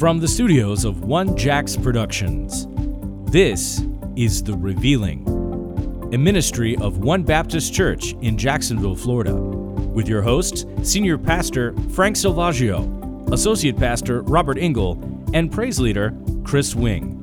From 0.00 0.18
the 0.18 0.28
studios 0.28 0.86
of 0.86 1.04
One 1.04 1.36
Jacks 1.36 1.76
Productions, 1.76 2.66
this 3.30 3.82
is 4.16 4.42
The 4.42 4.54
Revealing, 4.54 5.28
a 6.14 6.16
ministry 6.16 6.74
of 6.76 7.00
One 7.00 7.22
Baptist 7.22 7.74
Church 7.74 8.14
in 8.22 8.38
Jacksonville, 8.38 8.96
Florida, 8.96 9.34
with 9.34 10.08
your 10.08 10.22
hosts, 10.22 10.64
Senior 10.82 11.18
Pastor 11.18 11.74
Frank 11.90 12.16
Silvaggio, 12.16 13.30
Associate 13.30 13.76
Pastor 13.76 14.22
Robert 14.22 14.56
Engel, 14.56 14.98
and 15.34 15.52
Praise 15.52 15.78
Leader 15.78 16.16
Chris 16.44 16.74
Wing. 16.74 17.22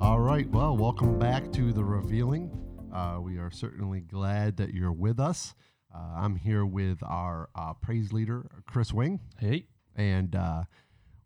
All 0.00 0.20
right. 0.20 0.48
Well, 0.48 0.74
welcome 0.74 1.18
back 1.18 1.52
to 1.52 1.74
The 1.74 1.84
Revealing. 1.84 2.50
Uh, 2.94 3.18
we 3.20 3.36
are 3.36 3.50
certainly 3.50 4.00
glad 4.00 4.56
that 4.56 4.72
you're 4.72 4.90
with 4.90 5.20
us. 5.20 5.54
Uh, 5.96 6.20
I'm 6.20 6.36
here 6.36 6.66
with 6.66 6.98
our 7.02 7.48
uh, 7.54 7.72
praise 7.74 8.12
leader, 8.12 8.46
Chris 8.66 8.92
Wing. 8.92 9.20
Hey. 9.38 9.66
And 9.94 10.36
uh, 10.36 10.64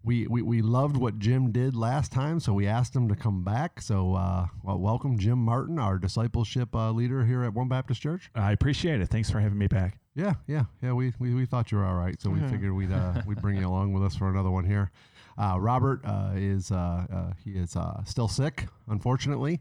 we, 0.05 0.29
we, 0.29 0.43
we 0.43 0.63
loved 0.63 0.97
what 0.97 1.19
Jim 1.19 1.51
did 1.51 1.75
last 1.75 2.13
time, 2.13 2.39
so 2.39 2.53
we 2.53 2.69
asked 2.69 2.95
him 2.95 3.09
to 3.09 3.17
come 3.17 3.43
back. 3.43 3.81
So, 3.83 4.15
uh, 4.15 4.47
well, 4.63 4.79
welcome, 4.79 5.19
Jim 5.19 5.39
Martin, 5.39 5.79
our 5.81 5.99
discipleship 5.99 6.75
uh, 6.75 6.93
leader 6.93 7.25
here 7.25 7.43
at 7.43 7.53
One 7.53 7.69
Baptist 7.69 8.01
Church. 8.01 8.31
I 8.35 8.53
appreciate 8.53 9.01
it. 9.01 9.09
Thanks 9.09 9.29
for 9.29 9.41
having 9.41 9.59
me 9.59 9.67
back. 9.67 9.99
Yeah, 10.15 10.35
yeah, 10.47 10.65
yeah. 10.83 10.93
We, 10.93 11.15
we, 11.19 11.35
we 11.35 11.47
thought 11.47 11.73
you 11.73 11.79
were 11.79 11.85
all 11.85 11.97
right, 11.97 12.21
so 12.21 12.31
we 12.31 12.41
figured 12.49 12.73
we'd 12.73 12.93
uh, 12.93 13.23
we'd 13.27 13.41
bring 13.41 13.57
you 13.57 13.67
along 13.67 13.93
with 13.93 14.05
us 14.05 14.17
for 14.17 14.29
another 14.29 14.51
one 14.51 14.65
here. 14.65 14.91
Uh, 15.41 15.59
Robert 15.59 16.03
uh, 16.05 16.33
is 16.35 16.71
uh, 16.71 17.07
uh, 17.11 17.33
he 17.43 17.53
is 17.53 17.75
uh, 17.75 18.05
still 18.05 18.29
sick, 18.29 18.69
unfortunately. 18.89 19.59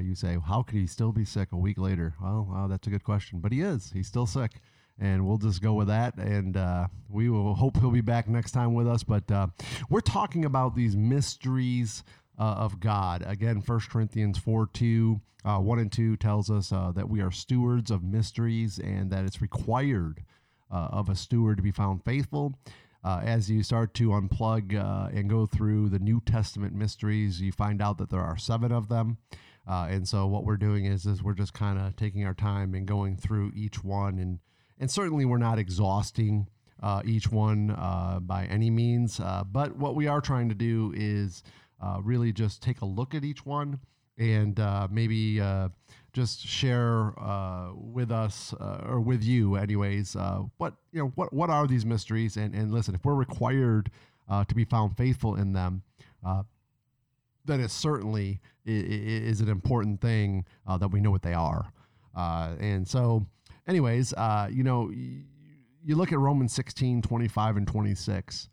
You 0.00 0.14
say, 0.14 0.38
how 0.46 0.62
could 0.62 0.78
he 0.78 0.86
still 0.86 1.12
be 1.12 1.26
sick 1.26 1.52
a 1.52 1.58
week 1.58 1.76
later? 1.76 2.14
Well, 2.22 2.66
that's 2.70 2.86
a 2.86 2.90
good 2.90 3.04
question, 3.04 3.40
but 3.40 3.52
he 3.52 3.60
is. 3.60 3.90
He's 3.92 4.06
still 4.06 4.26
sick, 4.26 4.52
and 4.98 5.26
we'll 5.26 5.36
just 5.36 5.60
go 5.60 5.74
with 5.74 5.88
that. 5.88 6.16
And 6.16 6.56
we 7.10 7.28
will 7.28 7.54
hope 7.54 7.78
he'll 7.78 7.90
be 7.90 8.00
back 8.00 8.28
next 8.28 8.52
time 8.52 8.72
with 8.72 8.88
us. 8.88 9.02
But 9.02 9.30
we're 9.90 10.00
talking 10.00 10.46
about 10.46 10.74
these 10.74 10.96
mysteries 10.96 12.02
uh, 12.38 12.54
of 12.56 12.80
God. 12.80 13.22
Again, 13.26 13.62
1 13.64 13.80
Corinthians 13.90 14.38
4 14.38 14.70
2, 14.72 15.20
uh, 15.44 15.58
1 15.58 15.78
and 15.80 15.92
2 15.92 16.16
tells 16.16 16.50
us 16.50 16.72
uh, 16.72 16.92
that 16.92 17.10
we 17.10 17.20
are 17.20 17.30
stewards 17.30 17.90
of 17.90 18.02
mysteries 18.02 18.78
and 18.78 19.10
that 19.10 19.26
it's 19.26 19.42
required 19.42 20.24
of 20.70 21.08
a 21.10 21.16
steward 21.16 21.56
to 21.56 21.62
be 21.62 21.72
found 21.72 22.02
faithful. 22.04 22.54
Uh, 23.02 23.20
as 23.24 23.50
you 23.50 23.62
start 23.62 23.94
to 23.94 24.08
unplug 24.10 24.74
uh, 24.74 25.08
and 25.14 25.30
go 25.30 25.46
through 25.46 25.88
the 25.88 25.98
New 25.98 26.20
Testament 26.20 26.74
mysteries, 26.74 27.40
you 27.40 27.50
find 27.50 27.80
out 27.80 27.98
that 27.98 28.10
there 28.10 28.20
are 28.20 28.36
seven 28.36 28.72
of 28.72 28.88
them. 28.88 29.18
Uh, 29.66 29.86
and 29.90 30.06
so 30.06 30.26
what 30.26 30.44
we're 30.44 30.56
doing 30.56 30.84
is, 30.84 31.06
is 31.06 31.22
we're 31.22 31.34
just 31.34 31.54
kind 31.54 31.78
of 31.78 31.96
taking 31.96 32.26
our 32.26 32.34
time 32.34 32.74
and 32.74 32.86
going 32.86 33.16
through 33.16 33.52
each 33.54 33.82
one. 33.82 34.18
And, 34.18 34.40
and 34.78 34.90
certainly 34.90 35.24
we're 35.24 35.38
not 35.38 35.58
exhausting 35.58 36.48
uh, 36.82 37.02
each 37.04 37.30
one 37.30 37.70
uh, 37.70 38.18
by 38.20 38.44
any 38.46 38.68
means. 38.68 39.20
Uh, 39.20 39.44
but 39.50 39.76
what 39.76 39.94
we 39.94 40.06
are 40.06 40.20
trying 40.20 40.48
to 40.48 40.54
do 40.54 40.92
is 40.94 41.42
really 42.02 42.32
just 42.32 42.62
take 42.62 42.80
a 42.82 42.86
look 42.86 43.14
at 43.14 43.24
each 43.24 43.46
one 43.46 43.80
and 44.18 44.60
maybe 44.90 45.40
just 46.12 46.46
share 46.46 47.18
uh, 47.18 47.72
with 47.74 48.10
us 48.10 48.54
uh, 48.60 48.84
or 48.86 49.00
with 49.00 49.22
you, 49.22 49.56
anyways, 49.56 50.16
uh, 50.16 50.42
what 50.58 50.74
you 50.92 51.00
know, 51.00 51.12
what 51.14 51.32
what 51.32 51.50
are 51.50 51.66
these 51.66 51.86
mysteries? 51.86 52.36
And 52.36 52.54
and 52.54 52.72
listen, 52.72 52.94
if 52.94 53.04
we're 53.04 53.14
required 53.14 53.90
uh, 54.28 54.44
to 54.44 54.54
be 54.54 54.64
found 54.64 54.96
faithful 54.96 55.36
in 55.36 55.52
them, 55.52 55.82
uh, 56.24 56.42
then 57.44 57.60
it 57.60 57.70
certainly 57.70 58.40
is 58.66 59.40
an 59.40 59.48
important 59.48 60.00
thing 60.00 60.44
that 60.66 60.88
we 60.88 61.00
know 61.00 61.10
what 61.10 61.22
they 61.22 61.34
are. 61.34 61.72
And 62.14 62.86
so, 62.86 63.26
anyways, 63.66 64.12
you 64.50 64.62
know, 64.62 64.90
you 64.90 65.96
look 65.96 66.12
at 66.12 66.18
Romans 66.18 66.52
16, 66.52 67.02
25, 67.02 67.56
and 67.56 67.66
26. 67.66 68.48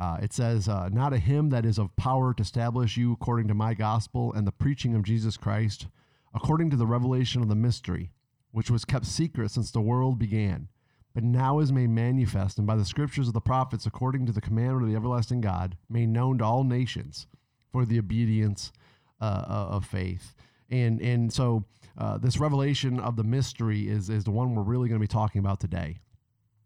Uh, 0.00 0.16
it 0.22 0.32
says, 0.32 0.66
uh, 0.66 0.88
Not 0.90 1.12
a 1.12 1.18
hymn 1.18 1.50
that 1.50 1.66
is 1.66 1.78
of 1.78 1.94
power 1.96 2.32
to 2.32 2.42
establish 2.42 2.96
you 2.96 3.12
according 3.12 3.48
to 3.48 3.54
my 3.54 3.74
gospel 3.74 4.32
and 4.32 4.46
the 4.46 4.52
preaching 4.52 4.94
of 4.94 5.02
Jesus 5.02 5.36
Christ, 5.36 5.88
according 6.34 6.70
to 6.70 6.76
the 6.76 6.86
revelation 6.86 7.42
of 7.42 7.48
the 7.48 7.54
mystery, 7.54 8.10
which 8.52 8.70
was 8.70 8.84
kept 8.84 9.06
secret 9.06 9.50
since 9.50 9.70
the 9.70 9.80
world 9.80 10.18
began, 10.18 10.68
but 11.14 11.24
now 11.24 11.58
is 11.58 11.72
made 11.72 11.90
manifest, 11.90 12.58
and 12.58 12.66
by 12.66 12.76
the 12.76 12.84
scriptures 12.84 13.28
of 13.28 13.34
the 13.34 13.40
prophets, 13.40 13.86
according 13.86 14.26
to 14.26 14.32
the 14.32 14.40
commandment 14.40 14.84
of 14.84 14.88
the 14.88 14.96
everlasting 14.96 15.40
God, 15.40 15.76
made 15.88 16.08
known 16.08 16.38
to 16.38 16.44
all 16.44 16.64
nations 16.64 17.26
for 17.72 17.84
the 17.84 17.98
obedience 17.98 18.72
uh, 19.20 19.44
of 19.48 19.84
faith. 19.84 20.34
And, 20.70 21.00
and 21.00 21.32
so, 21.32 21.64
uh, 21.98 22.16
this 22.18 22.38
revelation 22.38 23.00
of 23.00 23.16
the 23.16 23.24
mystery 23.24 23.88
is, 23.88 24.08
is 24.08 24.24
the 24.24 24.30
one 24.30 24.54
we're 24.54 24.62
really 24.62 24.88
going 24.88 25.00
to 25.00 25.04
be 25.04 25.08
talking 25.08 25.40
about 25.40 25.60
today. 25.60 25.98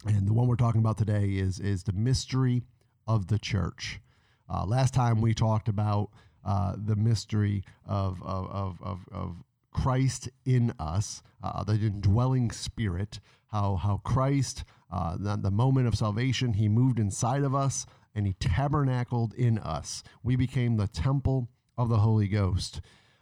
And 0.06 0.28
the 0.28 0.34
one 0.34 0.46
we're 0.46 0.56
talking 0.56 0.80
about 0.80 0.98
today 0.98 1.30
is, 1.30 1.58
is 1.58 1.82
the 1.82 1.92
mystery 1.92 2.62
of 3.06 3.28
the 3.28 3.38
church. 3.38 4.00
Uh, 4.48 4.66
last 4.66 4.92
time 4.92 5.20
we 5.20 5.32
talked 5.32 5.68
about 5.68 6.10
uh, 6.44 6.76
the 6.76 6.96
mystery 6.96 7.64
of, 7.86 8.22
of, 8.22 8.50
of, 8.50 8.78
of, 8.82 8.98
of 9.10 9.36
Christ 9.74 10.30
in 10.46 10.72
us, 10.78 11.22
uh, 11.42 11.62
the 11.64 11.74
indwelling 11.74 12.50
spirit, 12.50 13.20
how, 13.48 13.76
how 13.76 13.98
Christ, 13.98 14.64
uh, 14.90 15.16
the, 15.18 15.36
the 15.36 15.50
moment 15.50 15.86
of 15.86 15.94
salvation, 15.94 16.54
he 16.54 16.68
moved 16.68 16.98
inside 16.98 17.42
of 17.42 17.54
us 17.54 17.84
and 18.14 18.26
he 18.26 18.32
tabernacled 18.34 19.34
in 19.34 19.58
us. 19.58 20.02
We 20.22 20.36
became 20.36 20.76
the 20.76 20.88
temple 20.88 21.48
of 21.76 21.88
the 21.88 21.98
Holy 21.98 22.28
Ghost. 22.28 22.80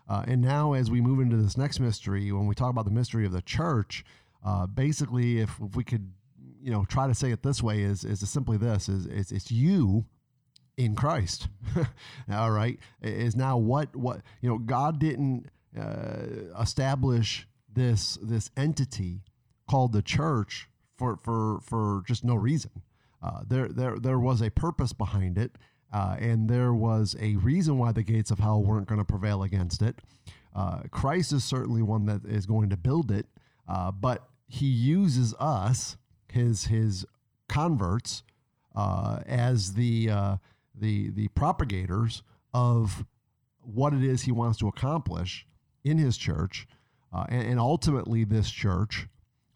Uh, 0.08 0.24
and 0.26 0.42
now, 0.42 0.74
as 0.74 0.90
we 0.90 1.00
move 1.00 1.20
into 1.20 1.36
this 1.36 1.56
next 1.56 1.80
mystery, 1.80 2.30
when 2.30 2.46
we 2.46 2.54
talk 2.54 2.70
about 2.70 2.84
the 2.84 2.90
mystery 2.90 3.24
of 3.24 3.32
the 3.32 3.42
church, 3.42 4.04
uh, 4.44 4.66
basically, 4.66 5.40
if, 5.40 5.58
if 5.60 5.74
we 5.74 5.84
could, 5.84 6.12
you 6.60 6.70
know, 6.70 6.84
try 6.84 7.06
to 7.06 7.14
say 7.14 7.30
it 7.30 7.42
this 7.42 7.62
way, 7.62 7.80
is 7.80 8.04
is 8.04 8.28
simply 8.28 8.56
this: 8.56 8.88
is 8.88 9.06
it's, 9.06 9.32
it's 9.32 9.50
you 9.50 10.04
in 10.76 10.96
Christ. 10.96 11.48
All 12.30 12.50
right, 12.50 12.78
is 13.00 13.36
now 13.36 13.56
what 13.56 13.94
what 13.96 14.20
you 14.40 14.48
know? 14.48 14.58
God 14.58 14.98
didn't 14.98 15.46
uh, 15.78 16.60
establish 16.60 17.46
this 17.72 18.18
this 18.22 18.50
entity 18.56 19.22
called 19.68 19.92
the 19.92 20.02
church 20.02 20.68
for 20.96 21.18
for 21.22 21.60
for 21.62 22.02
just 22.06 22.24
no 22.24 22.34
reason. 22.34 22.70
Uh, 23.22 23.40
there 23.46 23.68
there 23.68 23.98
there 23.98 24.18
was 24.18 24.42
a 24.42 24.50
purpose 24.50 24.92
behind 24.92 25.38
it, 25.38 25.52
uh, 25.92 26.16
and 26.18 26.48
there 26.48 26.74
was 26.74 27.16
a 27.20 27.36
reason 27.36 27.78
why 27.78 27.92
the 27.92 28.02
gates 28.02 28.30
of 28.30 28.38
hell 28.38 28.62
weren't 28.62 28.86
going 28.86 28.98
to 28.98 29.04
prevail 29.04 29.42
against 29.42 29.80
it. 29.82 29.96
Uh, 30.54 30.82
Christ 30.90 31.32
is 31.32 31.44
certainly 31.44 31.82
one 31.82 32.04
that 32.06 32.24
is 32.26 32.44
going 32.44 32.68
to 32.70 32.76
build 32.76 33.10
it, 33.10 33.26
uh, 33.68 33.90
but 33.90 34.28
He 34.48 34.66
uses 34.66 35.34
us, 35.40 35.96
His 36.30 36.66
His 36.66 37.06
converts, 37.48 38.22
uh, 38.74 39.20
as 39.26 39.72
the 39.72 40.08
the 40.74 41.10
the 41.10 41.28
propagators 41.28 42.22
of 42.52 43.06
what 43.62 43.94
it 43.94 44.02
is 44.02 44.22
He 44.22 44.32
wants 44.32 44.58
to 44.58 44.68
accomplish 44.68 45.46
in 45.84 45.98
His 45.98 46.16
church, 46.16 46.66
uh, 47.12 47.26
and, 47.28 47.46
and 47.48 47.60
ultimately 47.60 48.24
this 48.24 48.50
church 48.50 49.08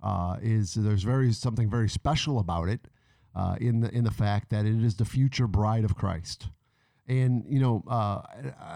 uh, 0.03 0.37
is 0.43 0.75
there's 0.75 1.03
very 1.03 1.33
something 1.33 1.71
very 1.71 1.89
special 1.89 2.39
about 2.39 2.69
it 2.69 2.81
uh, 3.35 3.57
in 3.61 3.81
the 3.81 3.91
in 3.95 4.05
the 4.05 4.11
fact 4.11 4.51
that 4.51 4.67
it 4.67 4.85
is 4.85 4.97
the 4.97 5.05
future 5.05 5.47
bride 5.47 5.85
of 5.85 5.97
Christ. 5.97 6.49
And 7.09 7.45
you 7.49 7.61
know, 7.61 7.85
uh, 7.89 8.23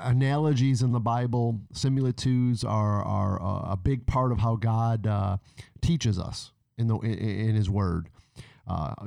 analogies 0.05 0.83
in 0.83 0.93
the 0.93 1.01
Bible, 1.01 1.61
similitudes 1.73 2.63
are 2.65 3.03
are 3.05 3.43
uh, 3.43 3.73
a 3.73 3.77
big 3.77 4.07
part 4.07 4.33
of 4.33 4.39
how 4.39 4.57
God 4.57 5.07
uh, 5.07 5.39
teaches 5.81 6.19
us 6.19 6.53
in 6.79 6.87
the 6.87 6.97
in, 6.99 7.19
in 7.51 7.55
His 7.55 7.69
Word. 7.69 8.09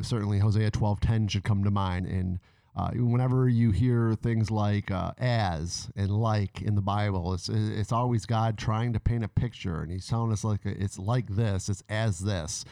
Certainly, 0.02 0.40
Hosea 0.40 0.72
twelve 0.72 1.00
ten 1.00 1.30
should 1.30 1.46
come 1.46 1.64
to 1.64 1.72
mind. 1.72 2.06
And 2.06 2.40
uh, 2.76 2.92
whenever 2.96 3.48
you 3.48 3.72
hear 3.72 4.16
things 4.16 4.50
like 4.50 4.90
uh, 4.90 5.12
"as" 5.18 5.92
and 5.96 6.10
"like" 6.10 6.62
in 6.62 6.76
the 6.76 6.82
Bible, 6.82 7.34
it's 7.34 7.50
it's 7.50 7.92
always 7.92 8.26
God 8.26 8.58
trying 8.58 8.94
to 8.94 9.00
paint 9.00 9.24
a 9.24 9.28
picture, 9.28 9.82
and 9.82 9.92
He's 9.92 10.08
telling 10.08 10.32
us 10.32 10.44
like 10.44 10.62
it's 10.66 10.98
like 10.98 11.28
this, 11.28 11.70
it's 11.70 11.84
as 11.90 12.20
this. 12.20 12.66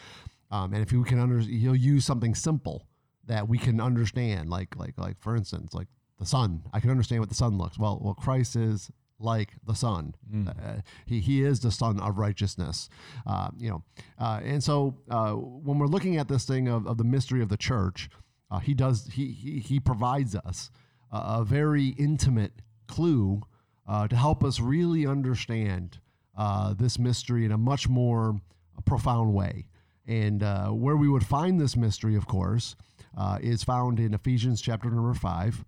Um, 0.50 0.74
and 0.74 0.82
if 0.82 0.92
we 0.92 1.04
can 1.04 1.20
under, 1.20 1.40
he'll 1.40 1.76
use 1.76 2.04
something 2.04 2.36
simple 2.36 2.88
that 3.26 3.48
we 3.48 3.58
can 3.58 3.80
understand, 3.80 4.50
like 4.50 4.76
like 4.76 4.98
like 4.98 5.20
for 5.20 5.36
instance, 5.36 5.74
like 5.74 5.88
the 6.20 6.26
sun. 6.26 6.64
I 6.74 6.80
can 6.80 6.90
understand 6.90 7.22
what 7.22 7.30
the 7.30 7.36
sun 7.36 7.58
looks. 7.58 7.78
Well, 7.78 8.00
well, 8.02 8.14
Christ 8.14 8.56
is 8.56 8.92
like 9.20 9.54
the 9.66 9.76
sun. 9.76 10.16
Uh, 10.50 10.82
he 11.06 11.20
he 11.20 11.44
is 11.44 11.60
the 11.60 11.72
sun 11.72 12.00
of 12.00 12.18
righteousness. 12.18 12.90
Uh, 13.26 13.50
you 13.58 13.70
know, 13.70 13.84
uh, 14.20 14.40
and 14.44 14.64
so 14.64 14.98
uh, 15.10 15.34
when 15.34 15.78
we're 15.80 15.88
looking 15.88 16.18
at 16.18 16.28
this 16.28 16.46
thing 16.46 16.68
of, 16.68 16.88
of 16.88 16.98
the 16.98 17.04
mystery 17.04 17.42
of 17.42 17.50
the 17.50 17.58
church, 17.58 18.10
uh, 18.52 18.60
he 18.60 18.74
does 18.74 19.08
he 19.14 19.28
he, 19.32 19.60
he 19.60 19.80
provides 19.80 20.36
us 20.36 20.70
a, 21.12 21.40
a 21.40 21.46
very 21.46 21.88
intimate 21.98 22.62
clue 22.88 23.42
uh, 23.88 24.08
to 24.08 24.16
help 24.16 24.44
us 24.44 24.60
really 24.60 25.08
understand 25.08 26.00
uh, 26.38 26.74
this 26.74 27.00
mystery 27.00 27.46
in 27.46 27.52
a 27.52 27.58
much 27.58 27.90
more 27.90 28.40
profound 28.86 29.34
way. 29.34 29.66
And 30.08 30.44
uh, 30.44 30.70
where 30.70 30.98
we 30.98 31.08
would 31.08 31.26
find 31.26 31.60
this 31.60 31.76
mystery, 31.76 32.16
of 32.16 32.28
course, 32.28 32.76
uh, 33.18 33.38
is 33.42 33.64
found 33.64 34.00
in 34.00 34.14
Ephesians 34.14 34.62
chapter 34.62 34.90
number 34.90 35.14
five. 35.14 35.64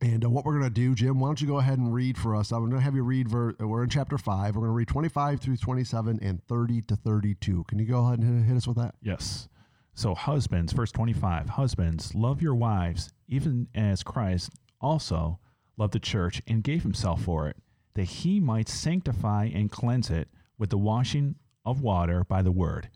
And 0.00 0.24
uh, 0.24 0.30
what 0.30 0.44
we're 0.44 0.58
going 0.58 0.64
to 0.64 0.70
do, 0.70 0.94
Jim, 0.96 1.20
why 1.20 1.28
don't 1.28 1.40
you 1.40 1.46
go 1.46 1.58
ahead 1.58 1.78
and 1.78 1.94
read 1.94 2.18
for 2.18 2.34
us? 2.34 2.50
I'm 2.50 2.60
going 2.60 2.72
to 2.72 2.80
have 2.80 2.96
you 2.96 3.04
read, 3.04 3.28
ver- 3.28 3.54
we're 3.60 3.84
in 3.84 3.88
chapter 3.88 4.18
5. 4.18 4.56
We're 4.56 4.60
going 4.60 4.70
to 4.70 4.74
read 4.74 4.88
25 4.88 5.40
through 5.40 5.58
27 5.58 6.18
and 6.20 6.42
30 6.48 6.82
to 6.82 6.96
32. 6.96 7.64
Can 7.68 7.78
you 7.78 7.84
go 7.84 8.06
ahead 8.06 8.18
and 8.18 8.44
hit 8.44 8.56
us 8.56 8.66
with 8.66 8.78
that? 8.78 8.96
Yes. 9.00 9.48
So, 9.94 10.14
husbands, 10.14 10.72
verse 10.72 10.90
25, 10.90 11.50
husbands, 11.50 12.14
love 12.14 12.40
your 12.40 12.54
wives, 12.54 13.12
even 13.28 13.68
as 13.74 14.02
Christ 14.02 14.50
also 14.80 15.38
loved 15.76 15.92
the 15.92 16.00
church 16.00 16.40
and 16.46 16.64
gave 16.64 16.82
himself 16.82 17.22
for 17.22 17.48
it, 17.48 17.56
that 17.94 18.04
he 18.04 18.40
might 18.40 18.68
sanctify 18.68 19.50
and 19.52 19.70
cleanse 19.70 20.08
it 20.10 20.28
with 20.58 20.70
the 20.70 20.78
washing 20.78 21.36
of 21.64 21.82
water 21.82 22.24
by 22.24 22.40
the 22.40 22.50
word, 22.50 22.88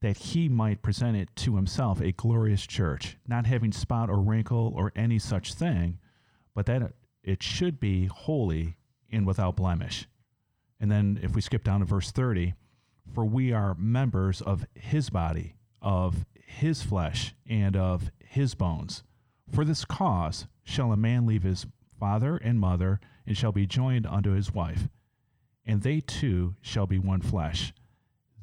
that 0.00 0.16
he 0.16 0.48
might 0.48 0.82
present 0.82 1.16
it 1.16 1.28
to 1.36 1.56
himself 1.56 2.00
a 2.00 2.12
glorious 2.12 2.66
church, 2.66 3.18
not 3.26 3.46
having 3.46 3.72
spot 3.72 4.08
or 4.08 4.20
wrinkle 4.20 4.72
or 4.74 4.92
any 4.96 5.18
such 5.18 5.52
thing, 5.52 5.98
but 6.54 6.64
that 6.64 6.94
it 7.22 7.42
should 7.42 7.78
be 7.78 8.06
holy 8.06 8.78
and 9.10 9.26
without 9.26 9.56
blemish. 9.56 10.08
And 10.80 10.90
then 10.90 11.20
if 11.22 11.34
we 11.34 11.42
skip 11.42 11.62
down 11.62 11.80
to 11.80 11.86
verse 11.86 12.10
30, 12.10 12.54
for 13.12 13.24
we 13.24 13.52
are 13.52 13.74
members 13.78 14.40
of 14.40 14.66
his 14.74 15.10
body 15.10 15.55
of 15.80 16.26
his 16.34 16.82
flesh 16.82 17.34
and 17.48 17.76
of 17.76 18.10
his 18.18 18.54
bones. 18.54 19.02
For 19.52 19.64
this 19.64 19.84
cause 19.84 20.46
shall 20.64 20.92
a 20.92 20.96
man 20.96 21.26
leave 21.26 21.42
his 21.42 21.66
father 21.98 22.36
and 22.36 22.60
mother, 22.60 23.00
and 23.26 23.36
shall 23.36 23.52
be 23.52 23.66
joined 23.66 24.06
unto 24.06 24.32
his 24.32 24.52
wife, 24.52 24.88
and 25.64 25.82
they 25.82 26.00
two 26.00 26.54
shall 26.60 26.86
be 26.86 26.98
one 26.98 27.20
flesh. 27.20 27.72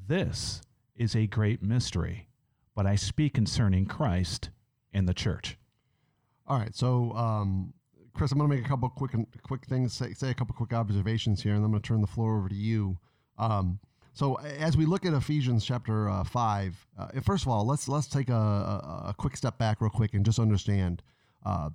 This 0.07 0.62
is 0.95 1.15
a 1.15 1.27
great 1.27 1.62
mystery, 1.62 2.27
but 2.75 2.85
I 2.85 2.95
speak 2.95 3.33
concerning 3.33 3.86
Christ 3.86 4.50
and 4.94 5.07
the 5.07 5.13
church. 5.13 5.57
All 6.47 6.59
right, 6.59 6.75
so 6.75 7.12
um, 7.13 7.74
Chris, 8.13 8.31
I'm 8.31 8.38
going 8.38 8.50
to 8.50 8.56
make 8.56 8.65
a 8.65 8.68
couple 8.68 8.89
quick 8.89 9.12
quick 9.44 9.65
things, 9.65 9.94
say, 9.94 10.13
say 10.13 10.29
a 10.29 10.33
couple 10.33 10.56
quick 10.56 10.74
observations 10.74 11.41
here, 11.41 11.53
and 11.53 11.63
I'm 11.63 11.71
going 11.71 11.81
to 11.81 11.88
turn 11.88 12.01
the 12.01 12.07
floor 12.07 12.38
over 12.38 12.50
to 12.50 12.56
you. 12.56 12.97
Um, 13.38 13.79
so 14.13 14.36
as 14.36 14.77
we 14.77 14.86
look 14.86 15.06
at 15.06 15.13
Ephesians 15.13 15.65
chapter 15.65 16.07
uh, 16.07 16.24
five, 16.24 16.86
uh, 16.98 17.07
first 17.21 17.44
of 17.44 17.50
all, 17.50 17.65
let's 17.65 17.88
let's 17.88 18.07
take 18.07 18.30
a, 18.30 18.33
a, 18.33 19.06
a, 19.10 19.15
quick 19.18 19.36
step 19.36 19.57
back 19.57 19.81
real 19.81 19.89
quick 19.89 20.13
and 20.13 20.24
just 20.24 20.38
understand 20.38 21.01
uh, 21.45 21.69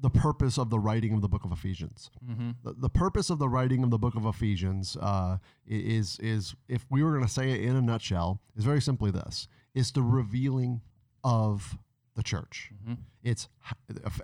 the 0.00 0.10
purpose 0.10 0.58
of 0.58 0.68
the 0.68 0.78
writing 0.78 1.12
of 1.14 1.20
the 1.20 1.28
book 1.28 1.44
of 1.44 1.52
Ephesians. 1.52 2.10
Mm-hmm. 2.28 2.50
The, 2.64 2.74
the, 2.74 2.88
purpose 2.88 3.30
of 3.30 3.38
the 3.38 3.48
writing 3.48 3.84
of 3.84 3.90
the 3.90 3.98
book 3.98 4.16
of 4.16 4.26
Ephesians 4.26 4.96
uh, 5.00 5.38
is 5.66 6.18
is 6.18 6.56
if 6.68 6.84
we 6.90 7.04
were 7.04 7.12
going 7.12 7.24
to 7.24 7.30
say 7.30 7.52
it 7.52 7.60
in 7.60 7.76
a 7.76 7.82
nutshell, 7.82 8.40
is 8.56 8.64
very 8.64 8.82
simply 8.82 9.12
this: 9.12 9.46
is 9.72 9.92
the 9.92 10.02
revealing 10.02 10.80
of 11.22 11.78
the 12.16 12.22
church. 12.22 12.70
Mm-hmm. 12.82 12.94
It's 13.22 13.48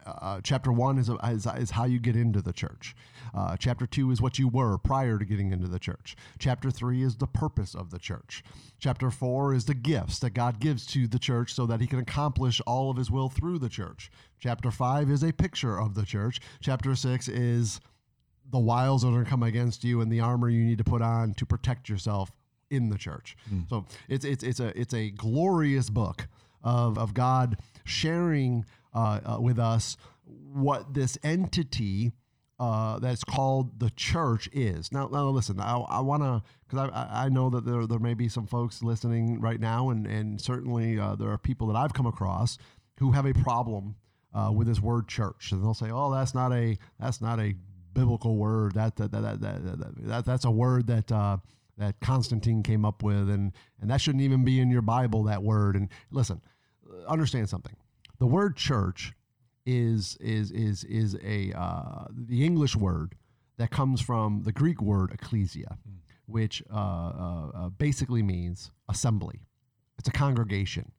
uh, 0.06 0.41
chapter 0.43 0.73
one 0.73 0.99
is, 0.99 1.09
is, 1.09 1.47
is 1.47 1.71
how 1.71 1.85
you 1.85 1.99
get 1.99 2.17
into 2.17 2.43
the 2.43 2.53
church. 2.53 2.97
Uh, 3.35 3.56
chapter 3.56 3.87
two 3.87 4.11
is 4.11 4.21
what 4.21 4.38
you 4.38 4.49
were 4.49 4.77
prior 4.79 5.19
to 5.19 5.25
getting 5.25 5.53
into 5.53 5.69
the 5.69 5.79
church. 5.79 6.17
Chapter 6.38 6.71
three 6.71 7.03
is 7.03 7.17
the 7.17 7.27
purpose 7.27 7.75
of 7.75 7.91
the 7.91 7.99
church. 7.99 8.43
Chapter 8.79 9.11
four 9.11 9.55
is 9.55 9.67
the 9.67 9.75
gifts 9.75 10.19
that 10.19 10.31
God 10.31 10.59
gives 10.59 10.85
to 10.87 11.06
the 11.06 11.19
church 11.19 11.55
so 11.55 11.67
that 11.67 11.81
He 11.81 11.87
can 11.87 11.99
accomplish 11.99 12.61
all 12.67 12.91
of 12.91 12.97
His 12.97 13.11
will 13.11 13.29
through 13.29 13.59
the 13.59 13.69
church. 13.69 14.11
Chapter 14.41 14.71
five 14.71 15.11
is 15.11 15.23
a 15.23 15.33
picture 15.33 15.79
of 15.79 15.94
the 15.94 16.05
church. 16.05 16.41
Chapter 16.61 16.94
six 16.97 17.29
is 17.29 17.81
the 18.50 18.59
wiles 18.59 19.03
that 19.03 19.09
are 19.09 19.12
going 19.12 19.25
to 19.25 19.31
come 19.31 19.43
against 19.43 19.85
you 19.85 20.00
and 20.00 20.11
the 20.11 20.21
armor 20.21 20.49
you 20.49 20.65
need 20.65 20.79
to 20.79 20.85
put 20.85 21.03
on 21.03 21.35
to 21.35 21.47
protect 21.47 21.88
yourself 21.88 22.31
in 22.71 22.88
the 22.88 22.99
church. 22.99 23.37
Mm. 23.53 23.69
So 23.69 23.87
it's 24.09 24.25
it's 24.25 24.43
it's 24.43 24.61
a 24.61 24.79
it's 24.79 24.94
a 24.94 25.11
glorious 25.11 25.88
book 25.91 26.29
of 26.62 26.99
of 26.99 27.14
God 27.14 27.58
sharing 27.85 28.64
uh, 28.94 29.20
uh, 29.25 29.41
with 29.41 29.58
us 29.58 29.97
what 30.25 30.94
this 30.94 31.19
entity 31.23 32.12
uh, 32.58 32.99
that's 32.99 33.23
called 33.23 33.79
the 33.79 33.91
church 33.91 34.49
is. 34.53 34.91
Now, 34.91 35.08
now 35.08 35.29
listen, 35.29 35.61
I, 35.61 35.76
I 35.76 36.00
want 36.00 36.23
to, 36.23 36.43
because 36.67 36.91
I, 36.91 37.25
I 37.26 37.29
know 37.29 37.50
that 37.50 37.67
there, 37.67 37.87
there 37.87 37.99
may 37.99 38.14
be 38.14 38.29
some 38.29 38.47
folks 38.47 38.82
listening 38.82 39.41
right 39.41 39.61
now, 39.61 39.91
and, 39.91 40.06
and 40.06 40.41
certainly 40.41 40.99
uh, 40.99 41.14
there 41.17 41.31
are 41.31 41.38
people 41.38 41.67
that 41.69 41.76
I've 41.76 41.93
come 41.93 42.06
across 42.06 42.56
who 42.99 43.12
have 43.12 43.26
a 43.26 43.35
problem 43.35 43.97
uh, 44.32 44.50
with 44.50 44.67
this 44.67 44.81
word 44.81 45.06
church. 45.06 45.52
And 45.52 45.62
they'll 45.62 45.75
say, 45.75 45.91
oh, 45.93 46.11
that's 46.11 46.35
not 46.35 46.52
a, 46.52 46.79
that's 46.99 47.20
not 47.20 47.38
a 47.38 47.55
biblical 47.93 48.37
word. 48.37 48.75
That, 48.75 48.97
that, 48.97 49.12
that, 49.12 49.41
that, 49.41 49.41
that, 49.43 50.06
that 50.06 50.25
that's 50.25 50.47
a 50.47 50.50
word 50.50 50.87
that, 50.87 51.12
uh, 51.12 51.37
that 51.78 52.00
Constantine 52.00 52.62
came 52.62 52.84
up 52.84 53.02
with, 53.02 53.28
and, 53.28 53.52
and 53.81 53.90
that 53.90 54.00
shouldn't 54.00 54.23
even 54.23 54.44
be 54.44 54.61
in 54.61 54.70
your 54.70 54.82
Bible, 54.82 55.25
that 55.25 55.43
word. 55.43 55.76
And 55.76 55.88
listen, 56.11 56.40
understand 57.06 57.49
something 57.49 57.76
the 58.19 58.26
word 58.26 58.56
church 58.56 59.12
is 59.64 60.17
is 60.20 60.50
is 60.50 60.84
is 60.84 61.17
a 61.23 61.52
uh, 61.56 62.06
the 62.11 62.44
English 62.44 62.76
word 62.76 63.14
that 63.58 63.70
comes 63.70 64.00
from 64.00 64.43
the 64.43 64.52
Greek 64.52 64.81
word 64.81 65.11
ecclesia, 65.12 65.78
which 66.26 66.62
uh, 66.73 66.76
uh, 66.76 67.50
uh, 67.55 67.69
basically 67.70 68.23
means 68.23 68.70
assembly. 68.88 69.40
It's 69.99 70.08
a 70.08 70.12
congregation. 70.12 70.93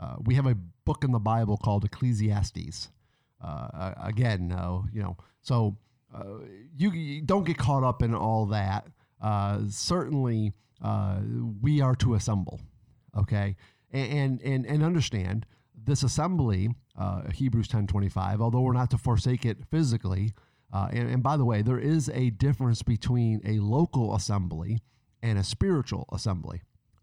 Uh, 0.00 0.16
we 0.24 0.34
have 0.34 0.46
a 0.46 0.56
book 0.84 1.04
in 1.04 1.12
the 1.12 1.20
Bible 1.20 1.56
called 1.56 1.84
Ecclesiastes. 1.84 2.90
Uh, 3.42 3.92
again, 4.02 4.50
you 4.92 5.02
know, 5.02 5.16
so 5.40 5.76
you, 6.76 6.90
you, 6.90 7.22
don't 7.22 7.44
get 7.44 7.56
caught 7.56 7.84
up 7.84 8.02
in 8.02 8.14
all 8.14 8.46
that. 8.46 8.86
Certainly, 9.68 10.52
we 11.60 11.80
are 11.80 11.94
to 11.96 12.14
assemble. 12.14 12.60
Okay, 13.16 13.56
and 13.92 14.40
and 14.42 14.64
and 14.66 14.82
understand 14.82 15.46
this 15.84 16.02
assembly, 16.02 16.70
uh, 16.98 17.30
Hebrews 17.30 17.68
10:25, 17.68 18.40
although 18.40 18.60
we're 18.60 18.72
not 18.72 18.90
to 18.90 18.98
forsake 18.98 19.44
it 19.44 19.64
physically, 19.70 20.32
uh, 20.72 20.88
and, 20.92 21.10
and, 21.10 21.22
by 21.22 21.36
the 21.36 21.44
way, 21.44 21.62
there 21.62 21.78
is 21.78 22.08
a 22.10 22.30
difference 22.30 22.82
between 22.82 23.40
a 23.44 23.58
local 23.58 24.14
assembly 24.14 24.78
and 25.22 25.38
a 25.38 25.44
spiritual 25.44 26.06
assembly. 26.12 26.62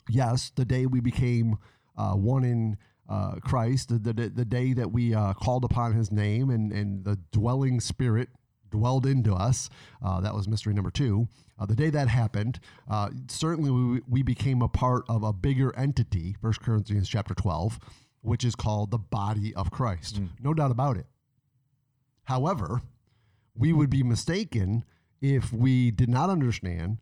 Yes, 0.10 0.52
the 0.56 0.66
day 0.66 0.86
we 0.86 1.02
became 1.02 1.58
uh, 1.98 2.14
one 2.14 2.46
in 2.46 2.78
uh, 3.10 3.36
Christ, 3.42 3.90
the, 3.90 4.14
the, 4.14 4.30
the, 4.30 4.46
day 4.46 4.74
that 4.74 4.92
we 4.92 5.14
uh, 5.14 5.34
called 5.34 5.66
upon 5.66 5.94
His 5.94 6.12
name 6.12 6.50
and, 6.50 6.72
and 6.72 7.04
the 7.04 7.20
dwelling 7.32 7.80
Spirit 7.80 8.30
dwelled 8.72 9.06
into 9.06 9.34
us, 9.34 9.70
uh, 10.04 10.22
that 10.22 10.34
was 10.34 10.48
mystery 10.48 10.74
number 10.74 10.92
two. 10.92 11.28
the 11.68 11.76
day 11.76 11.90
that 11.90 12.08
happened, 12.08 12.60
certainly 13.28 13.72
we, 13.72 14.02
we 14.08 14.24
became 14.24 14.62
a 14.62 14.68
part 14.68 15.04
of 15.10 15.24
a 15.24 15.34
bigger 15.34 15.76
entity. 15.76 16.36
First 16.42 16.62
Corinthians 16.62 17.10
chapter 17.10 17.34
12 17.34 17.80
which 18.28 18.44
is 18.44 18.56
called 18.56 18.92
the 18.92 18.98
body 18.98 19.56
of 19.56 19.72
Christ. 19.72 20.22
Mm. 20.22 20.30
No 20.42 20.54
doubt 20.54 20.72
about 20.72 20.98
it. 20.98 21.06
However, 22.26 22.82
we 23.56 23.72
would 23.74 23.90
be 23.90 24.04
mistaken 24.04 24.84
if 25.22 25.54
we 25.54 25.92
did 25.92 26.10
not 26.10 26.30
understand 26.30 26.98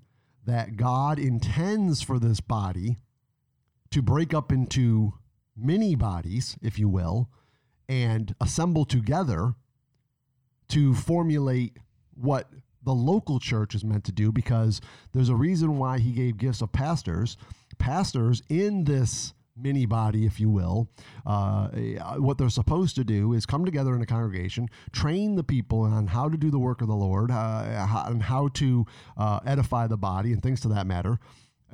that 0.46 0.78
God 0.78 1.18
intends 1.18 2.02
for 2.02 2.20
this 2.20 2.40
body 2.40 2.98
to 3.90 4.02
break 4.02 4.34
up 4.34 4.52
into 4.52 5.14
many 5.58 5.96
bodies, 5.96 6.58
if 6.62 6.78
you 6.78 6.88
will, 6.88 7.30
and 7.89 8.36
assemble 8.39 8.86
together 8.86 9.56
to 10.69 10.93
formulate 10.93 11.77
what 12.15 12.50
the 12.84 12.93
local 12.93 13.39
church 13.39 13.75
is 13.75 13.84
meant 13.84 14.03
to 14.05 14.12
do 14.12 14.31
because 14.31 14.79
there's 15.12 15.29
a 15.29 15.36
reason 15.36 15.77
why 15.77 16.00
he 16.00 16.12
gave 16.12 16.38
gifts 16.38 16.62
of 16.62 16.72
pastors. 16.72 17.36
Pastors 17.77 18.41
in 18.48 18.86
this 18.86 19.34
mini 19.57 19.86
body, 19.86 20.25
if 20.25 20.39
you 20.39 20.50
will. 20.50 20.89
Uh, 21.25 21.67
what 22.17 22.38
they're 22.38 22.50
supposed 22.50 22.95
to 22.95 23.03
do 23.03 23.34
is 23.34 23.45
come 23.45 23.65
together 23.65 23.95
in 23.95 24.01
a 24.01 24.05
congregation, 24.05 24.67
train 24.91 25.36
the 25.36 25.43
people 25.43 25.81
on 25.81 26.07
how 26.07 26.29
to 26.29 26.38
do 26.38 26.51
the 26.51 26.60
work 26.60 26.81
of 26.81 26.88
the 26.88 26.95
Lord, 26.95 27.31
uh, 27.31 27.88
and 28.07 28.24
how 28.24 28.50
to 28.50 28.86
uh, 29.17 29.39
edify 29.45 29.88
the 29.88 29.98
body, 29.98 30.34
and 30.34 30.43
things 30.43 30.62
to 30.62 30.67
that 30.69 30.86
matter. 30.86 31.19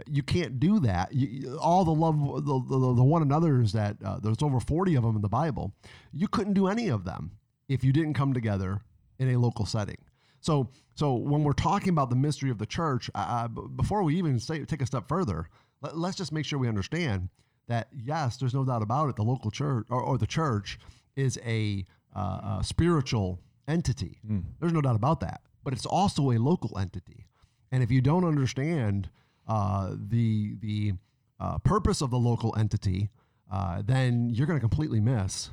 You 0.07 0.23
can't 0.23 0.59
do 0.59 0.79
that. 0.81 1.13
You, 1.13 1.57
all 1.57 1.83
the 1.83 1.91
love, 1.91 2.17
the, 2.17 2.59
the, 2.59 2.93
the 2.95 3.03
one 3.03 3.21
another's 3.21 3.73
that 3.73 3.97
uh, 4.03 4.19
there's 4.19 4.41
over 4.41 4.59
40 4.59 4.95
of 4.95 5.03
them 5.03 5.15
in 5.15 5.21
the 5.21 5.29
Bible. 5.29 5.73
You 6.13 6.27
couldn't 6.27 6.53
do 6.53 6.67
any 6.67 6.87
of 6.87 7.03
them 7.03 7.31
if 7.67 7.83
you 7.83 7.93
didn't 7.93 8.13
come 8.13 8.33
together 8.33 8.81
in 9.19 9.29
a 9.29 9.37
local 9.37 9.65
setting. 9.65 9.97
So, 10.39 10.69
so 10.95 11.13
when 11.13 11.43
we're 11.43 11.53
talking 11.53 11.89
about 11.89 12.09
the 12.09 12.15
mystery 12.15 12.49
of 12.49 12.57
the 12.57 12.65
church, 12.65 13.09
uh, 13.13 13.47
before 13.47 14.03
we 14.03 14.17
even 14.17 14.39
say, 14.39 14.65
take 14.65 14.81
a 14.81 14.85
step 14.85 15.07
further, 15.07 15.47
let, 15.81 15.97
let's 15.97 16.17
just 16.17 16.31
make 16.31 16.45
sure 16.45 16.57
we 16.59 16.67
understand 16.67 17.29
that 17.67 17.87
yes, 17.95 18.37
there's 18.37 18.53
no 18.53 18.65
doubt 18.65 18.81
about 18.81 19.09
it. 19.09 19.15
The 19.15 19.23
local 19.23 19.51
church 19.51 19.85
or, 19.89 20.01
or 20.01 20.17
the 20.17 20.27
church 20.27 20.79
is 21.15 21.39
a, 21.45 21.85
uh, 22.15 22.59
a 22.59 22.63
spiritual 22.63 23.39
entity. 23.67 24.19
Mm. 24.27 24.43
There's 24.59 24.73
no 24.73 24.81
doubt 24.81 24.95
about 24.95 25.19
that. 25.21 25.41
But 25.63 25.73
it's 25.73 25.85
also 25.85 26.31
a 26.31 26.37
local 26.37 26.77
entity. 26.77 27.27
And 27.71 27.83
if 27.83 27.91
you 27.91 28.01
don't 28.01 28.25
understand 28.25 29.09
uh, 29.47 29.95
the 29.95 30.55
the 30.59 30.93
uh, 31.39 31.57
purpose 31.59 32.01
of 32.01 32.09
the 32.09 32.17
local 32.17 32.53
entity, 32.57 33.09
uh, 33.51 33.81
then 33.85 34.29
you're 34.29 34.47
going 34.47 34.59
to 34.59 34.61
completely 34.61 34.99
miss 34.99 35.49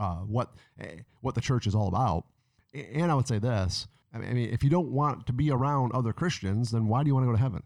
uh, 0.00 0.16
what 0.16 0.54
eh, 0.80 0.96
what 1.20 1.36
the 1.36 1.40
church 1.40 1.66
is 1.66 1.74
all 1.74 1.86
about. 1.86 2.24
And 2.74 3.12
I 3.12 3.14
would 3.14 3.28
say 3.28 3.38
this: 3.38 3.86
I 4.12 4.18
mean, 4.18 4.38
if 4.52 4.64
you 4.64 4.70
don't 4.70 4.90
want 4.90 5.26
to 5.26 5.32
be 5.32 5.50
around 5.50 5.92
other 5.92 6.12
Christians, 6.12 6.70
then 6.72 6.88
why 6.88 7.02
do 7.02 7.08
you 7.08 7.14
want 7.14 7.24
to 7.24 7.28
go 7.28 7.36
to 7.36 7.42
heaven? 7.42 7.62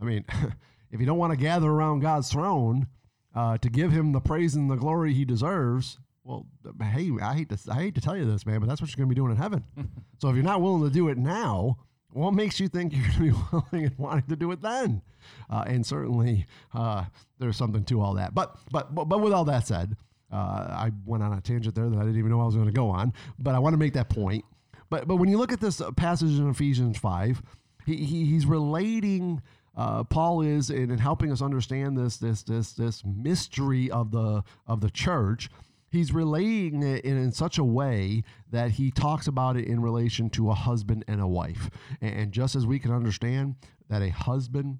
I 0.00 0.04
mean, 0.04 0.24
if 0.92 1.00
you 1.00 1.06
don't 1.06 1.18
want 1.18 1.32
to 1.32 1.38
gather 1.38 1.70
around 1.70 2.00
God's 2.00 2.30
throne 2.30 2.86
uh, 3.34 3.58
to 3.58 3.70
give 3.70 3.90
Him 3.90 4.12
the 4.12 4.20
praise 4.20 4.54
and 4.54 4.70
the 4.70 4.76
glory 4.76 5.14
He 5.14 5.24
deserves, 5.24 5.98
well, 6.24 6.46
hey, 6.80 7.10
I 7.20 7.34
hate 7.34 7.48
to 7.48 7.58
I 7.70 7.74
hate 7.74 7.94
to 7.94 8.00
tell 8.00 8.16
you 8.16 8.24
this, 8.24 8.46
man, 8.46 8.60
but 8.60 8.68
that's 8.68 8.80
what 8.80 8.90
you're 8.90 9.04
going 9.04 9.08
to 9.08 9.14
be 9.14 9.18
doing 9.18 9.32
in 9.32 9.38
heaven. 9.38 9.64
so 10.18 10.28
if 10.28 10.34
you're 10.34 10.44
not 10.44 10.60
willing 10.60 10.84
to 10.84 10.90
do 10.90 11.08
it 11.08 11.18
now, 11.18 11.78
what 12.10 12.34
makes 12.34 12.60
you 12.60 12.68
think 12.68 12.92
you're 12.94 13.02
going 13.02 13.12
to 13.12 13.20
be 13.20 13.44
willing 13.52 13.86
and 13.86 13.98
wanting 13.98 14.28
to 14.28 14.36
do 14.36 14.52
it 14.52 14.60
then? 14.60 15.02
Uh, 15.48 15.64
and 15.66 15.86
certainly, 15.86 16.46
uh, 16.74 17.04
there's 17.38 17.56
something 17.56 17.84
to 17.84 18.00
all 18.00 18.14
that. 18.14 18.34
But 18.34 18.56
but 18.70 18.94
but, 18.94 19.06
but 19.06 19.20
with 19.20 19.32
all 19.32 19.44
that 19.46 19.66
said, 19.66 19.96
uh, 20.32 20.36
I 20.70 20.90
went 21.04 21.22
on 21.22 21.32
a 21.32 21.40
tangent 21.40 21.74
there 21.74 21.88
that 21.88 21.96
I 21.96 22.00
didn't 22.00 22.18
even 22.18 22.30
know 22.30 22.40
I 22.40 22.46
was 22.46 22.54
going 22.54 22.66
to 22.66 22.72
go 22.72 22.88
on. 22.88 23.12
But 23.38 23.54
I 23.54 23.58
want 23.58 23.74
to 23.74 23.78
make 23.78 23.92
that 23.94 24.08
point. 24.08 24.44
But 24.90 25.06
but 25.06 25.16
when 25.16 25.28
you 25.28 25.38
look 25.38 25.52
at 25.52 25.60
this 25.60 25.80
passage 25.96 26.38
in 26.38 26.48
Ephesians 26.48 26.98
five, 26.98 27.42
he, 27.86 27.96
he 27.96 28.26
he's 28.26 28.46
relating. 28.46 29.42
Uh, 29.74 30.04
Paul 30.04 30.42
is 30.42 30.68
in, 30.68 30.90
in 30.90 30.98
helping 30.98 31.32
us 31.32 31.40
understand 31.40 31.96
this 31.96 32.18
this 32.18 32.42
this 32.42 32.72
this 32.72 33.02
mystery 33.04 33.90
of 33.90 34.10
the 34.10 34.42
of 34.66 34.80
the 34.80 34.90
church 34.90 35.48
he's 35.92 36.12
relaying 36.12 36.82
it 36.82 37.04
in, 37.04 37.16
in, 37.18 37.30
such 37.30 37.58
a 37.58 37.64
way 37.64 38.24
that 38.50 38.72
he 38.72 38.90
talks 38.90 39.26
about 39.26 39.56
it 39.56 39.66
in 39.66 39.80
relation 39.80 40.30
to 40.30 40.50
a 40.50 40.54
husband 40.54 41.04
and 41.06 41.20
a 41.20 41.26
wife. 41.26 41.70
And, 42.00 42.14
and 42.14 42.32
just 42.32 42.56
as 42.56 42.66
we 42.66 42.78
can 42.78 42.90
understand 42.90 43.56
that 43.88 44.02
a 44.02 44.08
husband 44.08 44.78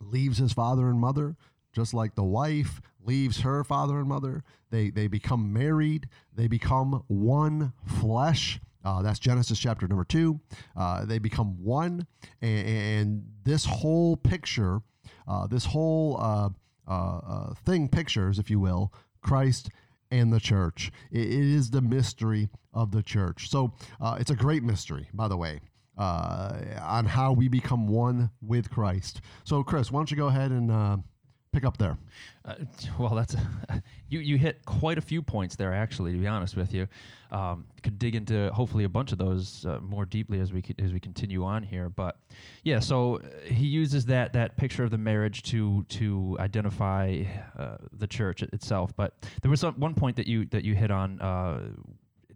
leaves 0.00 0.38
his 0.38 0.52
father 0.52 0.88
and 0.88 0.98
mother, 0.98 1.36
just 1.72 1.92
like 1.92 2.14
the 2.14 2.24
wife 2.24 2.80
leaves 3.04 3.40
her 3.40 3.64
father 3.64 3.98
and 3.98 4.08
mother, 4.08 4.42
they, 4.70 4.90
they 4.90 5.06
become 5.06 5.52
married, 5.52 6.08
they 6.34 6.46
become 6.46 7.02
one 7.08 7.72
flesh. 8.00 8.60
Uh, 8.84 9.02
that's 9.02 9.18
Genesis 9.18 9.58
chapter 9.58 9.86
number 9.86 10.04
two. 10.04 10.40
Uh, 10.76 11.04
they 11.04 11.18
become 11.18 11.62
one, 11.62 12.06
and, 12.40 12.66
and 12.66 13.24
this 13.44 13.64
whole 13.64 14.16
picture, 14.16 14.80
uh, 15.28 15.46
this 15.46 15.66
whole 15.66 16.16
uh, 16.18 16.48
uh, 16.88 17.18
uh, 17.18 17.54
thing 17.66 17.88
pictures, 17.88 18.38
if 18.38 18.50
you 18.50 18.58
will, 18.58 18.92
Christ 19.22 19.68
and 20.10 20.32
the 20.32 20.40
church. 20.40 20.90
It 21.10 21.28
is 21.28 21.70
the 21.70 21.82
mystery 21.82 22.48
of 22.72 22.90
the 22.90 23.02
church. 23.02 23.50
So 23.50 23.74
it's 24.18 24.30
a 24.30 24.36
great 24.36 24.62
mystery, 24.62 25.08
by 25.12 25.28
the 25.28 25.36
way, 25.36 25.60
on 25.98 27.04
how 27.04 27.32
we 27.32 27.48
become 27.48 27.86
one 27.86 28.30
with 28.40 28.70
Christ. 28.70 29.20
So, 29.44 29.62
Chris, 29.62 29.92
why 29.92 30.00
don't 30.00 30.10
you 30.10 30.16
go 30.16 30.28
ahead 30.28 30.50
and 30.50 31.04
pick 31.52 31.64
up 31.64 31.76
there? 31.78 31.98
Uh, 32.44 32.54
well, 32.98 33.14
that's 33.14 33.36
you. 34.08 34.20
You 34.20 34.38
hit 34.38 34.64
quite 34.64 34.98
a 34.98 35.00
few 35.00 35.22
points 35.22 35.56
there, 35.56 35.72
actually. 35.72 36.12
To 36.12 36.18
be 36.18 36.26
honest 36.26 36.56
with 36.56 36.72
you, 36.72 36.86
um, 37.30 37.64
could 37.82 37.98
dig 37.98 38.14
into 38.14 38.50
hopefully 38.52 38.84
a 38.84 38.88
bunch 38.88 39.12
of 39.12 39.18
those 39.18 39.66
uh, 39.66 39.78
more 39.80 40.04
deeply 40.04 40.40
as 40.40 40.52
we 40.52 40.62
as 40.78 40.92
we 40.92 41.00
continue 41.00 41.44
on 41.44 41.62
here. 41.62 41.88
But 41.88 42.16
yeah, 42.64 42.78
so 42.80 43.16
uh, 43.16 43.20
he 43.44 43.66
uses 43.66 44.06
that 44.06 44.32
that 44.32 44.56
picture 44.56 44.84
of 44.84 44.90
the 44.90 44.98
marriage 44.98 45.42
to 45.44 45.84
to 45.90 46.36
identify 46.40 47.24
uh, 47.58 47.76
the 47.92 48.06
church 48.06 48.42
itself. 48.42 48.94
But 48.96 49.14
there 49.42 49.50
was 49.50 49.60
some, 49.60 49.74
one 49.74 49.94
point 49.94 50.16
that 50.16 50.26
you 50.26 50.46
that 50.46 50.64
you 50.64 50.74
hit 50.74 50.90
on 50.90 51.20
uh, 51.20 51.60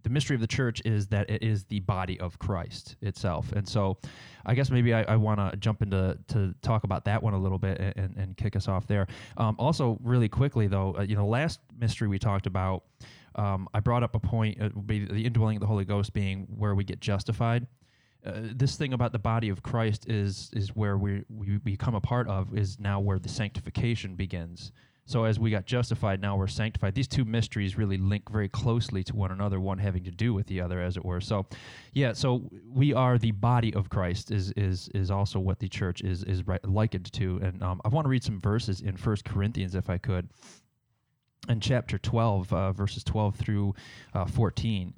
the 0.04 0.11
mystery 0.11 0.34
of 0.34 0.40
the 0.40 0.46
church 0.46 0.80
is 0.84 1.08
that 1.08 1.28
it 1.28 1.42
is 1.42 1.64
the 1.64 1.80
body 1.80 2.20
of 2.20 2.38
Christ 2.38 2.96
itself. 3.00 3.50
And 3.52 3.66
so 3.66 3.99
I 4.46 4.54
guess 4.54 4.70
maybe 4.70 4.94
I, 4.94 5.02
I 5.02 5.16
want 5.16 5.40
to 5.40 5.56
jump 5.56 5.82
into 5.82 6.16
to 6.28 6.54
talk 6.62 6.84
about 6.84 7.06
that 7.06 7.23
one 7.23 7.34
a 7.34 7.38
little 7.38 7.58
bit 7.58 7.80
and, 7.80 8.14
and 8.16 8.37
kick 8.37 8.54
us 8.54 8.68
off 8.68 8.87
there. 8.87 9.06
Um, 9.38 9.56
also, 9.58 9.99
really 10.02 10.28
quickly, 10.28 10.66
though, 10.66 10.94
uh, 10.99 11.02
you 11.02 11.16
know, 11.16 11.26
last 11.26 11.61
mystery 11.76 12.06
we 12.06 12.18
talked 12.18 12.46
about, 12.46 12.84
um, 13.34 13.66
I 13.75 13.80
brought 13.80 14.02
up 14.02 14.14
a 14.14 14.20
point, 14.20 14.61
uh, 14.61 14.68
the 14.87 15.25
indwelling 15.25 15.56
of 15.56 15.61
the 15.61 15.66
Holy 15.66 15.84
Ghost 15.84 16.12
being 16.12 16.46
where 16.56 16.75
we 16.75 16.84
get 16.84 17.00
justified. 17.00 17.66
Uh, 18.25 18.32
this 18.54 18.76
thing 18.76 18.92
about 18.92 19.12
the 19.12 19.18
body 19.18 19.49
of 19.49 19.62
Christ 19.62 20.08
is 20.08 20.50
is 20.54 20.75
where 20.75 20.96
we, 20.96 21.25
we 21.28 21.58
become 21.58 21.94
a 21.94 22.00
part 22.00 22.28
of 22.28 22.56
is 22.56 22.78
now 22.78 23.00
where 23.00 23.18
the 23.18 23.28
sanctification 23.28 24.14
begins. 24.14 24.73
So 25.06 25.25
as 25.25 25.38
we 25.38 25.50
got 25.50 25.66
justified, 25.66 26.23
now 26.23 26.37
we're 26.37 26.46
sanctified. 26.46 26.94
These 26.94 27.08
two 27.08 27.26
mysteries 27.26 27.76
really 27.76 27.99
link 27.99 28.30
very 28.30 28.49
closely 28.49 29.04
to 29.04 29.14
one 29.14 29.30
another, 29.30 29.61
one 29.61 29.76
having 29.76 30.04
to 30.04 30.11
do 30.11 30.32
with 30.32 30.46
the 30.46 30.62
other, 30.62 30.80
as 30.80 30.96
it 30.96 31.04
were. 31.04 31.20
So, 31.20 31.46
yeah, 31.92 32.14
so 32.14 32.50
we 32.66 32.94
are 32.94 33.18
the 33.18 33.32
body 33.32 33.75
of 33.75 33.90
Christ 33.90 34.30
is 34.30 34.52
is 34.52 34.88
is 34.94 35.11
also 35.11 35.38
what 35.38 35.58
the 35.58 35.68
church 35.68 36.00
is 36.00 36.25
is 36.25 36.42
likened 36.64 37.12
to. 37.12 37.38
And 37.42 37.62
um, 37.62 37.82
I 37.84 37.88
want 37.88 38.06
to 38.06 38.08
read 38.08 38.25
some 38.25 38.40
verses 38.40 38.80
in 38.80 38.96
First 38.96 39.26
Corinthians, 39.26 39.75
if 39.75 39.90
I 39.90 39.99
could, 39.99 40.30
in 41.50 41.61
chapter 41.61 41.99
twelve, 41.99 42.50
uh, 42.50 42.73
verses 42.73 43.04
twelve 43.04 43.37
through 43.37 43.75
uh, 44.14 44.25
fourteen. 44.25 44.94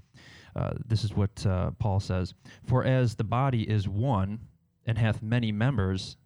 Uh, 0.54 0.70
this 0.86 1.02
is 1.02 1.14
what 1.14 1.44
uh, 1.44 1.72
Paul 1.80 1.98
says: 1.98 2.32
For 2.64 2.84
as 2.84 3.16
the 3.16 3.24
body 3.24 3.68
is 3.68 3.88
one 3.88 4.38
and 4.86 4.96
hath 4.98 5.20
many 5.20 5.50
members, 5.50 6.16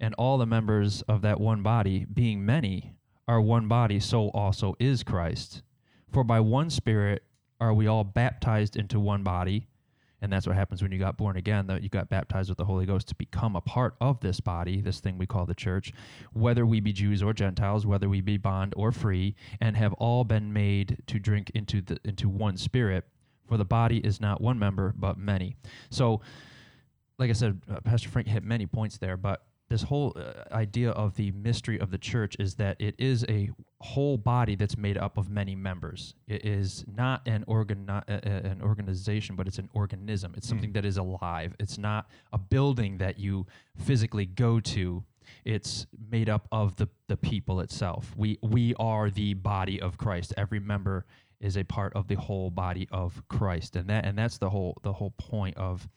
and 0.00 0.12
all 0.18 0.38
the 0.38 0.46
members 0.46 1.02
of 1.02 1.22
that 1.22 1.40
one 1.40 1.62
body, 1.62 2.04
being 2.04 2.44
many, 2.44 2.94
are 3.28 3.40
one 3.40 3.68
body, 3.68 4.00
so 4.00 4.30
also 4.30 4.74
is 4.80 5.04
Christ. 5.04 5.62
For 6.10 6.24
by 6.24 6.40
one 6.40 6.70
Spirit 6.70 7.22
are 7.60 7.74
we 7.74 7.86
all 7.86 8.02
baptized 8.02 8.74
into 8.76 8.98
one 8.98 9.22
body. 9.22 9.68
And 10.20 10.32
that's 10.32 10.48
what 10.48 10.56
happens 10.56 10.82
when 10.82 10.90
you 10.90 10.98
got 10.98 11.16
born 11.16 11.36
again, 11.36 11.68
that 11.68 11.82
you 11.82 11.88
got 11.88 12.08
baptized 12.08 12.48
with 12.48 12.58
the 12.58 12.64
Holy 12.64 12.86
Ghost 12.86 13.06
to 13.08 13.14
become 13.14 13.54
a 13.54 13.60
part 13.60 13.94
of 14.00 14.18
this 14.18 14.40
body, 14.40 14.80
this 14.80 14.98
thing 14.98 15.16
we 15.16 15.26
call 15.26 15.46
the 15.46 15.54
church, 15.54 15.92
whether 16.32 16.66
we 16.66 16.80
be 16.80 16.92
Jews 16.92 17.22
or 17.22 17.32
Gentiles, 17.32 17.86
whether 17.86 18.08
we 18.08 18.20
be 18.20 18.36
bond 18.36 18.74
or 18.76 18.90
free, 18.90 19.36
and 19.60 19.76
have 19.76 19.92
all 19.92 20.24
been 20.24 20.52
made 20.52 20.98
to 21.06 21.20
drink 21.20 21.52
into 21.54 21.82
the 21.82 21.98
into 22.04 22.28
one 22.28 22.56
spirit. 22.56 23.04
For 23.46 23.56
the 23.56 23.64
body 23.64 23.98
is 23.98 24.20
not 24.20 24.40
one 24.40 24.58
member, 24.58 24.92
but 24.96 25.18
many. 25.18 25.56
So, 25.90 26.20
like 27.18 27.30
I 27.30 27.34
said, 27.34 27.62
uh, 27.70 27.80
Pastor 27.80 28.08
Frank 28.08 28.26
hit 28.26 28.42
many 28.42 28.66
points 28.66 28.98
there, 28.98 29.16
but 29.16 29.42
this 29.68 29.82
whole 29.82 30.16
uh, 30.16 30.54
idea 30.54 30.90
of 30.90 31.16
the 31.16 31.30
mystery 31.32 31.78
of 31.78 31.90
the 31.90 31.98
church 31.98 32.36
is 32.38 32.54
that 32.54 32.80
it 32.80 32.94
is 32.98 33.24
a 33.28 33.50
whole 33.80 34.16
body 34.16 34.54
that's 34.54 34.76
made 34.76 34.96
up 34.96 35.18
of 35.18 35.28
many 35.28 35.54
members. 35.54 36.14
It 36.26 36.44
is 36.44 36.84
not 36.92 37.26
an 37.26 37.44
organ 37.46 37.88
uh, 37.88 38.02
uh, 38.08 38.12
an 38.12 38.62
organization, 38.62 39.36
but 39.36 39.46
it's 39.46 39.58
an 39.58 39.68
organism. 39.74 40.34
It's 40.36 40.48
something 40.48 40.70
mm. 40.70 40.74
that 40.74 40.84
is 40.84 40.96
alive. 40.96 41.54
It's 41.60 41.78
not 41.78 42.08
a 42.32 42.38
building 42.38 42.98
that 42.98 43.18
you 43.18 43.46
physically 43.76 44.26
go 44.26 44.58
to. 44.60 45.04
It's 45.44 45.86
made 46.10 46.30
up 46.30 46.48
of 46.50 46.76
the 46.76 46.88
the 47.08 47.18
people 47.18 47.60
itself. 47.60 48.14
We 48.16 48.38
we 48.42 48.74
are 48.78 49.10
the 49.10 49.34
body 49.34 49.80
of 49.80 49.98
Christ. 49.98 50.32
Every 50.36 50.60
member 50.60 51.04
is 51.40 51.56
a 51.56 51.64
part 51.64 51.92
of 51.94 52.08
the 52.08 52.16
whole 52.16 52.50
body 52.50 52.88
of 52.90 53.22
Christ, 53.28 53.76
and 53.76 53.88
that 53.90 54.06
and 54.06 54.16
that's 54.18 54.38
the 54.38 54.48
whole 54.50 54.78
the 54.82 54.94
whole 54.94 55.12
point 55.18 55.56
of 55.58 55.88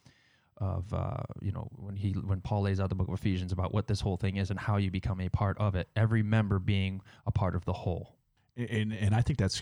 of 0.62 0.94
uh, 0.94 1.18
you 1.42 1.52
know 1.52 1.68
when 1.76 1.96
he 1.96 2.12
when 2.12 2.40
Paul 2.40 2.62
lays 2.62 2.80
out 2.80 2.90
the 2.90 2.96
book 2.96 3.08
of 3.08 3.16
Ephesians 3.16 3.52
about 3.52 3.74
what 3.74 3.88
this 3.88 4.00
whole 4.00 4.16
thing 4.16 4.38
is 4.38 4.52
and 4.52 4.60
how 4.60 4.78
you 4.78 4.92
become 4.92 5.20
a 5.20 5.28
part 5.28 5.58
of 5.58 5.76
it. 5.76 5.90
Every 5.96 6.22
member 6.22 6.60
being 6.60 7.02
a 7.26 7.32
part 7.32 7.56
of 7.56 7.66
the 7.66 7.74
whole. 7.74 8.16
And 8.56 8.94
and 8.94 9.16
I 9.16 9.22
think 9.22 9.40
that's 9.40 9.62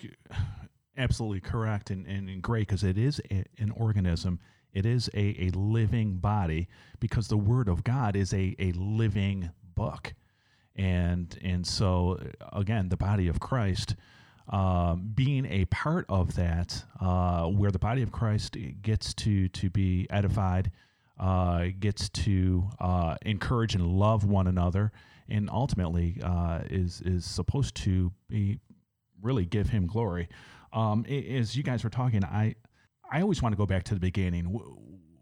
absolutely 0.98 1.40
correct 1.40 1.90
and, 1.90 2.06
and, 2.06 2.42
great 2.42 2.68
because 2.68 2.84
it 2.84 2.98
is 2.98 3.22
a, 3.32 3.46
an 3.58 3.72
organism. 3.72 4.40
It 4.74 4.86
is 4.86 5.10
a, 5.14 5.46
a 5.46 5.50
living 5.52 6.18
body 6.18 6.68
because 7.00 7.30
the 7.30 7.38
Word 7.38 7.70
of 7.70 7.84
God 7.84 8.16
is 8.16 8.34
a, 8.34 8.56
a 8.60 8.74
living 8.74 9.50
book, 9.76 10.14
and 10.76 11.36
and 11.42 11.66
so 11.66 12.20
again 12.52 12.90
the 12.90 12.98
body 12.98 13.28
of 13.30 13.40
Christ. 13.40 13.96
Uh, 14.52 14.96
being 14.96 15.46
a 15.46 15.66
part 15.66 16.08
of 16.10 16.34
that, 16.34 16.84
uh, 17.00 17.46
where 17.46 17.70
the 17.70 17.78
body 17.78 18.02
of 18.02 18.12
Christ 18.12 18.58
gets 18.82 19.14
to 19.14 19.48
to 19.50 19.70
be 19.70 20.08
edified, 20.10 20.72
uh, 21.20 21.66
gets 21.80 22.10
to 22.10 22.70
uh, 22.80 23.16
encourage 23.24 23.76
and 23.76 23.86
love 23.86 24.24
one 24.24 24.48
another, 24.48 24.92
and 25.28 25.50
ultimately 25.50 26.18
uh, 26.24 26.62
is 26.70 27.02
is 27.02 27.26
supposed 27.26 27.76
to 27.76 28.12
be 28.28 28.60
really 29.22 29.46
give 29.46 29.70
him 29.70 29.86
glory. 29.86 30.30
Um, 30.72 31.06
as 31.06 31.56
you 31.56 31.64
guys 31.64 31.84
were 31.84 31.90
talking, 31.90 32.24
I 32.24 32.56
I 33.12 33.22
always 33.22 33.42
want 33.42 33.54
to 33.54 33.58
go 33.58 33.66
back 33.66 33.84
to 33.86 33.94
the 33.94 34.00
beginning. 34.00 34.46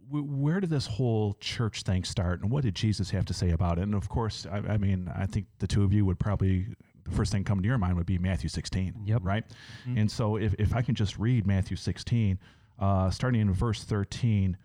Where 0.09 0.61
did 0.61 0.69
this 0.69 0.87
whole 0.87 1.33
church 1.41 1.81
thing 1.81 2.03
start, 2.03 2.41
and 2.41 2.49
what 2.49 2.63
did 2.63 2.75
Jesus 2.75 3.09
have 3.09 3.25
to 3.25 3.33
say 3.33 3.49
about 3.49 3.77
it? 3.77 3.81
And 3.81 3.95
of 3.95 4.07
course, 4.07 4.45
I, 4.49 4.57
I 4.59 4.77
mean, 4.77 5.11
I 5.13 5.25
think 5.25 5.47
the 5.59 5.67
two 5.67 5.83
of 5.83 5.91
you 5.91 6.05
would 6.05 6.19
probably 6.19 6.67
the 7.03 7.15
first 7.15 7.31
thing 7.31 7.43
come 7.43 7.61
to 7.61 7.67
your 7.67 7.77
mind 7.77 7.95
would 7.95 8.05
be 8.05 8.17
Matthew 8.17 8.49
16. 8.49 9.03
Yep. 9.05 9.21
Right. 9.23 9.43
Mm-hmm. 9.87 9.97
And 9.97 10.11
so 10.11 10.35
if, 10.35 10.53
if 10.59 10.75
I 10.75 10.81
can 10.81 10.95
just 10.95 11.17
read 11.17 11.47
Matthew 11.47 11.77
16, 11.77 12.39
uh, 12.79 13.09
starting 13.09 13.41
in 13.41 13.53
verse 13.53 13.83
13, 13.83 14.57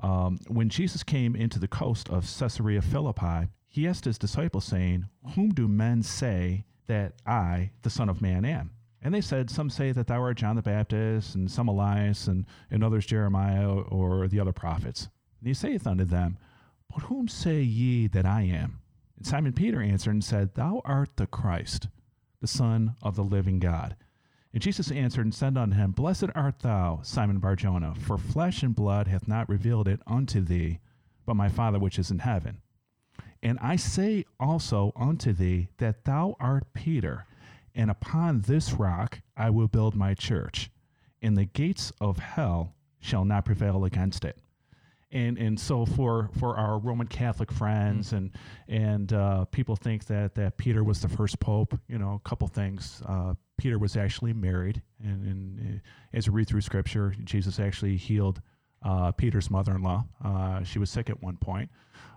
um, 0.00 0.38
when 0.48 0.68
Jesus 0.68 1.02
came 1.02 1.36
into 1.36 1.58
the 1.58 1.68
coast 1.68 2.08
of 2.08 2.22
Caesarea 2.38 2.82
Philippi, 2.82 3.48
he 3.68 3.86
asked 3.86 4.04
his 4.04 4.18
disciples, 4.18 4.64
saying, 4.64 5.06
Whom 5.34 5.50
do 5.50 5.68
men 5.68 6.02
say 6.02 6.64
that 6.86 7.14
I, 7.26 7.70
the 7.82 7.90
Son 7.90 8.08
of 8.08 8.20
Man, 8.20 8.44
am? 8.44 8.72
And 9.02 9.14
they 9.14 9.20
said, 9.20 9.50
Some 9.50 9.70
say 9.70 9.92
that 9.92 10.06
thou 10.06 10.20
art 10.20 10.38
John 10.38 10.56
the 10.56 10.62
Baptist, 10.62 11.34
and 11.34 11.50
some 11.50 11.68
Elias, 11.68 12.26
and, 12.26 12.46
and 12.70 12.82
others 12.82 13.06
Jeremiah, 13.06 13.70
or 13.70 14.26
the 14.28 14.40
other 14.40 14.52
prophets. 14.52 15.08
And 15.40 15.48
he 15.48 15.54
saith 15.54 15.86
unto 15.86 16.04
them, 16.04 16.38
But 16.92 17.04
whom 17.04 17.28
say 17.28 17.60
ye 17.60 18.06
that 18.08 18.26
I 18.26 18.42
am? 18.42 18.80
And 19.16 19.26
Simon 19.26 19.52
Peter 19.52 19.80
answered 19.80 20.12
and 20.12 20.24
said, 20.24 20.54
Thou 20.54 20.82
art 20.84 21.16
the 21.16 21.26
Christ, 21.26 21.88
the 22.40 22.46
Son 22.46 22.96
of 23.02 23.16
the 23.16 23.24
living 23.24 23.58
God. 23.58 23.96
And 24.52 24.62
Jesus 24.62 24.90
answered 24.90 25.26
and 25.26 25.34
said 25.34 25.56
unto 25.56 25.76
him, 25.76 25.92
Blessed 25.92 26.26
art 26.34 26.58
thou, 26.60 27.00
Simon 27.02 27.38
Barjona, 27.38 27.94
for 27.94 28.18
flesh 28.18 28.62
and 28.62 28.74
blood 28.74 29.06
hath 29.06 29.28
not 29.28 29.48
revealed 29.48 29.86
it 29.86 30.00
unto 30.06 30.40
thee, 30.40 30.80
but 31.24 31.34
my 31.34 31.48
Father 31.48 31.78
which 31.78 31.98
is 31.98 32.10
in 32.10 32.18
heaven. 32.18 32.60
And 33.42 33.58
I 33.60 33.76
say 33.76 34.24
also 34.38 34.92
unto 34.96 35.32
thee 35.32 35.68
that 35.78 36.04
thou 36.04 36.36
art 36.40 36.72
Peter, 36.74 37.26
and 37.74 37.90
upon 37.90 38.40
this 38.40 38.72
rock 38.72 39.20
I 39.36 39.50
will 39.50 39.68
build 39.68 39.94
my 39.94 40.14
church, 40.14 40.70
and 41.22 41.36
the 41.36 41.44
gates 41.44 41.92
of 42.00 42.18
hell 42.18 42.74
shall 42.98 43.24
not 43.24 43.44
prevail 43.44 43.84
against 43.84 44.24
it. 44.24 44.38
And 45.12 45.38
and 45.38 45.58
so 45.58 45.84
for 45.84 46.30
for 46.38 46.56
our 46.56 46.78
Roman 46.78 47.06
Catholic 47.06 47.50
friends 47.50 48.12
and 48.12 48.30
and 48.68 49.12
uh, 49.12 49.44
people 49.46 49.76
think 49.76 50.06
that 50.06 50.34
that 50.34 50.56
Peter 50.56 50.84
was 50.84 51.00
the 51.00 51.08
first 51.08 51.40
pope. 51.40 51.78
You 51.88 51.98
know, 51.98 52.20
a 52.24 52.28
couple 52.28 52.46
things. 52.48 53.02
Uh, 53.06 53.34
Peter 53.58 53.78
was 53.78 53.96
actually 53.96 54.32
married, 54.32 54.82
and, 55.02 55.26
and 55.26 55.76
uh, 55.76 56.16
as 56.16 56.28
we 56.28 56.36
read 56.36 56.48
through 56.48 56.62
Scripture, 56.62 57.14
Jesus 57.24 57.60
actually 57.60 57.96
healed 57.96 58.40
uh, 58.82 59.12
Peter's 59.12 59.50
mother-in-law. 59.50 60.04
Uh, 60.24 60.62
she 60.64 60.78
was 60.78 60.88
sick 60.88 61.10
at 61.10 61.22
one 61.22 61.36
point. 61.36 61.68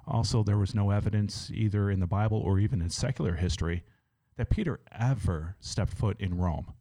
Also, 0.07 0.43
there 0.43 0.57
was 0.57 0.73
no 0.73 0.91
evidence 0.91 1.51
either 1.53 1.89
in 1.89 1.99
the 1.99 2.07
Bible 2.07 2.37
or 2.37 2.59
even 2.59 2.81
in 2.81 2.89
secular 2.89 3.35
history 3.35 3.83
that 4.37 4.49
Peter 4.49 4.79
ever 4.97 5.55
stepped 5.59 5.93
foot 5.93 6.15
in 6.19 6.37
Rome. 6.37 6.73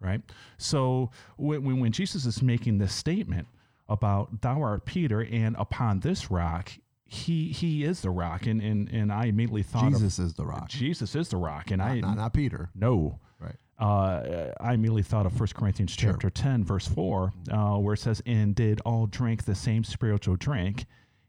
Right. 0.00 0.20
So 0.58 1.10
when 1.38 1.80
when 1.80 1.90
Jesus 1.90 2.26
is 2.26 2.42
making 2.42 2.76
this 2.76 2.92
statement 2.92 3.48
about 3.88 4.40
thou 4.42 4.62
art 4.62 4.84
Peter, 4.84 5.20
and 5.22 5.56
upon 5.58 6.00
this 6.00 6.30
rock, 6.30 6.72
he 7.06 7.48
he 7.52 7.84
is 7.84 8.00
the 8.00 8.10
rock, 8.10 8.46
and 8.46 8.60
and, 8.60 8.88
and 8.88 9.12
I 9.12 9.26
immediately 9.26 9.62
thought 9.62 9.92
Jesus 9.92 10.18
of, 10.18 10.26
is 10.26 10.34
the 10.34 10.46
rock, 10.46 10.68
Jesus 10.68 11.14
is 11.14 11.28
the 11.28 11.36
rock, 11.36 11.70
and 11.70 11.82
I 11.82 12.00
not, 12.00 12.16
not 12.16 12.32
Peter. 12.32 12.70
no. 12.74 13.20
Right. 13.38 13.56
Uh, 13.78 14.52
I 14.60 14.74
immediately 14.74 15.02
thought 15.02 15.26
of 15.26 15.38
1 15.38 15.48
Corinthians 15.54 15.90
Sure. 15.90 16.12
chapter 16.12 16.30
10, 16.30 16.64
verse 16.64 16.86
4, 16.86 17.32
uh, 17.50 17.56
where 17.78 17.94
it 17.94 17.98
says, 17.98 18.22
And 18.24 18.54
did 18.54 18.80
all 18.86 19.06
drink 19.06 19.44
the 19.44 19.54
same 19.56 19.82
spiritual 19.82 20.36
drink, 20.36 20.86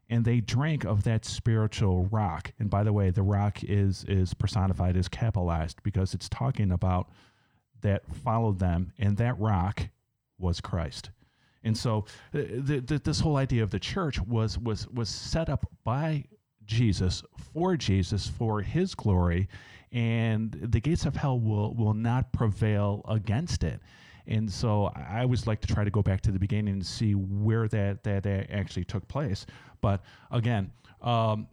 and 0.08 0.24
they 0.24 0.40
drank 0.40 0.84
of 0.84 1.02
that 1.02 1.24
spiritual 1.24 2.06
rock. 2.06 2.52
And 2.60 2.70
by 2.70 2.84
the 2.84 2.92
way, 2.92 3.10
the 3.10 3.22
rock 3.24 3.62
is 3.64 4.04
is 4.04 4.32
personified 4.32 4.96
as 4.96 5.08
capitalized 5.08 5.82
because 5.82 6.14
it's 6.14 6.28
talking 6.28 6.70
about 6.70 7.10
that 7.82 8.02
followed 8.14 8.60
them, 8.60 8.92
and 8.98 9.16
that 9.18 9.38
rock 9.38 9.88
was 10.38 10.60
Christ. 10.60 11.10
And 11.66 11.76
so, 11.76 12.04
uh, 12.32 12.38
the, 12.38 12.82
the, 12.86 13.00
this 13.04 13.18
whole 13.18 13.36
idea 13.36 13.62
of 13.62 13.70
the 13.70 13.80
church 13.80 14.20
was 14.22 14.56
was 14.58 14.88
was 14.88 15.08
set 15.08 15.48
up 15.48 15.66
by 15.84 16.24
Jesus 16.64 17.22
for 17.52 17.76
Jesus 17.76 18.28
for 18.28 18.62
His 18.62 18.94
glory, 18.94 19.48
and 19.90 20.52
the 20.52 20.80
gates 20.80 21.04
of 21.06 21.16
hell 21.16 21.40
will 21.40 21.74
will 21.74 21.94
not 21.94 22.32
prevail 22.32 23.04
against 23.08 23.64
it. 23.64 23.80
And 24.28 24.50
so, 24.50 24.86
I 24.94 25.22
always 25.22 25.46
like 25.46 25.60
to 25.62 25.68
try 25.68 25.84
to 25.84 25.90
go 25.90 26.02
back 26.02 26.20
to 26.22 26.32
the 26.32 26.38
beginning 26.38 26.74
and 26.74 26.86
see 26.86 27.14
where 27.14 27.66
that 27.68 28.04
that, 28.04 28.26
actually 28.26 28.84
took 28.84 29.06
place. 29.08 29.44
But 29.80 30.02
again. 30.30 30.72
Um, 31.02 31.48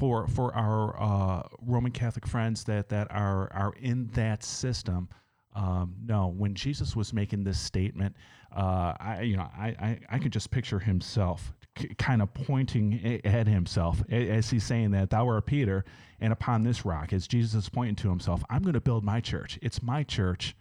for 0.00 0.26
for 0.26 0.54
our 0.54 1.00
uh, 1.00 1.42
Roman 1.60 1.92
Catholic 1.92 2.26
friends 2.26 2.64
that 2.64 2.88
that 2.88 3.08
are 3.10 3.52
are 3.52 3.72
in 3.80 4.08
that 4.14 4.42
system, 4.42 5.08
um, 5.56 5.94
no, 6.06 6.28
when 6.28 6.54
Jesus 6.54 6.94
was 6.94 7.14
making 7.14 7.44
this 7.44 7.58
statement, 7.58 8.14
uh, 8.56 8.94
I 9.00 9.22
you 9.22 9.36
know 9.36 9.48
I, 9.58 9.68
I 9.68 10.00
I 10.10 10.18
could 10.20 10.32
just 10.32 10.50
picture 10.50 10.78
himself 10.78 11.52
k- 11.74 11.94
kind 11.98 12.22
of 12.22 12.32
pointing 12.34 13.20
at 13.24 13.48
himself 13.48 14.02
as 14.10 14.50
he's 14.50 14.64
saying 14.64 14.92
that 14.92 15.10
thou 15.10 15.26
art 15.26 15.46
Peter, 15.46 15.84
and 16.20 16.32
upon 16.32 16.62
this 16.62 16.84
rock, 16.84 17.12
as 17.14 17.26
Jesus 17.26 17.54
is 17.54 17.68
pointing 17.70 17.96
to 17.96 18.10
himself, 18.10 18.44
I'm 18.50 18.62
going 18.62 18.74
to 18.74 18.82
build 18.82 19.02
my 19.04 19.20
church. 19.20 19.58
It's 19.62 19.82
my 19.82 20.04
church. 20.04 20.54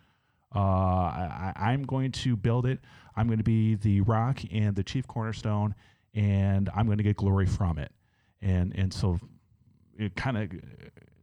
Uh, 0.55 0.59
I- 0.59 1.53
I'm 1.57 1.83
going 1.83 2.11
to 2.13 2.37
build 2.37 2.65
it. 2.65 2.79
I'm 3.17 3.27
going 3.27 3.39
to 3.39 3.43
be 3.43 3.75
the 3.75 4.01
rock 4.01 4.39
and 4.51 4.75
the 4.75 4.83
chief 4.83 5.07
cornerstone, 5.07 5.75
and 6.13 6.69
I'm 6.75 6.85
going 6.85 6.99
to 6.99 7.03
get 7.03 7.17
glory 7.17 7.45
from 7.47 7.79
it. 7.79 7.91
And 8.41 8.73
and 8.77 8.93
so 8.93 9.19
it 9.97 10.15
kind 10.15 10.37
of 10.37 10.51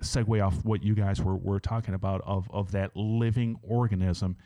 segue 0.02 0.44
off 0.44 0.64
what 0.64 0.82
you 0.82 0.94
guys 0.94 1.22
were, 1.22 1.36
were 1.36 1.60
talking 1.60 1.94
about 1.94 2.22
of, 2.24 2.48
of 2.50 2.72
that 2.72 2.96
living 2.96 3.58
organism 3.62 4.36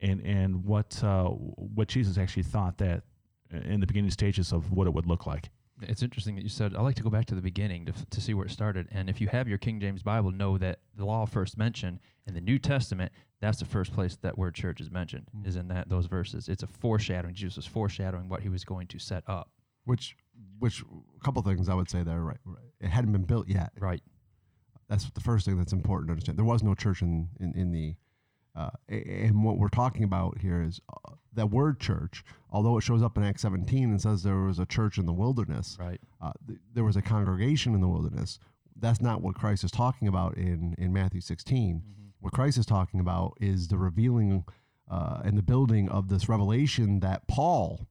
and 0.00 0.20
and 0.20 0.64
what 0.64 1.02
uh, 1.02 1.24
what 1.26 1.88
Jesus 1.88 2.18
actually 2.18 2.42
thought 2.42 2.78
that 2.78 3.04
in 3.50 3.80
the 3.80 3.86
beginning 3.86 4.10
stages 4.10 4.52
of 4.52 4.72
what 4.72 4.86
it 4.86 4.94
would 4.94 5.06
look 5.06 5.26
like. 5.26 5.50
It's 5.82 6.02
interesting 6.02 6.36
that 6.36 6.42
you 6.42 6.48
said. 6.48 6.74
I 6.74 6.82
like 6.82 6.94
to 6.96 7.02
go 7.02 7.10
back 7.10 7.26
to 7.26 7.34
the 7.34 7.42
beginning 7.42 7.86
to, 7.86 7.92
to 8.10 8.20
see 8.20 8.32
where 8.32 8.46
it 8.46 8.50
started. 8.50 8.88
And 8.92 9.10
if 9.10 9.20
you 9.20 9.28
have 9.28 9.48
your 9.48 9.58
King 9.58 9.80
James 9.80 10.02
Bible, 10.02 10.30
know 10.30 10.56
that 10.58 10.78
the 10.96 11.04
law 11.04 11.26
first 11.26 11.58
mentioned 11.58 11.98
in 12.26 12.34
the 12.34 12.40
New 12.40 12.58
Testament. 12.58 13.12
That's 13.40 13.58
the 13.58 13.64
first 13.64 13.92
place 13.92 14.16
that 14.22 14.38
word 14.38 14.54
church 14.54 14.80
is 14.80 14.90
mentioned. 14.90 15.26
Is 15.44 15.56
in 15.56 15.68
that 15.68 15.88
those 15.88 16.06
verses. 16.06 16.48
It's 16.48 16.62
a 16.62 16.68
foreshadowing. 16.68 17.34
Jesus 17.34 17.56
was 17.56 17.66
foreshadowing 17.66 18.28
what 18.28 18.42
he 18.42 18.48
was 18.48 18.64
going 18.64 18.86
to 18.88 18.98
set 18.98 19.24
up. 19.26 19.50
Which, 19.84 20.16
which, 20.60 20.82
a 20.82 21.24
couple 21.24 21.42
things 21.42 21.68
I 21.68 21.74
would 21.74 21.90
say 21.90 22.02
there. 22.02 22.20
Right, 22.20 22.38
right. 22.44 22.64
It 22.80 22.88
hadn't 22.88 23.12
been 23.12 23.24
built 23.24 23.48
yet. 23.48 23.72
Right. 23.78 24.00
That's 24.88 25.08
the 25.10 25.20
first 25.20 25.46
thing 25.46 25.56
that's 25.56 25.72
important 25.72 26.08
to 26.08 26.12
understand. 26.12 26.38
There 26.38 26.44
was 26.44 26.62
no 26.62 26.74
church 26.74 27.02
in 27.02 27.28
in, 27.40 27.52
in 27.54 27.72
the, 27.72 27.94
uh, 28.54 28.70
and 28.88 29.42
what 29.44 29.58
we're 29.58 29.68
talking 29.68 30.04
about 30.04 30.38
here 30.40 30.62
is 30.62 30.80
uh, 30.92 31.12
that 31.32 31.50
word 31.50 31.80
church. 31.80 32.22
Although 32.50 32.78
it 32.78 32.82
shows 32.82 33.02
up 33.02 33.16
in 33.16 33.24
Acts 33.24 33.42
17 33.42 33.84
and 33.90 34.00
says 34.00 34.22
there 34.22 34.36
was 34.42 34.58
a 34.58 34.66
church 34.66 34.98
in 34.98 35.06
the 35.06 35.12
wilderness, 35.12 35.76
Right. 35.80 36.00
uh, 36.20 36.32
th- 36.46 36.60
there 36.72 36.84
was 36.84 36.96
a 36.96 37.02
congregation 37.02 37.74
in 37.74 37.80
the 37.80 37.88
wilderness. 37.88 38.38
That's 38.76 39.00
not 39.00 39.22
what 39.22 39.34
Christ 39.34 39.64
is 39.64 39.70
talking 39.70 40.06
about 40.08 40.36
in 40.36 40.74
in 40.78 40.92
Matthew 40.92 41.20
16. 41.20 41.82
What 42.20 42.32
Christ 42.32 42.56
is 42.58 42.66
talking 42.66 43.00
about 43.00 43.36
is 43.40 43.68
the 43.68 43.76
revealing 43.76 44.44
uh, 44.90 45.20
and 45.24 45.36
the 45.36 45.42
building 45.42 45.88
of 45.88 46.08
this 46.08 46.28
revelation 46.28 47.00
that 47.00 47.26
Paul 47.26 47.86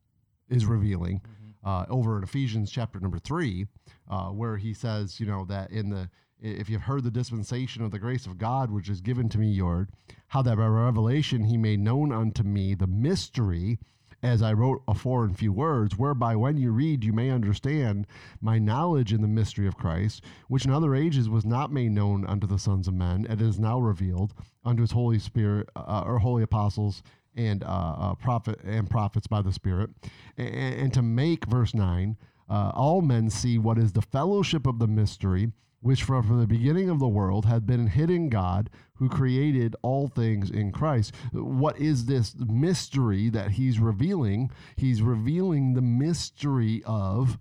is 0.49 0.65
revealing 0.65 1.21
uh, 1.63 1.85
over 1.89 2.17
in 2.17 2.23
Ephesians 2.23 2.69
chapter 2.71 2.99
number 2.99 3.17
three, 3.19 3.65
uh, 4.09 4.27
where 4.29 4.57
he 4.57 4.73
says, 4.73 5.19
you 5.19 5.25
know, 5.25 5.45
that 5.45 5.71
in 5.71 5.89
the 5.89 6.09
if 6.43 6.69
you've 6.69 6.81
heard 6.81 7.03
the 7.05 7.11
dispensation 7.11 7.83
of 7.83 7.91
the 7.91 7.99
grace 7.99 8.25
of 8.25 8.37
God 8.37 8.69
which 8.69 8.89
is 8.89 8.99
given 8.99 9.29
to 9.29 9.37
me, 9.37 9.59
Lord, 9.61 9.89
how 10.27 10.41
that 10.41 10.57
by 10.57 10.65
revelation 10.67 11.45
he 11.45 11.57
made 11.57 11.79
known 11.79 12.11
unto 12.11 12.43
me 12.43 12.75
the 12.75 12.85
mystery, 12.85 13.79
as 14.21 14.41
I 14.41 14.51
wrote 14.51 14.83
afore 14.87 15.23
in 15.23 15.33
few 15.33 15.53
words, 15.53 15.97
whereby 15.97 16.35
when 16.35 16.57
you 16.57 16.71
read 16.71 17.03
you 17.03 17.13
may 17.13 17.29
understand 17.29 18.05
my 18.41 18.59
knowledge 18.59 19.13
in 19.13 19.21
the 19.21 19.27
mystery 19.27 19.67
of 19.67 19.77
Christ, 19.77 20.23
which 20.49 20.65
in 20.65 20.71
other 20.71 20.93
ages 20.93 21.29
was 21.29 21.45
not 21.45 21.71
made 21.71 21.91
known 21.91 22.25
unto 22.25 22.45
the 22.45 22.59
sons 22.59 22.89
of 22.89 22.93
men, 22.93 23.25
and 23.29 23.41
is 23.41 23.59
now 23.59 23.79
revealed 23.79 24.33
unto 24.65 24.81
his 24.81 24.91
Holy 24.91 25.19
Spirit 25.19 25.69
uh, 25.77 26.03
or 26.05 26.19
holy 26.19 26.43
apostles 26.43 27.03
and 27.35 27.63
uh, 27.63 27.95
uh, 27.97 28.15
prophet 28.15 28.59
and 28.63 28.89
prophets 28.89 29.27
by 29.27 29.41
the 29.41 29.53
Spirit, 29.53 29.89
and, 30.37 30.75
and 30.75 30.93
to 30.93 31.01
make 31.01 31.45
verse 31.45 31.73
nine 31.73 32.17
uh, 32.49 32.71
all 32.75 33.01
men 33.01 33.29
see 33.29 33.57
what 33.57 33.77
is 33.77 33.93
the 33.93 34.01
fellowship 34.01 34.65
of 34.67 34.79
the 34.79 34.87
mystery, 34.87 35.51
which 35.81 36.03
from, 36.03 36.25
from 36.27 36.39
the 36.39 36.47
beginning 36.47 36.89
of 36.89 36.99
the 36.99 37.07
world 37.07 37.45
had 37.45 37.65
been 37.65 37.87
hidden 37.87 38.29
God, 38.29 38.69
who 38.95 39.09
created 39.09 39.75
all 39.81 40.07
things 40.07 40.49
in 40.49 40.71
Christ. 40.71 41.13
What 41.33 41.77
is 41.79 42.05
this 42.05 42.35
mystery 42.37 43.29
that 43.29 43.51
he's 43.51 43.79
revealing? 43.79 44.49
He's 44.77 45.01
revealing 45.01 45.73
the 45.73 45.81
mystery 45.81 46.81
of 46.85 47.37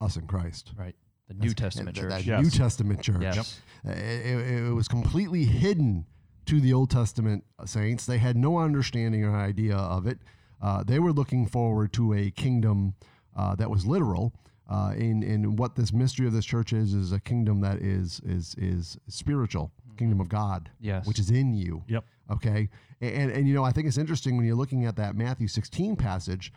us 0.00 0.16
in 0.16 0.26
Christ. 0.26 0.72
Right. 0.76 0.94
The 1.28 1.34
New 1.34 1.54
Testament 1.54 1.94
That- 1.96 2.00
church. 2.02 2.10
that 2.10 2.24
Yes. 2.24 2.42
New 2.42 2.50
Testament 2.50 3.02
church. 3.02 3.22
Yes. 3.22 3.60
It, 3.84 4.62
it 4.66 4.74
was 4.74 4.88
completely 4.88 5.44
hidden 5.44 6.06
to 6.46 6.60
the 6.60 6.72
Old 6.72 6.90
Testament 6.90 7.44
saints. 7.64 8.06
They 8.06 8.18
had 8.18 8.36
no 8.36 8.58
understanding 8.58 9.24
or 9.24 9.36
idea 9.36 9.76
of 9.76 10.06
it. 10.06 10.18
Uh, 10.60 10.82
they 10.82 10.98
were 10.98 11.12
looking 11.12 11.46
forward 11.46 11.92
to 11.94 12.12
a 12.12 12.30
kingdom 12.30 12.94
uh, 13.40 13.54
that 13.56 13.68
was 13.70 13.82
literal. 13.86 14.32
Uh, 14.68 14.92
in 14.96 15.22
in 15.24 15.56
what 15.56 15.74
this 15.74 15.92
mystery 15.92 16.26
of 16.28 16.32
this 16.32 16.44
church 16.44 16.72
is 16.72 16.94
is 16.94 17.10
a 17.12 17.18
kingdom 17.18 17.60
that 17.60 17.78
is 17.82 18.20
is 18.24 18.54
is 18.58 18.96
spiritual, 19.08 19.72
kingdom 19.96 20.20
of 20.20 20.28
God, 20.28 20.70
Yes. 20.80 21.06
which 21.08 21.18
is 21.18 21.30
in 21.30 21.54
you. 21.54 21.82
Yep. 21.88 22.04
Okay, 22.36 22.68
and, 23.00 23.12
and 23.20 23.30
and 23.32 23.48
you 23.48 23.54
know 23.54 23.64
I 23.64 23.72
think 23.72 23.88
it's 23.88 23.98
interesting 23.98 24.36
when 24.36 24.46
you're 24.46 24.54
looking 24.62 24.84
at 24.84 24.94
that 24.96 25.16
Matthew 25.16 25.48
16 25.48 25.96
passage. 25.96 26.52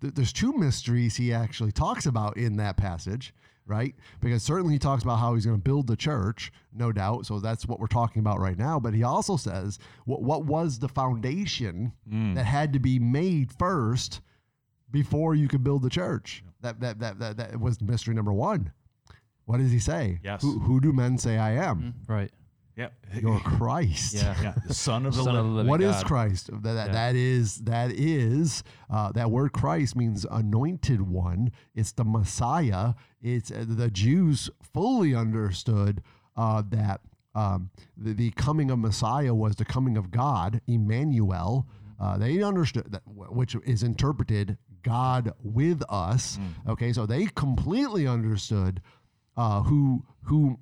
th- 0.00 0.14
There's 0.14 0.32
two 0.32 0.52
mysteries 0.52 1.16
he 1.16 1.32
actually 1.32 1.72
talks 1.72 2.06
about 2.06 2.36
in 2.36 2.56
that 2.58 2.76
passage, 2.76 3.34
right? 3.66 3.94
Because 4.20 4.44
certainly 4.44 4.74
he 4.74 4.78
talks 4.78 5.02
about 5.02 5.16
how 5.18 5.34
he's 5.34 5.44
going 5.46 5.58
to 5.58 5.68
build 5.70 5.88
the 5.88 5.96
church, 5.96 6.52
no 6.72 6.92
doubt. 6.92 7.26
So 7.26 7.40
that's 7.40 7.66
what 7.66 7.80
we're 7.80 7.88
talking 8.00 8.20
about 8.20 8.38
right 8.38 8.56
now. 8.58 8.78
But 8.78 8.94
he 8.94 9.02
also 9.02 9.36
says 9.36 9.80
what 10.04 10.22
what 10.22 10.44
was 10.44 10.78
the 10.78 10.88
foundation 10.88 11.92
that 12.36 12.44
had 12.46 12.72
to 12.74 12.78
be 12.78 13.00
made 13.00 13.50
first 13.58 14.20
before 14.90 15.34
you 15.34 15.48
could 15.48 15.62
build 15.64 15.82
the 15.82 15.90
church. 15.90 16.42
That, 16.60 16.80
that 16.80 16.98
that 17.00 17.18
that 17.18 17.36
that 17.36 17.60
was 17.60 17.80
mystery 17.80 18.14
number 18.14 18.32
one. 18.32 18.72
What 19.44 19.58
does 19.58 19.70
he 19.70 19.78
say? 19.78 20.18
Yes. 20.24 20.42
Who, 20.42 20.58
who 20.58 20.80
do 20.80 20.92
men 20.92 21.18
say 21.18 21.38
I 21.38 21.52
am? 21.52 21.94
Right. 22.08 22.30
Yep. 22.76 22.92
You're 23.22 23.38
Christ. 23.40 24.14
Yeah. 24.16 24.34
yeah. 24.42 24.54
The 24.66 24.74
son 24.74 25.06
of 25.06 25.14
the, 25.14 25.22
Son 25.22 25.32
li- 25.34 25.38
of 25.40 25.46
the 25.46 25.50
living 25.52 25.70
What 25.70 25.80
is 25.80 25.94
God. 25.94 26.04
Christ? 26.06 26.50
That, 26.52 26.62
that, 26.74 26.86
Yeah. 26.88 26.92
that 26.92 27.14
is 27.16 27.56
that 27.58 27.92
is 27.92 28.62
uh, 28.90 29.12
that 29.12 29.30
word 29.30 29.52
Christ 29.52 29.96
means 29.96 30.26
anointed 30.30 31.00
one. 31.00 31.52
It's 31.74 31.92
the 31.92 32.04
Messiah. 32.04 32.94
It's 33.22 33.50
uh, 33.50 33.64
the 33.66 33.90
Jews 33.90 34.50
fully 34.74 35.14
understood 35.14 36.02
uh, 36.36 36.62
that 36.70 37.00
um, 37.34 37.70
the, 37.96 38.12
the 38.12 38.30
coming 38.32 38.70
of 38.70 38.78
Messiah 38.78 39.32
was 39.34 39.56
the 39.56 39.64
coming 39.64 39.96
of 39.96 40.10
God, 40.10 40.60
Emmanuel. 40.66 41.66
Uh, 42.00 42.18
they 42.18 42.42
understood 42.42 42.92
that, 42.92 43.02
which 43.06 43.54
is 43.64 43.82
interpreted 43.82 44.58
God 44.82 45.32
with 45.42 45.82
us. 45.88 46.38
Okay, 46.68 46.92
so 46.92 47.06
they 47.06 47.26
completely 47.26 48.06
understood 48.06 48.80
uh, 49.36 49.62
who 49.62 50.04
who 50.22 50.58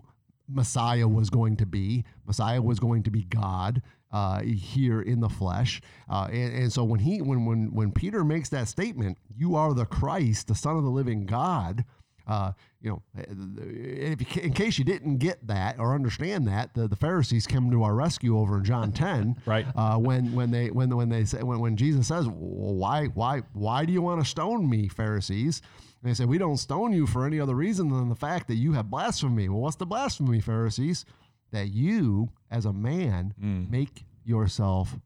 Messiah 0.48 1.08
was 1.08 1.30
going 1.30 1.56
to 1.56 1.66
be. 1.66 2.04
Messiah 2.26 2.60
was 2.62 2.78
going 2.78 3.02
to 3.04 3.10
be 3.10 3.24
God. 3.24 3.82
uh, 4.12 4.42
here 4.42 5.02
in 5.02 5.18
the 5.18 5.28
flesh. 5.28 5.80
Uh, 6.08 6.28
and, 6.30 6.54
and 6.54 6.72
so 6.72 6.84
when 6.84 7.00
he 7.00 7.20
when 7.20 7.46
when 7.46 7.74
when 7.74 7.90
Peter 7.90 8.22
makes 8.22 8.48
that 8.50 8.68
statement, 8.68 9.18
"You 9.36 9.56
are 9.56 9.74
the 9.74 9.86
Christ, 9.86 10.46
the 10.46 10.54
Son 10.54 10.76
of 10.76 10.84
the 10.84 10.90
living 10.90 11.26
God." 11.26 11.84
Uh, 12.26 12.52
you 12.80 12.90
know, 12.90 13.02
if 13.16 14.36
you, 14.36 14.42
in 14.42 14.52
case 14.52 14.78
you 14.78 14.84
didn't 14.84 15.18
get 15.18 15.46
that 15.46 15.78
or 15.78 15.94
understand 15.94 16.46
that, 16.48 16.72
the, 16.74 16.88
the 16.88 16.96
Pharisees 16.96 17.46
come 17.46 17.70
to 17.70 17.82
our 17.82 17.94
rescue 17.94 18.38
over 18.38 18.58
in 18.58 18.64
John 18.64 18.92
ten, 18.92 19.36
Right. 19.46 19.66
Uh, 19.74 19.98
when 19.98 20.32
when 20.32 20.50
they 20.50 20.70
when 20.70 20.94
when 20.96 21.08
they 21.08 21.24
say 21.24 21.42
when, 21.42 21.60
when 21.60 21.76
Jesus 21.76 22.08
says, 22.08 22.26
well, 22.26 22.74
"Why 22.74 23.06
why 23.06 23.42
why 23.52 23.84
do 23.84 23.92
you 23.92 24.00
want 24.02 24.22
to 24.22 24.28
stone 24.28 24.68
me, 24.68 24.88
Pharisees?" 24.88 25.60
And 26.02 26.10
they 26.10 26.14
say, 26.14 26.24
"We 26.24 26.38
don't 26.38 26.56
stone 26.56 26.92
you 26.92 27.06
for 27.06 27.26
any 27.26 27.40
other 27.40 27.54
reason 27.54 27.88
than 27.88 28.08
the 28.08 28.14
fact 28.14 28.48
that 28.48 28.56
you 28.56 28.72
have 28.72 28.90
blasphemy." 28.90 29.48
Well, 29.48 29.60
what's 29.60 29.76
the 29.76 29.86
blasphemy, 29.86 30.40
Pharisees? 30.40 31.04
That 31.52 31.68
you, 31.68 32.30
as 32.50 32.64
a 32.66 32.72
man, 32.72 33.34
make 33.70 34.04
yourself 34.24 34.98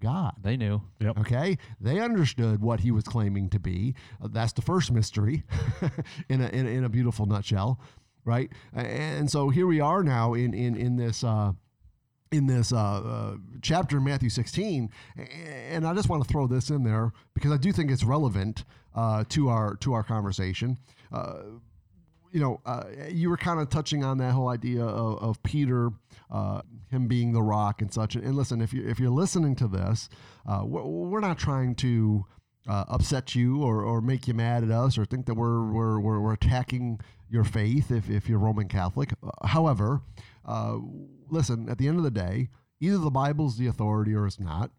God. 0.00 0.34
They 0.42 0.56
knew. 0.56 0.82
Yep. 1.00 1.18
Okay, 1.20 1.58
they 1.80 2.00
understood 2.00 2.60
what 2.60 2.80
he 2.80 2.90
was 2.90 3.04
claiming 3.04 3.48
to 3.50 3.58
be. 3.58 3.94
Uh, 4.22 4.28
that's 4.30 4.52
the 4.52 4.62
first 4.62 4.92
mystery, 4.92 5.44
in 6.28 6.40
a, 6.40 6.48
in 6.48 6.66
a 6.66 6.70
in 6.70 6.84
a 6.84 6.88
beautiful 6.88 7.26
nutshell, 7.26 7.80
right? 8.24 8.50
And 8.72 9.30
so 9.30 9.50
here 9.50 9.66
we 9.66 9.80
are 9.80 10.02
now 10.02 10.34
in 10.34 10.54
in 10.54 10.76
in 10.76 10.96
this. 10.96 11.24
Uh, 11.24 11.52
in 12.32 12.48
this 12.48 12.72
uh, 12.72 12.76
uh, 12.76 13.36
chapter 13.62 13.98
in 13.98 14.02
Matthew 14.04 14.28
16, 14.28 14.90
and 15.70 15.86
I 15.86 15.94
just 15.94 16.08
want 16.08 16.24
to 16.24 16.28
throw 16.28 16.48
this 16.48 16.68
in 16.68 16.82
there 16.82 17.12
because 17.32 17.52
I 17.52 17.56
do 17.58 17.70
think 17.70 17.92
it's 17.92 18.02
relevant 18.02 18.64
uh, 18.92 19.22
to 19.28 19.48
our 19.50 19.76
to 19.76 19.92
our 19.92 20.02
conversation. 20.02 20.78
You 22.34 22.40
know, 22.40 22.60
uh, 22.66 22.84
you 23.08 23.30
were 23.30 23.36
kind 23.36 23.60
of 23.60 23.70
touching 23.70 24.02
on 24.02 24.18
that 24.18 24.32
whole 24.32 24.48
idea 24.48 24.84
of, 24.84 25.22
of 25.22 25.42
Peter, 25.44 25.90
uh, 26.32 26.62
him 26.90 27.06
being 27.06 27.32
the 27.32 27.42
rock 27.42 27.80
and 27.80 27.92
such. 27.92 28.16
And 28.16 28.34
listen, 28.34 28.60
if 28.60 28.72
you 28.74 28.84
if 28.86 28.98
you're 28.98 29.08
listening 29.08 29.54
to 29.56 29.68
this, 29.68 30.08
uh, 30.44 30.62
we're, 30.64 30.82
we're 30.82 31.20
not 31.20 31.38
trying 31.38 31.76
to 31.76 32.24
uh, 32.68 32.84
upset 32.88 33.36
you 33.36 33.62
or, 33.62 33.82
or 33.82 34.00
make 34.00 34.26
you 34.26 34.34
mad 34.34 34.64
at 34.64 34.70
us 34.70 34.98
or 34.98 35.04
think 35.04 35.26
that 35.26 35.34
we're 35.34 35.62
we're, 35.70 36.00
we're, 36.00 36.20
we're 36.20 36.32
attacking 36.32 36.98
your 37.28 37.44
faith 37.44 37.90
if, 37.90 38.10
if 38.10 38.28
you're 38.28 38.40
Roman 38.40 38.68
Catholic. 38.68 39.12
Uh, 39.22 39.46
however, 39.46 40.02
uh, 40.44 40.78
listen, 41.30 41.68
at 41.68 41.78
the 41.78 41.88
end 41.88 41.98
of 41.98 42.04
the 42.04 42.10
day, 42.10 42.48
either 42.80 42.98
the 42.98 43.10
Bible's 43.10 43.58
the 43.58 43.68
authority 43.68 44.12
or 44.14 44.26
it's 44.26 44.40
not. 44.40 44.70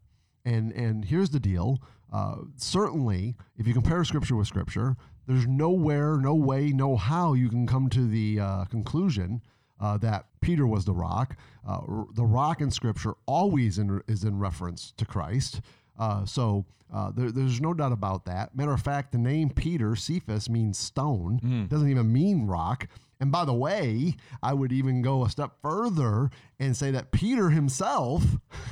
And 0.43 0.73
and 0.73 1.05
here's 1.05 1.29
the 1.29 1.39
deal. 1.39 1.81
Uh, 2.11 2.35
certainly, 2.55 3.35
if 3.57 3.65
you 3.67 3.73
compare 3.73 4.03
Scripture 4.03 4.35
with 4.35 4.47
Scripture, 4.47 4.95
there's 5.27 5.47
nowhere, 5.47 6.17
no 6.17 6.35
way, 6.35 6.69
no 6.69 6.95
how 6.95 7.33
you 7.33 7.49
can 7.49 7.65
come 7.67 7.89
to 7.89 8.07
the 8.07 8.39
uh, 8.39 8.65
conclusion 8.65 9.41
uh, 9.79 9.97
that 9.97 10.25
Peter 10.41 10.65
was 10.67 10.85
the 10.85 10.93
rock. 10.93 11.35
Uh, 11.67 11.81
r- 11.87 12.05
the 12.13 12.25
rock 12.25 12.61
in 12.61 12.71
Scripture 12.71 13.13
always 13.25 13.77
in, 13.77 14.01
is 14.07 14.23
in 14.23 14.39
reference 14.39 14.93
to 14.97 15.05
Christ. 15.05 15.61
Uh, 15.99 16.25
so 16.25 16.65
uh, 16.93 17.11
there, 17.11 17.31
there's 17.31 17.59
no 17.59 17.73
doubt 17.73 17.91
about 17.91 18.25
that. 18.25 18.55
Matter 18.55 18.71
of 18.73 18.81
fact, 18.81 19.11
the 19.11 19.17
name 19.17 19.49
Peter, 19.49 19.95
Cephas, 19.95 20.49
means 20.49 20.77
stone. 20.77 21.67
Doesn't 21.67 21.89
even 21.89 22.11
mean 22.13 22.45
rock. 22.47 22.87
And 23.19 23.31
by 23.31 23.45
the 23.45 23.53
way, 23.53 24.15
I 24.43 24.53
would 24.53 24.71
even 24.73 25.01
go 25.01 25.23
a 25.25 25.29
step 25.29 25.53
further 25.61 26.29
and 26.59 26.75
say 26.75 26.91
that 26.91 27.11
Peter 27.11 27.49
himself, 27.49 28.23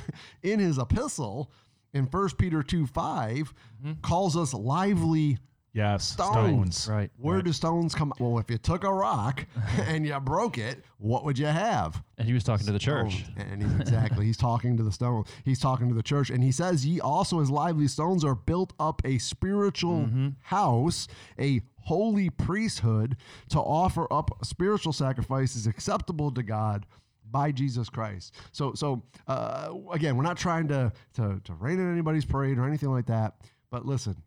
in 0.44 0.60
his 0.60 0.78
epistle, 0.78 1.50
in 1.94 2.06
1 2.06 2.30
Peter 2.38 2.62
2 2.62 2.86
5, 2.88 3.54
calls 4.02 4.36
us 4.38 4.54
lively 4.54 5.38
Yes. 5.74 6.06
stones. 6.06 6.78
Stones. 6.78 6.88
Right. 6.88 7.12
Where 7.18 7.42
do 7.42 7.52
stones 7.52 7.96
come? 7.96 8.14
Well, 8.20 8.38
if 8.38 8.50
you 8.50 8.60
took 8.60 8.84
a 8.84 8.94
rock 8.94 9.46
and 9.88 10.06
you 10.06 10.20
broke 10.20 10.58
it, 10.60 10.84
what 11.00 11.26
would 11.26 11.40
you 11.40 11.48
have? 11.48 12.02
And 12.20 12.28
he 12.28 12.34
was 12.34 12.44
talking 12.44 12.68
to 12.68 12.72
the 12.72 12.80
church. 12.80 13.26
And 13.38 13.62
he's, 13.64 13.80
exactly, 13.80 14.26
he's 14.26 14.38
talking 14.38 14.78
to 14.78 14.84
the 14.84 14.92
stone. 14.92 15.24
He's 15.44 15.60
talking 15.60 15.90
to 15.90 15.96
the 15.96 16.04
church, 16.04 16.30
and 16.30 16.44
he 16.44 16.52
says, 16.52 16.86
"Ye 16.86 17.00
also, 17.00 17.42
as 17.42 17.50
lively 17.50 17.88
stones, 17.88 18.24
are 18.24 18.36
built 18.36 18.74
up 18.80 19.02
a 19.04 19.18
spiritual 19.18 20.10
house, 20.42 21.08
a 21.40 21.62
holy 21.78 22.30
priesthood, 22.30 23.18
to 23.50 23.60
offer 23.60 24.12
up 24.14 24.30
spiritual 24.46 24.94
sacrifices 24.94 25.68
acceptable 25.68 26.32
to 26.32 26.44
God." 26.44 26.86
By 27.32 27.52
Jesus 27.52 27.90
Christ. 27.90 28.36
So, 28.52 28.76
so 28.76 29.02
uh, 29.28 29.70
again, 29.92 30.16
we're 30.18 30.24
not 30.24 30.38
trying 30.38 30.68
to, 30.68 30.92
to 31.16 31.42
to 31.44 31.54
rain 31.56 31.80
in 31.80 31.92
anybody's 31.92 32.26
parade 32.26 32.60
or 32.60 32.68
anything 32.68 32.92
like 32.92 33.08
that. 33.08 33.38
But 33.72 33.88
listen, 33.88 34.22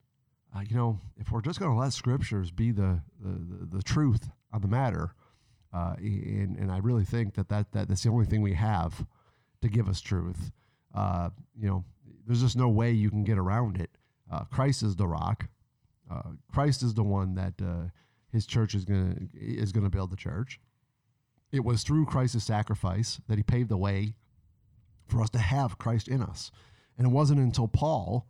uh, 0.57 0.61
you 0.69 0.77
know, 0.77 1.01
if 1.19 1.31
we're 1.31 1.40
just 1.40 1.59
going 1.61 1.73
to 1.73 1.79
let 1.79 1.92
scriptures 1.92 2.51
be 2.51 2.71
the, 2.71 3.01
the, 3.21 3.77
the, 3.77 3.83
truth 3.83 4.31
on 4.53 4.62
the 4.62 4.69
matter, 4.69 5.14
uh, 5.73 5.95
and, 5.99 6.57
and 6.57 6.73
I 6.73 6.79
really 6.79 7.05
think 7.05 7.35
that, 7.35 7.49
that, 7.49 7.73
that 7.73 7.88
that's 7.88 8.03
the 8.03 8.11
only 8.11 8.27
thing 8.27 8.42
we 8.42 8.55
have 8.55 9.05
to 9.62 9.69
give 9.69 9.88
us 9.88 10.01
truth, 10.01 10.51
uh, 10.95 11.31
you 11.59 11.69
know, 11.69 11.85
there's 12.27 12.40
just 12.40 12.57
no 12.57 12.69
way 12.69 12.90
you 12.90 13.11
can 13.11 13.25
get 13.25 13.38
around 13.38 13.81
it. 13.81 13.90
Uh, 14.31 14.45
Christ 14.45 14.83
is 14.83 14.97
the 14.97 15.07
rock. 15.07 15.49
Uh, 16.11 16.31
Christ 16.53 16.83
is 16.83 16.95
the 16.95 17.03
one 17.03 17.35
that 17.35 17.55
uh, 17.62 17.88
his 18.33 18.47
church 18.47 18.75
is 18.75 18.85
going 18.85 19.31
to 19.33 19.40
is 19.40 19.73
going 19.73 19.85
to 19.85 19.90
build 19.90 20.11
the 20.11 20.16
church. 20.16 20.61
It 21.53 21.64
was 21.64 21.83
through 21.83 22.07
Christ's 22.07 22.45
sacrifice 22.45 23.21
that 23.29 23.37
he 23.37 23.42
paved 23.42 23.69
the 23.69 23.77
way 23.77 24.14
for 25.07 25.21
us 25.21 25.31
to 25.31 25.38
have 25.38 25.79
Christ 25.79 26.09
in 26.09 26.23
us. 26.23 26.51
And 26.99 27.07
it 27.07 27.11
wasn't 27.11 27.40
until 27.40 27.69
Paul, 27.69 28.27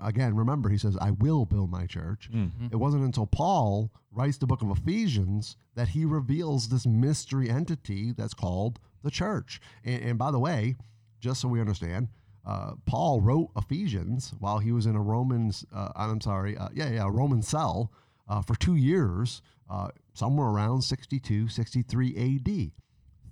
again, 0.00 0.34
remember, 0.36 0.68
he 0.68 0.78
says, 0.78 0.96
I 1.00 1.10
will 1.12 1.44
build 1.44 1.70
my 1.70 1.86
church. 1.86 2.30
It 2.72 2.76
wasn't 2.76 3.04
until 3.04 3.26
Paul 3.26 3.90
writes 4.12 4.38
the 4.38 4.46
book 4.46 4.62
of 4.62 4.70
Ephesians 4.70 5.56
that 5.74 5.88
he 5.88 6.04
reveals 6.04 6.68
this 6.68 6.86
mystery 6.86 7.48
entity 7.50 8.12
that's 8.12 8.34
called 8.34 8.80
the 9.02 9.10
church. 9.10 9.60
And, 9.84 10.02
and 10.02 10.18
by 10.18 10.30
the 10.30 10.38
way, 10.38 10.76
just 11.20 11.40
so 11.40 11.48
we 11.48 11.60
understand, 11.60 12.08
uh, 12.46 12.72
Paul 12.86 13.20
wrote 13.20 13.50
Ephesians 13.56 14.32
while 14.38 14.58
he 14.58 14.72
was 14.72 14.86
in 14.86 14.96
a 14.96 15.00
Roman, 15.02 15.52
uh, 15.74 15.90
I'm 15.94 16.20
sorry, 16.20 16.56
uh, 16.56 16.68
yeah, 16.74 16.88
yeah, 16.90 17.04
a 17.04 17.10
Roman 17.10 17.42
cell 17.42 17.92
uh, 18.28 18.40
for 18.42 18.54
two 18.54 18.76
years, 18.76 19.42
uh, 19.68 19.88
somewhere 20.14 20.48
around 20.48 20.82
62, 20.82 21.48
63 21.48 22.16
AD, 22.46 22.70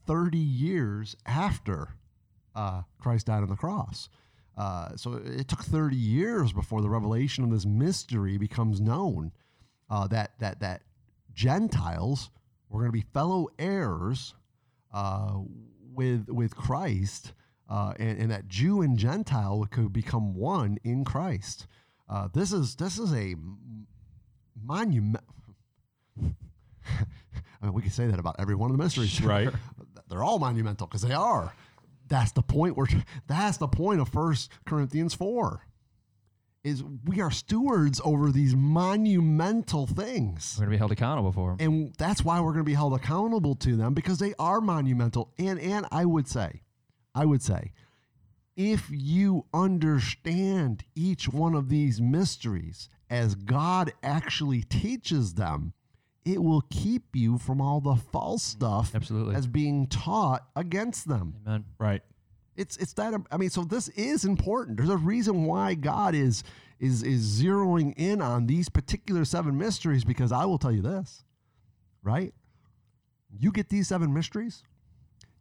30 0.07 0.39
years 0.39 1.17
after 1.27 1.95
uh, 2.55 2.83
Christ 3.01 3.27
died 3.27 3.43
on 3.43 3.49
the 3.49 3.57
cross. 3.57 4.09
Uh, 4.59 4.97
so 4.97 5.23
it 5.25 5.47
took 5.47 5.63
30 5.63 5.95
years 5.95 6.53
before 6.53 6.83
the 6.83 6.91
revelation 6.91 7.45
of 7.45 7.51
this 7.51 7.65
mystery 7.65 8.37
becomes 8.37 8.81
known 8.81 9.31
uh, 9.89 10.09
that, 10.09 10.33
that, 10.41 10.59
that 10.59 10.83
Gentiles 11.33 12.31
were 12.69 12.81
going 12.81 12.89
to 12.91 12.93
be 12.93 13.07
fellow 13.15 13.47
heirs 13.57 14.35
uh, 14.93 15.39
with, 15.95 16.29
with 16.29 16.57
Christ, 16.57 17.35
uh, 17.71 17.93
and, 18.01 18.19
and 18.19 18.31
that 18.33 18.49
Jew 18.49 18.83
and 18.83 18.99
Gentile 18.99 19.65
could 19.71 19.93
become 19.93 20.35
one 20.35 20.79
in 20.83 21.05
Christ. 21.05 21.69
Uh, 22.09 22.27
this 22.35 22.53
is 22.53 22.75
this 22.75 22.99
is 22.99 23.13
a 23.13 23.35
monument. 24.65 25.25
I 26.21 27.65
mean, 27.65 27.75
we 27.75 27.83
can 27.83 27.91
say 27.91 28.07
that 28.07 28.19
about 28.19 28.37
every 28.39 28.55
one 28.55 28.71
of 28.71 28.77
the 28.77 28.83
mysteries, 28.83 29.21
Right. 29.23 29.51
They're 30.09 30.25
all 30.25 30.39
monumental 30.39 30.87
because 30.87 31.03
they 31.03 31.13
are. 31.13 31.53
That's 32.09 32.33
the 32.33 32.43
point. 32.43 32.77
Where 32.77 32.87
that's 33.27 33.59
the 33.59 33.69
point 33.69 34.01
of 34.01 34.09
First 34.09 34.51
Corinthians 34.65 35.15
four. 35.15 35.65
Is 36.65 36.83
we 37.05 37.21
are 37.21 37.31
stewards 37.31 38.01
over 38.05 38.33
these 38.33 38.57
monumental 38.57 39.87
things. 39.87 40.57
We're 40.59 40.67
going 40.67 40.73
to 40.73 40.75
be 40.75 40.79
held 40.79 40.93
accountable 40.93 41.33
for 41.33 41.53
him. 41.53 41.57
And 41.61 41.95
that's 41.97 42.25
why 42.25 42.41
we're 42.41 42.53
going 42.53 42.65
to 42.65 42.65
be 42.65 42.75
held 42.75 42.95
accountable 42.95 43.55
to 43.57 43.77
them 43.77 43.95
because 43.95 44.19
they 44.19 44.35
are 44.39 44.61
monumental. 44.61 45.33
And 45.39 45.61
and 45.61 45.87
I 45.93 46.05
would 46.05 46.27
say, 46.27 46.63
I 47.15 47.25
would 47.27 47.43
say, 47.43 47.73
if 48.57 48.89
you 48.91 49.47
understand 49.55 50.85
each 50.97 51.29
one 51.29 51.55
of 51.55 51.69
these 51.69 52.01
mysteries 52.01 52.89
as 53.09 53.37
God 53.37 53.93
actually 54.03 54.63
teaches 54.63 55.35
them, 55.35 55.73
it 56.29 56.43
will 56.43 56.63
keep 56.71 57.15
you 57.15 57.39
from 57.39 57.61
all 57.61 57.81
the 57.81 57.97
false 57.97 58.47
mm-hmm. 58.49 58.59
stuff 58.59 58.95
Absolutely. 58.95 59.35
as 59.35 59.47
being 59.47 59.87
taught 59.87 60.47
against 60.55 61.09
them. 61.09 61.35
Amen. 61.47 61.65
Right. 61.79 62.03
It's 62.57 62.77
it's 62.77 62.93
that 62.95 63.15
I 63.31 63.37
mean, 63.37 63.51
so 63.51 63.65
this 63.65 63.89
is 63.91 64.25
important. 64.25 64.77
There's 64.77 64.91
a 64.91 64.97
reason 64.97 65.45
why 65.45 65.75
God 65.75 66.15
is 66.15 66.43
is 66.81 67.03
is 67.03 67.41
zeroing 67.41 67.95
in 67.97 68.21
on 68.21 68.47
these 68.47 68.69
particular 68.69 69.25
seven 69.25 69.57
mysteries 69.57 70.05
because 70.05 70.33
I 70.33 70.45
will 70.45 70.59
tell 70.59 70.73
you 70.73 70.83
this, 70.83 71.25
right? 72.03 72.35
You 73.39 73.53
get 73.53 73.69
these 73.69 73.89
seven 73.89 74.13
mysteries, 74.13 74.65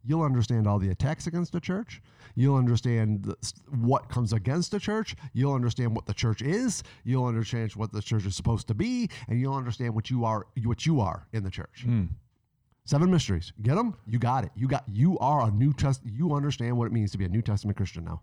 you'll 0.07 0.23
understand 0.23 0.67
all 0.67 0.79
the 0.79 0.89
attacks 0.89 1.27
against 1.27 1.51
the 1.51 1.59
church. 1.59 2.01
You'll 2.35 2.55
understand 2.55 3.25
the, 3.25 3.35
what 3.81 4.09
comes 4.09 4.33
against 4.33 4.71
the 4.71 4.79
church. 4.79 5.15
You'll 5.33 5.53
understand 5.53 5.95
what 5.95 6.05
the 6.05 6.13
church 6.13 6.41
is. 6.41 6.83
You'll 7.03 7.25
understand 7.25 7.73
what 7.73 7.91
the 7.91 8.01
church 8.01 8.25
is 8.25 8.35
supposed 8.35 8.67
to 8.67 8.73
be, 8.73 9.09
and 9.27 9.39
you'll 9.39 9.55
understand 9.55 9.93
what 9.93 10.09
you 10.09 10.23
are 10.25 10.47
what 10.63 10.85
you 10.85 11.01
are 11.01 11.27
in 11.33 11.43
the 11.43 11.51
church. 11.51 11.85
Seven 12.85 13.11
mysteries. 13.11 13.51
Get 13.61 13.75
them? 13.75 13.95
You 14.07 14.17
got 14.17 14.45
it. 14.45 14.51
You 14.55 14.67
got. 14.67 14.85
You 14.87 15.19
are 15.19 15.47
a 15.47 15.51
New 15.51 15.73
Test. 15.73 16.01
You 16.05 16.33
understand 16.33 16.77
what 16.77 16.85
it 16.85 16.93
means 16.93 17.11
to 17.11 17.17
be 17.17 17.25
a 17.25 17.29
New 17.29 17.41
Testament 17.41 17.75
Christian 17.75 18.05
now. 18.05 18.21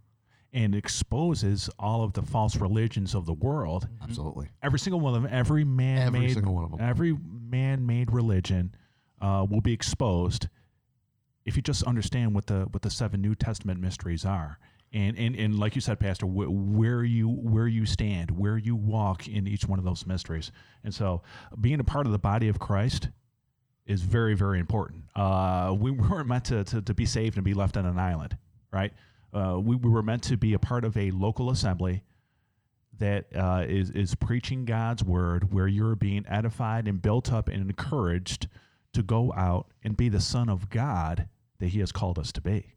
And 0.55 0.75
exposes 0.75 1.69
all 1.81 2.05
of 2.05 2.13
the 2.13 2.23
false 2.23 2.57
religions 2.57 3.15
of 3.15 3.27
the 3.27 3.35
world. 3.35 3.89
Absolutely. 4.03 4.49
Every 4.63 4.79
single 4.79 5.01
one 5.01 5.15
of 5.15 5.23
them, 5.23 5.31
every 5.31 5.65
man-made, 5.65 6.33
single 6.33 6.55
one 6.55 6.65
of 6.65 6.71
them. 6.71 6.81
every 6.81 7.15
man-made 7.51 8.13
religion 8.13 8.73
uh, 9.21 9.45
will 9.51 9.61
be 9.61 9.73
exposed 9.73 10.49
if 11.45 11.57
you 11.57 11.63
just 11.63 11.83
understand 11.85 12.35
what 12.35 12.47
the 12.47 12.67
what 12.71 12.83
the 12.83 12.91
seven 12.91 13.21
New 13.21 13.35
Testament 13.35 13.81
mysteries 13.81 14.25
are, 14.25 14.59
and 14.93 15.19
and, 15.19 15.37
and 15.37 15.59
like 15.59 15.75
you 15.75 15.81
said, 15.81 16.01
Pastor, 16.01 16.27
wh- 16.27 16.51
where 16.51 17.05
you 17.05 17.29
where 17.29 17.67
you 17.67 17.85
stand, 17.87 18.31
where 18.31 18.57
you 18.57 18.75
walk 18.77 19.29
in 19.29 19.47
each 19.47 19.67
one 19.67 19.79
of 19.79 19.85
those 19.85 20.07
mysteries, 20.07 20.51
and 20.83 20.95
so 20.95 21.23
being 21.61 21.81
a 21.81 21.85
part 21.85 22.07
of 22.07 22.13
the 22.13 22.19
body 22.19 22.49
of 22.49 22.59
Christ 22.59 23.09
is 23.87 24.03
very 24.03 24.35
very 24.35 24.59
important. 24.59 25.05
Uh, 25.15 25.75
we 25.79 25.91
weren't 25.93 26.29
meant 26.29 26.45
to, 26.47 26.65
to 26.65 26.81
to 26.81 26.95
be 26.95 27.07
saved 27.07 27.37
and 27.37 27.45
be 27.45 27.55
left 27.55 27.77
on 27.77 27.85
an 27.85 27.99
island, 27.99 28.37
right? 28.73 28.93
Uh, 29.33 29.59
we, 29.61 29.75
we 29.77 29.91
were 29.91 30.03
meant 30.03 30.23
to 30.23 30.37
be 30.37 30.55
a 30.55 30.59
part 30.59 30.85
of 30.85 30.97
a 30.97 31.11
local 31.11 31.51
assembly 31.51 32.05
that 32.99 33.27
uh, 33.35 33.65
is 33.69 33.91
is 33.91 34.15
preaching 34.15 34.65
God's 34.65 35.05
word, 35.05 35.53
where 35.53 35.67
you're 35.67 35.97
being 35.97 36.25
edified 36.29 36.89
and 36.89 37.03
built 37.03 37.33
up 37.33 37.49
and 37.49 37.69
encouraged 37.69 38.49
to 38.93 39.03
go 39.03 39.33
out 39.37 39.67
and 39.83 39.97
be 39.97 40.09
the 40.09 40.21
son 40.21 40.49
of 40.49 40.71
God 40.71 41.29
that 41.65 41.71
He 41.71 41.81
has 41.81 41.93
called 41.93 42.19
us 42.19 42.31
to 42.33 42.43
be. 42.43 42.75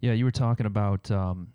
Yeah, 0.00 0.12
you 0.12 0.24
were 0.24 0.32
talking 0.32 0.66
about 0.66 1.08
um, 1.10 1.52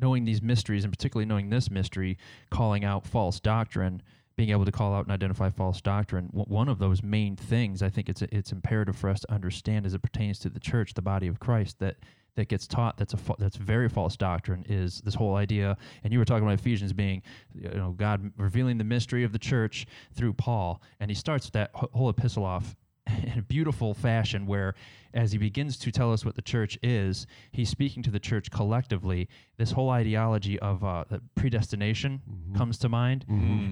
knowing 0.00 0.24
these 0.24 0.40
mysteries, 0.40 0.84
and 0.84 0.92
particularly 0.92 1.26
knowing 1.26 1.50
this 1.50 1.70
mystery, 1.70 2.16
calling 2.50 2.82
out 2.82 3.06
false 3.06 3.40
doctrine, 3.40 4.02
being 4.36 4.48
able 4.48 4.64
to 4.64 4.72
call 4.72 4.94
out 4.94 5.04
and 5.04 5.12
identify 5.12 5.50
false 5.50 5.82
doctrine. 5.82 6.30
One 6.32 6.70
of 6.70 6.78
those 6.78 7.02
main 7.02 7.36
things 7.36 7.82
I 7.82 7.90
think 7.90 8.08
it's 8.08 8.22
it's 8.22 8.52
imperative 8.52 8.96
for 8.96 9.10
us 9.10 9.20
to 9.20 9.32
understand 9.32 9.84
as 9.84 9.92
it 9.92 10.00
pertains 10.00 10.38
to 10.40 10.48
the 10.48 10.58
church, 10.58 10.94
the 10.94 11.02
body 11.02 11.26
of 11.26 11.38
Christ, 11.38 11.78
that 11.80 11.96
that 12.36 12.48
gets 12.48 12.66
taught 12.66 12.96
that's 12.96 13.12
a 13.12 13.18
that's 13.38 13.56
very 13.56 13.90
false 13.90 14.16
doctrine 14.16 14.64
is 14.66 15.02
this 15.02 15.14
whole 15.14 15.36
idea. 15.36 15.76
And 16.02 16.12
you 16.12 16.18
were 16.18 16.24
talking 16.24 16.44
about 16.44 16.58
Ephesians 16.58 16.94
being, 16.94 17.22
you 17.54 17.68
know, 17.68 17.90
God 17.90 18.32
revealing 18.38 18.78
the 18.78 18.84
mystery 18.84 19.24
of 19.24 19.32
the 19.32 19.38
church 19.38 19.86
through 20.14 20.32
Paul, 20.32 20.80
and 20.98 21.10
he 21.10 21.14
starts 21.14 21.50
that 21.50 21.70
wh- 21.74 21.92
whole 21.92 22.08
epistle 22.08 22.44
off 22.46 22.74
in 23.06 23.38
a 23.38 23.42
beautiful 23.42 23.94
fashion 23.94 24.46
where 24.46 24.74
as 25.14 25.32
he 25.32 25.38
begins 25.38 25.76
to 25.76 25.90
tell 25.90 26.12
us 26.12 26.24
what 26.24 26.34
the 26.36 26.42
church 26.42 26.78
is 26.82 27.26
he's 27.50 27.68
speaking 27.68 28.02
to 28.02 28.10
the 28.10 28.20
church 28.20 28.50
collectively 28.50 29.28
this 29.58 29.72
whole 29.72 29.90
ideology 29.90 30.58
of 30.60 30.84
uh, 30.84 31.04
predestination 31.34 32.20
comes 32.56 32.78
to 32.78 32.88
mind 32.88 33.24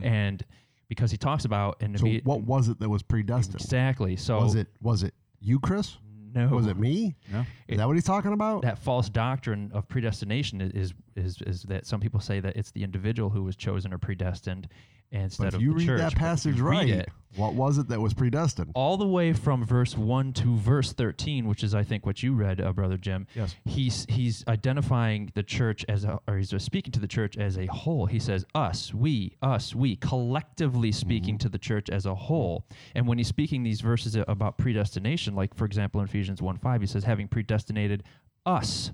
and 0.02 0.44
because 0.88 1.10
he 1.12 1.16
talks 1.16 1.44
about 1.44 1.76
and 1.80 1.98
So 1.98 2.06
what 2.24 2.42
was 2.42 2.68
it 2.68 2.80
that 2.80 2.88
was 2.88 3.02
predestined? 3.02 3.60
exactly 3.60 4.16
so 4.16 4.40
Was 4.40 4.54
it 4.56 4.66
was 4.80 5.02
it 5.04 5.14
you, 5.40 5.60
Chris? 5.60 5.96
no 6.34 6.48
Was 6.48 6.66
it 6.66 6.76
me? 6.76 7.14
No, 7.32 7.44
Is 7.68 7.78
that 7.78 7.86
what 7.86 7.94
he's 7.96 8.04
talking 8.04 8.32
about? 8.32 8.62
that 8.62 8.78
false 8.78 9.08
doctrine 9.08 9.70
of 9.72 9.88
predestination 9.88 10.60
is 10.60 10.92
is 11.16 11.40
is 11.46 11.62
that 11.64 11.86
some 11.86 12.00
people 12.00 12.18
say 12.20 12.40
that 12.40 12.56
it's 12.56 12.72
the 12.72 12.82
individual 12.82 13.30
who 13.30 13.44
was 13.44 13.54
chosen 13.56 13.92
or 13.92 13.98
predestined 13.98 14.68
instead 15.12 15.44
but 15.44 15.48
if 15.48 15.54
of 15.54 15.62
you 15.62 15.72
read 15.72 15.86
church. 15.86 16.00
that 16.00 16.14
passage 16.14 16.60
right, 16.60 16.88
it, 16.88 17.08
what 17.36 17.54
was 17.54 17.78
it 17.78 17.88
that 17.88 18.00
was 18.00 18.14
predestined? 18.14 18.70
all 18.74 18.96
the 18.96 19.06
way 19.06 19.32
from 19.32 19.64
verse 19.64 19.96
1 19.96 20.32
to 20.32 20.56
verse 20.56 20.92
13 20.92 21.46
which 21.48 21.62
is 21.64 21.74
i 21.74 21.82
think 21.82 22.04
what 22.06 22.22
you 22.22 22.32
read 22.32 22.60
uh, 22.60 22.72
brother 22.72 22.96
jim 22.96 23.26
Yes. 23.34 23.54
he's 23.64 24.06
he's 24.08 24.44
identifying 24.48 25.30
the 25.34 25.42
church 25.42 25.84
as 25.88 26.04
a, 26.04 26.18
or 26.28 26.36
he's 26.38 26.52
speaking 26.62 26.92
to 26.92 27.00
the 27.00 27.08
church 27.08 27.36
as 27.36 27.56
a 27.58 27.66
whole 27.66 28.06
he 28.06 28.18
says 28.18 28.44
us 28.54 28.92
we 28.94 29.36
us 29.42 29.74
we 29.74 29.96
collectively 29.96 30.92
speaking 30.92 31.38
to 31.38 31.48
the 31.48 31.58
church 31.58 31.90
as 31.90 32.06
a 32.06 32.14
whole 32.14 32.64
and 32.94 33.06
when 33.06 33.18
he's 33.18 33.28
speaking 33.28 33.62
these 33.62 33.80
verses 33.80 34.16
about 34.28 34.58
predestination 34.58 35.34
like 35.34 35.54
for 35.54 35.64
example 35.64 36.00
in 36.00 36.06
ephesians 36.06 36.40
1 36.40 36.58
5 36.58 36.80
he 36.80 36.86
says 36.86 37.04
having 37.04 37.26
predestinated 37.28 38.02
us 38.46 38.92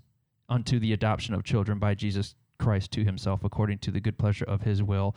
unto 0.48 0.78
the 0.78 0.92
adoption 0.92 1.34
of 1.34 1.44
children 1.44 1.78
by 1.78 1.94
jesus 1.94 2.34
christ 2.58 2.90
to 2.90 3.04
himself 3.04 3.44
according 3.44 3.76
to 3.78 3.90
the 3.90 4.00
good 4.00 4.16
pleasure 4.18 4.44
of 4.46 4.62
his 4.62 4.82
will 4.82 5.14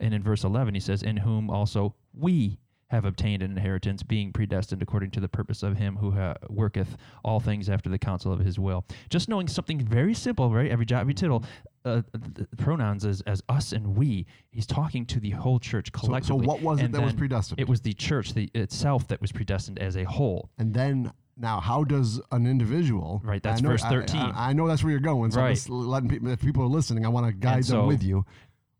and 0.00 0.14
in 0.14 0.22
verse 0.22 0.44
11, 0.44 0.74
he 0.74 0.80
says, 0.80 1.02
In 1.02 1.18
whom 1.18 1.50
also 1.50 1.94
we 2.14 2.58
have 2.88 3.04
obtained 3.04 3.42
an 3.42 3.50
inheritance, 3.50 4.02
being 4.02 4.32
predestined 4.32 4.80
according 4.80 5.10
to 5.10 5.20
the 5.20 5.28
purpose 5.28 5.62
of 5.62 5.76
him 5.76 5.96
who 5.96 6.12
ha- 6.12 6.36
worketh 6.48 6.96
all 7.24 7.40
things 7.40 7.68
after 7.68 7.88
the 7.90 7.98
counsel 7.98 8.32
of 8.32 8.38
his 8.38 8.58
will. 8.58 8.84
Just 9.10 9.28
knowing 9.28 9.48
something 9.48 9.80
very 9.80 10.14
simple, 10.14 10.52
right? 10.52 10.70
Every 10.70 10.86
jot, 10.86 11.00
every 11.00 11.14
tittle, 11.14 11.44
uh, 11.84 12.02
the 12.12 12.46
pronouns 12.56 13.04
as, 13.04 13.22
as 13.22 13.42
us 13.48 13.72
and 13.72 13.96
we. 13.96 14.26
He's 14.50 14.66
talking 14.66 15.04
to 15.06 15.18
the 15.18 15.30
whole 15.30 15.58
church 15.58 15.90
So, 16.00 16.18
so 16.20 16.34
what 16.36 16.62
was 16.62 16.80
it 16.80 16.92
that 16.92 17.02
was 17.02 17.14
predestined? 17.14 17.58
It 17.60 17.68
was 17.68 17.80
the 17.80 17.92
church 17.92 18.34
the, 18.34 18.48
itself 18.54 19.08
that 19.08 19.20
was 19.20 19.32
predestined 19.32 19.78
as 19.78 19.96
a 19.96 20.04
whole. 20.04 20.50
and 20.58 20.72
then 20.72 21.12
now, 21.38 21.60
how 21.60 21.84
does 21.84 22.18
an 22.32 22.46
individual? 22.46 23.20
Right, 23.22 23.42
that's 23.42 23.60
I 23.60 23.62
know, 23.62 23.68
verse 23.68 23.82
13. 23.82 24.20
I, 24.20 24.50
I 24.50 24.52
know 24.54 24.66
that's 24.66 24.82
where 24.82 24.90
you're 24.90 25.00
going. 25.00 25.30
So 25.30 25.40
I'm 25.42 25.54
just 25.54 25.68
letting 25.68 26.08
people, 26.08 26.28
if 26.28 26.40
people 26.40 26.62
are 26.62 26.68
listening, 26.68 27.04
I 27.04 27.10
want 27.10 27.26
to 27.26 27.32
guide 27.32 27.56
And 27.56 27.64
them 27.64 27.86
with 27.86 28.02
you. 28.02 28.24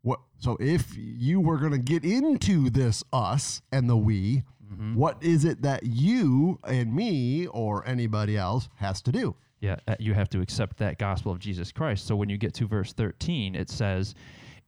What? 0.07 0.19
So 0.39 0.55
if 0.59 0.93
you 0.97 1.39
were 1.41 1.57
going 1.57 1.71
to 1.73 1.77
get 1.77 2.03
into 2.05 2.69
this 2.69 3.03
us 3.13 3.61
and 3.71 3.89
the 3.89 3.97
we, 3.97 4.43
Mm-hmm. 4.69 4.95
what 4.95 5.23
is 5.23 5.45
it 5.45 5.61
that 5.61 5.83
you 5.85 6.59
and 6.67 6.93
me 6.93 7.47
or 7.47 7.87
anybody 7.87 8.35
else 8.35 8.67
has 8.75 9.01
to 9.03 9.13
do? 9.13 9.33
Yeah, 9.61 9.77
uh, 9.87 9.95
you 9.97 10.13
have 10.13 10.27
to 10.31 10.41
accept 10.41 10.75
that 10.79 10.99
gospel 10.99 11.31
of 11.31 11.39
Jesus 11.39 11.71
Christ. 11.71 12.05
So 12.05 12.17
when 12.17 12.27
you 12.27 12.37
get 12.37 12.53
to 12.55 12.67
verse 12.67 12.91
13, 12.91 13.55
it 13.55 13.69
says, 13.69 14.13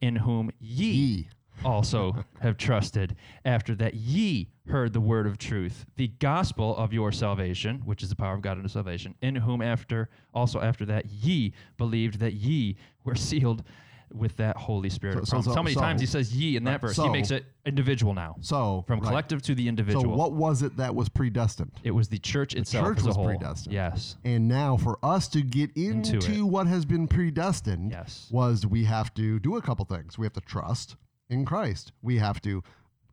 In 0.00 0.16
whom 0.16 0.50
ye, 0.58 0.86
Ye. 0.92 1.28
also 1.66 2.24
have 2.40 2.56
trusted, 2.56 3.14
after 3.44 3.74
that 3.74 3.92
ye 3.94 4.48
heard 4.68 4.94
the 4.94 5.02
word 5.02 5.26
of 5.26 5.36
truth, 5.36 5.84
the 5.96 6.08
gospel 6.18 6.74
of 6.78 6.94
your 6.94 7.12
salvation, 7.12 7.82
which 7.84 8.02
is 8.02 8.08
the 8.08 8.16
power 8.16 8.34
of 8.34 8.40
God 8.40 8.56
unto 8.56 8.70
salvation, 8.70 9.14
in 9.20 9.36
whom 9.36 9.60
after 9.60 10.08
also 10.32 10.60
after 10.62 10.86
that 10.86 11.10
ye 11.10 11.52
believed 11.76 12.20
that 12.20 12.32
ye 12.32 12.74
were 13.04 13.14
sealed 13.28 13.64
with 14.12 14.36
that 14.38 14.56
Holy 14.56 14.90
Spirit. 14.90 15.26
So- 15.28 15.38
of 15.38 15.44
so- 15.44 15.52
so- 15.54 15.62
many 15.62 15.74
so- 15.74 15.80
times 15.80 16.00
he 16.00 16.06
says 16.06 16.34
ye 16.34 16.56
in 16.56 16.64
that 16.64 16.72
Right, 16.72 16.80
verse? 16.80 16.96
so- 16.96 17.04
he 17.04 17.10
makes 17.10 17.30
it 17.30 17.44
individual 17.64 18.12
now. 18.14 18.36
So 18.40 18.84
From 18.86 19.00
right. 19.00 19.08
collective 19.08 19.42
to 19.42 19.54
the 19.54 19.68
individual. 19.68 20.04
So 20.04 20.08
what 20.10 20.32
was 20.32 20.62
it 20.62 20.76
that 20.78 20.94
was 20.94 21.08
predestined? 21.08 21.72
it 21.84 21.92
was 21.92 22.08
the 22.08 22.18
church 22.18 22.54
itself 22.54 22.86
church 22.86 22.98
as 22.98 23.04
a 23.04 23.06
was 23.08 23.16
whole. 23.16 23.26
predestined. 23.26 23.72
Yes. 23.74 24.16
And 24.24 24.48
now 24.48 24.76
for 24.76 24.98
us 25.04 25.28
to 25.28 25.42
get 25.42 25.76
Into 25.76 26.14
into, 26.16 26.46
what 26.46 26.66
has 26.66 26.84
been 26.84 27.06
predestined 27.08 27.90
Yes. 27.92 28.28
was 28.30 28.66
we 28.66 28.84
have 28.84 29.12
to 29.14 29.38
do 29.38 29.56
a 29.56 29.62
couple 29.62 29.84
things. 29.84 30.18
We 30.18 30.26
have 30.26 30.32
to 30.34 30.40
trust 30.40 30.96
in 31.28 31.44
Christ. 31.44 31.92
We 32.02 32.18
have 32.18 32.40
to 32.42 32.62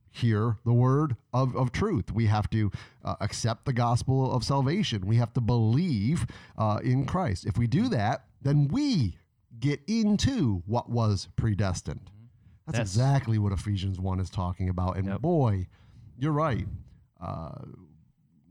hear 0.09 0.57
the 0.65 0.73
word 0.73 1.15
of, 1.31 1.55
of 1.55 1.71
truth. 1.71 2.11
We 2.11 2.25
have 2.25 2.49
to 2.49 2.71
uh, 3.05 3.15
accept 3.21 3.65
the 3.65 3.73
gospel 3.73 4.31
of 4.31 4.43
salvation. 4.43 5.05
We 5.05 5.17
have 5.17 5.31
to 5.33 5.41
believe 5.41 6.25
uh, 6.57 6.79
in 6.83 7.05
Christ. 7.05 7.45
If 7.45 7.57
we 7.57 7.67
do 7.67 7.87
that, 7.89 8.25
then 8.41 8.67
we 8.67 9.17
get 9.59 9.81
into 9.87 10.63
what 10.65 10.89
was 10.89 11.27
predestined. 11.35 12.01
That's, 12.01 12.11
Mm-hmm. 12.11 12.71
That's- 12.73 12.87
exactly 12.95 13.37
what 13.39 13.53
Ephesians 13.53 13.99
1 13.99 14.19
is 14.19 14.29
talking 14.29 14.67
about. 14.69 14.97
And 14.97 15.07
Yep. 15.07 15.21
boy, 15.21 15.67
you're 16.19 16.33
right. 16.33 16.67
Uh, 17.21 17.51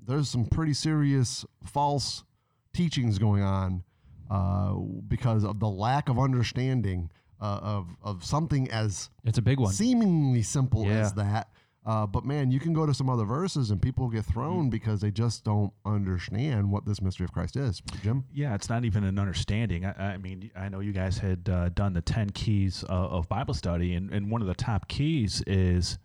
there's 0.06 0.28
some 0.28 0.46
pretty 0.46 0.72
serious 0.72 1.44
false 1.64 2.24
teachings 2.72 3.18
going 3.18 3.42
on 3.42 3.82
uh, 4.30 4.74
because 5.08 5.44
of 5.44 5.60
the 5.60 5.68
lack 5.68 6.08
of 6.08 6.18
understanding 6.18 7.10
uh, 7.40 7.60
of, 7.62 7.88
of 8.02 8.24
something 8.24 8.70
as 8.70 9.10
It's 9.24 9.36
a 9.38 9.42
big 9.42 9.60
one. 9.60 9.72
seemingly 9.72 10.42
simple 10.42 10.86
Yeah. 10.86 11.00
as 11.00 11.12
that. 11.14 11.50
Uh, 11.86 12.04
but 12.04 12.24
man, 12.24 12.50
you 12.50 12.58
can 12.58 12.72
go 12.72 12.84
to 12.84 12.92
some 12.92 13.08
other 13.08 13.24
verses 13.24 13.70
and 13.70 13.80
people 13.80 14.08
get 14.08 14.24
thrown 14.24 14.68
because 14.68 15.00
they 15.00 15.10
just 15.12 15.44
don't 15.44 15.72
understand 15.84 16.68
what 16.68 16.84
this 16.84 17.00
mystery 17.00 17.22
of 17.22 17.32
Christ 17.32 17.54
is. 17.54 17.80
Jim? 18.02 18.24
Yeah, 18.34 18.56
it's 18.56 18.68
not 18.68 18.84
even 18.84 19.04
an 19.04 19.20
understanding. 19.20 19.84
I, 19.86 20.14
I 20.14 20.16
mean, 20.16 20.50
I 20.56 20.68
know 20.68 20.80
you 20.80 20.92
guys 20.92 21.16
had 21.16 21.48
uh, 21.48 21.68
done 21.68 21.92
the 21.92 22.02
10 22.02 22.30
keys 22.30 22.84
uh, 22.90 22.92
of 22.92 23.28
Bible 23.28 23.54
study, 23.54 23.94
and, 23.94 24.10
and 24.12 24.28
one 24.32 24.40
of 24.42 24.48
the 24.48 24.54
top 24.54 24.88
keys 24.88 25.42
is 25.46 25.98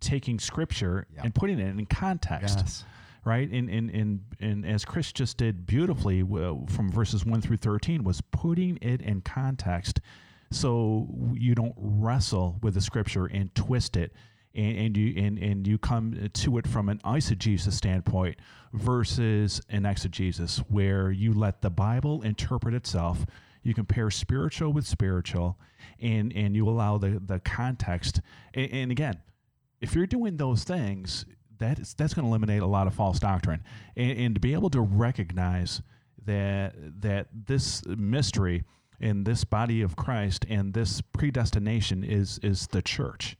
taking 0.00 0.38
scripture 0.38 1.06
Yep. 1.14 1.24
and 1.26 1.34
putting 1.34 1.58
it 1.58 1.68
in 1.68 1.84
context. 1.86 2.58
Yes. 2.60 2.84
Right, 3.24 3.48
and, 3.52 3.70
and 3.70 3.88
and 3.90 4.20
and 4.40 4.66
as 4.66 4.84
Chris 4.84 5.12
just 5.12 5.36
did 5.36 5.64
beautifully 5.64 6.22
uh, 6.22 6.54
from 6.68 6.90
verses 6.90 7.24
one 7.24 7.40
through 7.40 7.58
thirteen, 7.58 8.02
was 8.02 8.20
putting 8.20 8.78
it 8.82 9.00
in 9.00 9.20
context, 9.20 10.00
so 10.50 11.06
you 11.34 11.54
don't 11.54 11.74
wrestle 11.76 12.58
with 12.64 12.74
the 12.74 12.80
scripture 12.80 13.26
and 13.26 13.54
twist 13.54 13.96
it, 13.96 14.12
and, 14.54 14.78
and 14.78 14.96
you 14.96 15.22
and, 15.22 15.38
and 15.38 15.66
you 15.66 15.78
come 15.78 16.30
to 16.32 16.58
it 16.58 16.66
from 16.66 16.88
an 16.88 16.98
eisegesis 17.04 17.72
standpoint 17.72 18.36
versus 18.72 19.60
an 19.68 19.84
exegesis, 19.84 20.58
where 20.68 21.10
you 21.10 21.32
let 21.32 21.62
the 21.62 21.70
Bible 21.70 22.22
interpret 22.22 22.74
itself. 22.74 23.26
You 23.62 23.74
compare 23.74 24.10
spiritual 24.10 24.72
with 24.72 24.86
spiritual, 24.86 25.58
and 26.00 26.32
and 26.34 26.56
you 26.56 26.68
allow 26.68 26.98
the 26.98 27.22
the 27.24 27.38
context. 27.40 28.20
And, 28.54 28.70
and 28.72 28.90
again, 28.90 29.18
if 29.80 29.94
you're 29.94 30.06
doing 30.06 30.36
those 30.36 30.64
things, 30.64 31.26
that 31.58 31.78
is 31.78 31.94
that's 31.94 32.12
going 32.12 32.24
to 32.24 32.28
eliminate 32.28 32.62
a 32.62 32.66
lot 32.66 32.86
of 32.86 32.94
false 32.94 33.20
doctrine, 33.20 33.62
and, 33.96 34.18
and 34.18 34.34
to 34.34 34.40
be 34.40 34.52
able 34.52 34.70
to 34.70 34.80
recognize 34.80 35.80
that 36.24 36.74
that 37.02 37.28
this 37.46 37.84
mystery 37.86 38.64
in 39.00 39.24
this 39.24 39.44
body 39.44 39.82
of 39.82 39.96
Christ 39.96 40.44
and 40.48 40.74
this 40.74 41.00
predestination 41.00 42.04
is 42.04 42.38
is 42.42 42.66
the 42.68 42.82
church, 42.82 43.36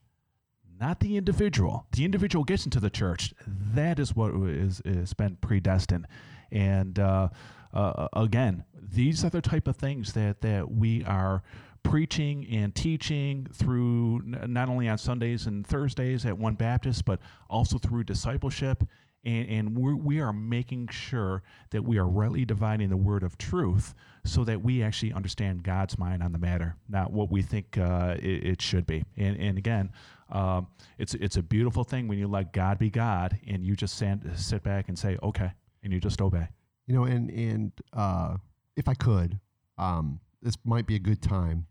not 0.83 0.99
the 0.99 1.17
individual. 1.17 1.87
The 1.93 2.05
individual 2.05 2.45
gets 2.45 2.65
into 2.65 2.81
the 2.81 2.91
church. 2.91 3.33
That 3.47 4.01
is 4.01 4.17
what 4.17 4.35
is 4.35 4.83
is 4.85 5.15
been 5.15 5.37
predestined, 5.37 6.09
and 6.51 6.99
uh, 6.99 7.29
uh, 7.73 8.09
again, 8.13 8.65
these 8.75 9.25
are 9.25 9.31
the 9.31 9.41
type 9.41 9.69
of 9.69 9.77
things 9.77 10.13
that 10.15 10.41
that 10.41 10.73
we 10.73 11.05
are 11.05 11.45
preaching 11.85 12.47
and 12.51 12.75
teaching 12.75 13.47
through 13.53 14.23
not 14.25 14.69
only 14.69 14.89
on 14.89 14.99
Sundays 14.99 15.47
and 15.47 15.65
Thursdays 15.65 16.27
at 16.27 16.37
One 16.37 16.55
Baptist, 16.55 17.05
but 17.05 17.21
also 17.49 17.79
through 17.79 18.03
discipleship 18.05 18.83
and, 19.25 19.49
and 19.49 19.79
we're, 19.79 19.95
we 19.95 20.21
are 20.21 20.33
making 20.33 20.89
sure 20.89 21.43
that 21.71 21.83
we 21.85 21.99
are 21.99 22.07
rightly 22.07 22.45
dividing 22.45 22.89
the 22.89 22.97
word 22.97 23.23
of 23.23 23.39
truth 23.39 23.95
so 24.25 24.45
that 24.45 24.63
we 24.63 24.83
actually 24.83 25.13
understand 25.13 25.63
God's 25.63 25.99
mind 25.99 26.23
on 26.23 26.33
the 26.33 26.39
matter, 26.39 26.77
not 26.89 27.13
what 27.13 27.31
we 27.31 27.43
think 27.43 27.79
uh, 27.79 28.17
it, 28.19 28.47
it, 28.47 28.63
should 28.63 28.87
be. 28.87 29.05
And, 29.17 29.37
and 29.39 29.59
again, 29.59 29.91
um, 30.31 30.69
it's, 30.99 31.15
it's 31.15 31.37
a 31.37 31.43
beautiful 31.43 31.85
thing 31.85 32.09
when 32.09 32.19
you 32.19 32.29
let 32.29 32.53
God 32.53 32.79
be 32.79 32.91
God 32.91 33.39
and 33.47 33.65
you 33.65 33.77
just 33.77 33.97
stand, 33.97 34.29
sit 34.37 34.63
back 34.63 34.89
and 34.89 34.99
say, 34.99 35.17
okay, 35.23 35.53
and 35.83 35.93
you 35.93 36.01
just 36.01 36.21
obey. 36.21 36.49
You 36.87 36.95
know, 36.95 37.05
and, 37.05 37.31
and 37.31 37.73
uh, 37.93 38.37
if 38.77 38.89
I 38.89 38.95
could, 38.95 39.39
um, 39.79 40.21
this 40.43 40.57
might 40.65 40.87
be 40.87 40.97
a 40.97 41.01
good 41.01 41.23
time. 41.23 41.67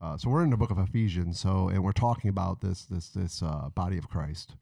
Uh, 0.00 0.16
so 0.16 0.30
we're 0.30 0.42
in 0.42 0.50
the 0.50 0.56
book 0.56 0.70
of 0.70 0.78
Ephesians, 0.78 1.38
so 1.38 1.68
and 1.68 1.84
we're 1.84 1.92
talking 1.92 2.30
about 2.30 2.62
this 2.62 2.86
this 2.86 3.10
this 3.10 3.42
uh, 3.42 3.68
body 3.74 3.98
of 3.98 4.08
Christ 4.08 4.54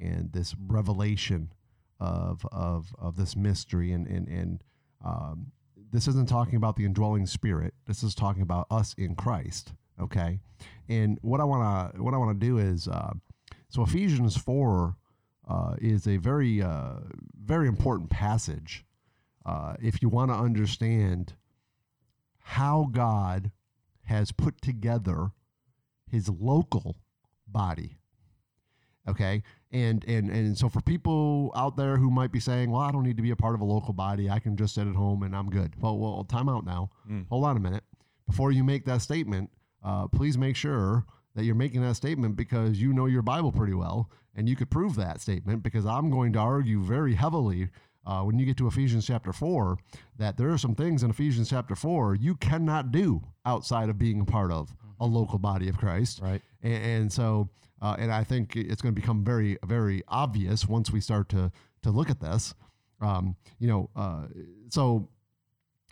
and 0.00 0.32
this 0.32 0.54
revelation 0.68 1.50
of 2.00 2.46
of 2.52 2.94
of 2.98 3.16
this 3.16 3.36
mystery 3.36 3.92
and 3.92 4.06
and 4.06 4.28
and 4.28 4.62
um, 5.04 5.52
this 5.92 6.08
isn't 6.08 6.28
talking 6.28 6.56
about 6.56 6.76
the 6.76 6.84
indwelling 6.84 7.26
spirit. 7.26 7.74
This 7.86 8.02
is 8.02 8.14
talking 8.14 8.42
about 8.42 8.66
us 8.70 8.94
in 8.94 9.14
Christ. 9.14 9.72
Okay, 10.00 10.40
and 10.88 11.18
what 11.22 11.40
I 11.40 11.44
want 11.44 11.94
to 11.94 12.02
what 12.02 12.14
I 12.14 12.16
want 12.16 12.38
to 12.38 12.46
do 12.46 12.58
is 12.58 12.88
uh, 12.88 13.12
so 13.68 13.82
Ephesians 13.82 14.36
four 14.36 14.96
uh, 15.48 15.76
is 15.80 16.06
a 16.06 16.16
very 16.16 16.62
uh, 16.62 16.94
very 17.44 17.68
important 17.68 18.10
passage 18.10 18.84
uh, 19.46 19.74
if 19.80 20.02
you 20.02 20.08
want 20.08 20.30
to 20.30 20.36
understand 20.36 21.34
how 22.38 22.88
God 22.90 23.50
has 24.02 24.32
put 24.32 24.60
together 24.60 25.30
his 26.10 26.28
local 26.28 26.96
body 27.46 27.98
okay 29.08 29.42
and 29.74 30.04
and 30.04 30.30
and 30.30 30.56
so 30.56 30.68
for 30.68 30.80
people 30.80 31.52
out 31.56 31.76
there 31.76 31.96
who 31.96 32.10
might 32.10 32.30
be 32.30 32.40
saying 32.40 32.70
well 32.70 32.80
i 32.80 32.90
don't 32.92 33.02
need 33.02 33.16
to 33.16 33.22
be 33.22 33.32
a 33.32 33.36
part 33.36 33.54
of 33.54 33.60
a 33.60 33.64
local 33.64 33.92
body 33.92 34.30
i 34.30 34.38
can 34.38 34.56
just 34.56 34.74
sit 34.74 34.86
at 34.86 34.94
home 34.94 35.22
and 35.24 35.34
i'm 35.34 35.50
good 35.50 35.72
well 35.80 35.98
well 35.98 36.24
time 36.24 36.48
out 36.48 36.64
now 36.64 36.88
mm. 37.10 37.26
hold 37.28 37.44
on 37.44 37.56
a 37.56 37.60
minute 37.60 37.82
before 38.26 38.52
you 38.52 38.62
make 38.62 38.84
that 38.84 39.02
statement 39.02 39.50
uh, 39.84 40.06
please 40.06 40.38
make 40.38 40.56
sure 40.56 41.04
that 41.34 41.44
you're 41.44 41.54
making 41.54 41.82
that 41.82 41.96
statement 41.96 42.36
because 42.36 42.80
you 42.80 42.92
know 42.92 43.06
your 43.06 43.22
bible 43.22 43.50
pretty 43.50 43.74
well 43.74 44.08
and 44.36 44.48
you 44.48 44.56
could 44.56 44.70
prove 44.70 44.94
that 44.94 45.20
statement 45.20 45.62
because 45.62 45.84
i'm 45.84 46.08
going 46.08 46.32
to 46.32 46.38
argue 46.38 46.80
very 46.80 47.14
heavily 47.14 47.68
uh, 48.06 48.20
when 48.20 48.38
you 48.38 48.44
get 48.44 48.58
to 48.58 48.66
Ephesians 48.66 49.06
chapter 49.06 49.32
4 49.32 49.78
that 50.18 50.36
there 50.36 50.50
are 50.50 50.58
some 50.58 50.74
things 50.74 51.02
in 51.02 51.08
Ephesians 51.08 51.48
chapter 51.48 51.74
4 51.74 52.14
you 52.16 52.34
cannot 52.34 52.92
do 52.92 53.22
outside 53.46 53.88
of 53.88 53.96
being 53.96 54.20
a 54.20 54.24
part 54.26 54.52
of 54.52 54.74
a 55.00 55.06
local 55.06 55.38
body 55.38 55.68
of 55.68 55.78
Christ. 55.78 56.20
Right. 56.22 56.42
And, 56.62 56.84
and 56.84 57.12
so, 57.12 57.48
uh, 57.84 57.96
and 57.98 58.10
I 58.10 58.24
think 58.24 58.56
it's 58.56 58.80
going 58.80 58.94
to 58.94 59.00
become 59.00 59.22
very, 59.22 59.58
very 59.66 60.02
obvious 60.08 60.66
once 60.66 60.90
we 60.90 61.00
start 61.00 61.28
to 61.28 61.52
to 61.82 61.90
look 61.90 62.08
at 62.08 62.18
this. 62.18 62.54
Um, 63.02 63.36
you 63.58 63.68
know, 63.68 63.90
uh, 63.94 64.22
so 64.70 65.10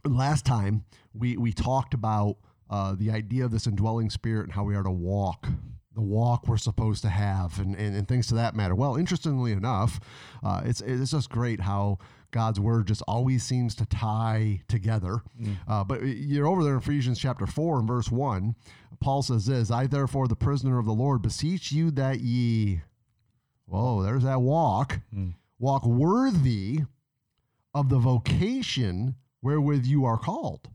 last 0.07 0.47
time 0.47 0.85
we 1.13 1.37
we 1.37 1.53
talked 1.53 1.93
about 1.93 2.39
uh, 2.71 2.95
the 2.97 3.11
idea 3.11 3.45
of 3.45 3.51
this 3.51 3.67
indwelling 3.67 4.09
spirit 4.09 4.45
and 4.45 4.53
how 4.55 4.65
we 4.65 4.75
are 4.75 4.83
to 4.83 4.91
walk 4.91 5.47
the 5.95 6.01
walk 6.01 6.49
we're 6.49 6.57
supposed 6.57 7.03
to 7.03 7.09
have 7.11 7.59
and, 7.59 7.77
and, 7.77 7.95
and 7.95 8.09
things 8.09 8.27
to 8.29 8.35
that 8.35 8.55
matter. 8.55 8.75
Well, 8.75 8.97
interestingly 8.97 9.53
enough, 9.53 10.01
uh, 10.43 10.63
it's, 10.65 10.81
it's 10.81 11.11
just 11.11 11.29
great 11.29 11.61
how 11.61 11.99
God's 12.31 12.59
word 12.59 12.87
just 12.87 13.03
always 13.07 13.43
seems 13.43 13.75
to 13.75 13.87
tie 13.87 14.63
together. 14.69 15.21
Mm. 15.41 15.57
Uh, 15.69 15.85
but 15.85 16.03
you're 16.03 16.47
over 16.47 16.65
there 16.65 16.73
in 16.73 16.79
Ephesians 16.79 17.19
chapter 17.19 17.47
4 17.47 17.81
and 17.81 17.87
verse 17.87 18.11
1. 18.11 18.55
Paul 19.03 19.23
says 19.23 19.47
this 19.47 19.71
I, 19.71 19.87
therefore, 19.87 20.29
the 20.29 20.37
prisoner 20.37 20.79
of 20.79 20.87
the 20.87 20.93
Lord, 20.93 21.23
beseech 21.23 21.73
you 21.73 21.91
that 21.93 22.21
ye, 22.21 22.83
whoa, 23.67 24.03
there's 24.03 24.25
that 24.25 24.41
walk, 24.41 25.01
mm. 25.15 25.35
walk 25.59 25.85
worthy 25.85 26.81
of 27.75 27.89
the 27.89 27.99
vocation 27.99 29.17
wherewith 29.41 29.85
you 29.85 30.05
are 30.05 30.19
called. 30.19 30.69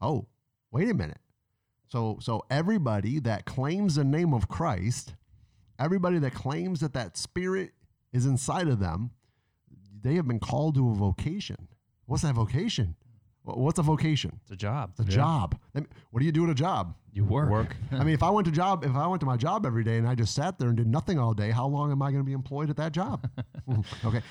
Oh, 0.00 0.26
wait 0.70 0.88
a 0.88 0.94
minute. 0.94 1.18
So, 1.88 2.18
so 2.20 2.44
everybody 2.50 3.20
that 3.20 3.44
claims 3.44 3.94
the 3.94 4.04
name 4.04 4.34
of 4.34 4.48
Christ, 4.48 5.14
everybody 5.78 6.18
that 6.18 6.34
claims 6.34 6.80
that 6.80 6.94
that 6.94 7.16
spirit 7.16 7.72
is 8.12 8.26
inside 8.26 8.68
of 8.68 8.80
them, 8.80 9.10
they 10.02 10.14
have 10.14 10.28
been 10.28 10.40
called 10.40 10.74
to 10.76 10.90
a 10.90 10.94
vocation. 10.94 11.68
What's 12.06 12.22
that 12.22 12.34
vocation? 12.34 12.96
What's 13.46 13.78
a 13.78 13.82
vocation? 13.82 14.38
It's 14.42 14.50
a 14.50 14.56
job. 14.56 14.90
It's 14.98 15.08
a 15.08 15.10
yeah. 15.10 15.16
job. 15.16 15.58
What 16.10 16.20
do 16.20 16.26
you 16.26 16.32
do 16.32 16.44
at 16.44 16.50
a 16.50 16.54
job? 16.54 16.94
You 17.12 17.24
work. 17.24 17.50
Work. 17.50 17.76
I 17.92 18.04
mean, 18.04 18.14
if 18.14 18.22
I 18.22 18.30
went 18.30 18.46
to 18.46 18.52
job, 18.52 18.84
if 18.84 18.94
I 18.94 19.06
went 19.06 19.20
to 19.20 19.26
my 19.26 19.36
job 19.36 19.64
every 19.64 19.84
day 19.84 19.98
and 19.98 20.08
I 20.08 20.14
just 20.14 20.34
sat 20.34 20.58
there 20.58 20.68
and 20.68 20.76
did 20.76 20.86
nothing 20.86 21.18
all 21.18 21.32
day, 21.32 21.50
how 21.50 21.66
long 21.66 21.92
am 21.92 22.02
I 22.02 22.10
going 22.10 22.22
to 22.22 22.26
be 22.26 22.32
employed 22.32 22.70
at 22.70 22.76
that 22.76 22.92
job? 22.92 23.28
okay, 24.04 24.22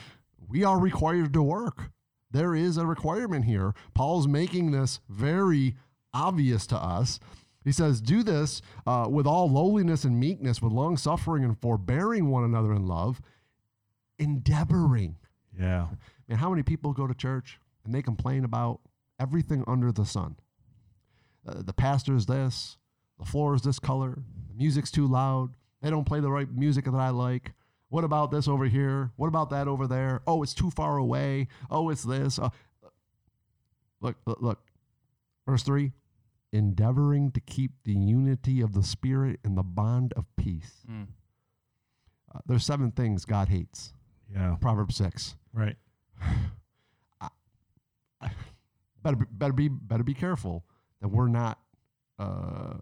we 0.48 0.64
are 0.64 0.80
required 0.80 1.34
to 1.34 1.42
work. 1.42 1.92
There 2.32 2.54
is 2.56 2.78
a 2.78 2.86
requirement 2.86 3.46
here. 3.46 3.74
Paul's 3.94 4.28
making 4.28 4.72
this 4.72 5.00
very 5.10 5.76
obvious 6.14 6.68
to 6.68 6.78
us. 6.78 7.20
He 7.64 7.72
says, 7.72 8.02
Do 8.02 8.22
this 8.22 8.62
uh, 8.86 9.08
with 9.10 9.26
all 9.26 9.50
lowliness 9.50 10.04
and 10.04 10.20
meekness, 10.20 10.62
with 10.62 10.74
long 10.74 10.98
suffering 10.98 11.44
and 11.44 11.60
forbearing 11.60 12.30
one 12.30 12.44
another 12.44 12.74
in 12.74 12.86
love, 12.86 13.22
endeavoring 14.20 15.16
yeah. 15.60 15.88
And 16.28 16.40
how 16.40 16.50
many 16.50 16.64
people 16.64 16.94
go 16.94 17.08
to 17.08 17.14
church 17.14 17.60
and 17.84 17.94
they 17.94 18.02
complain 18.02 18.44
about 18.44 18.80
everything 19.20 19.64
under 19.68 19.92
the 19.92 20.06
sun? 20.06 20.36
Uh, 21.48 21.62
the 21.62 21.74
pastor's 21.74 22.26
this, 22.26 22.78
the 23.20 23.26
floor 23.26 23.56
is 23.56 23.62
this 23.62 23.80
color, 23.80 24.24
the 24.48 24.56
music's 24.56 24.92
too 24.92 25.08
loud, 25.08 25.52
they 25.82 25.90
don't 25.90 26.06
play 26.06 26.20
the 26.20 26.32
right 26.32 26.52
music 26.52 26.86
that 26.86 26.96
I 26.96 27.10
like. 27.10 27.54
What 27.90 28.04
about 28.04 28.32
this 28.32 28.48
over 28.48 28.66
here? 28.66 29.12
What 29.16 29.28
about 29.28 29.52
that 29.52 29.68
over 29.68 29.88
there? 29.88 30.22
Oh, 30.26 30.42
it's 30.42 30.56
too 30.56 30.72
far 30.72 30.98
away. 30.98 31.48
Oh, 31.70 31.90
it's 31.90 32.04
this. 32.04 32.40
Uh, 32.40 32.50
look, 34.02 34.16
look, 34.26 34.42
look. 34.42 34.60
Verse 35.46 35.64
3 35.64 35.92
endeavoring 36.52 37.32
to 37.32 37.42
keep 37.42 37.72
the 37.84 37.94
unity 37.94 38.62
of 38.62 38.74
the 38.74 38.82
Spirit 38.82 39.40
in 39.44 39.56
the 39.56 39.64
bond 39.64 40.14
of 40.16 40.26
peace. 40.38 40.86
Mm. 40.90 41.08
Uh, 42.34 42.40
there's 42.46 42.66
seven 42.66 42.92
things 42.92 43.26
God 43.26 43.50
hates. 43.50 43.94
Yeah. 44.34 44.56
Proverbs 44.62 44.96
6. 44.96 45.36
Right. 45.54 45.76
better 49.06 49.18
be, 49.18 49.26
better 49.32 49.54
be 49.54 49.68
better 49.68 50.04
be 50.04 50.14
careful 50.14 50.66
that 51.02 51.08
we're 51.08 51.28
not 51.28 51.60
uh, 52.18 52.74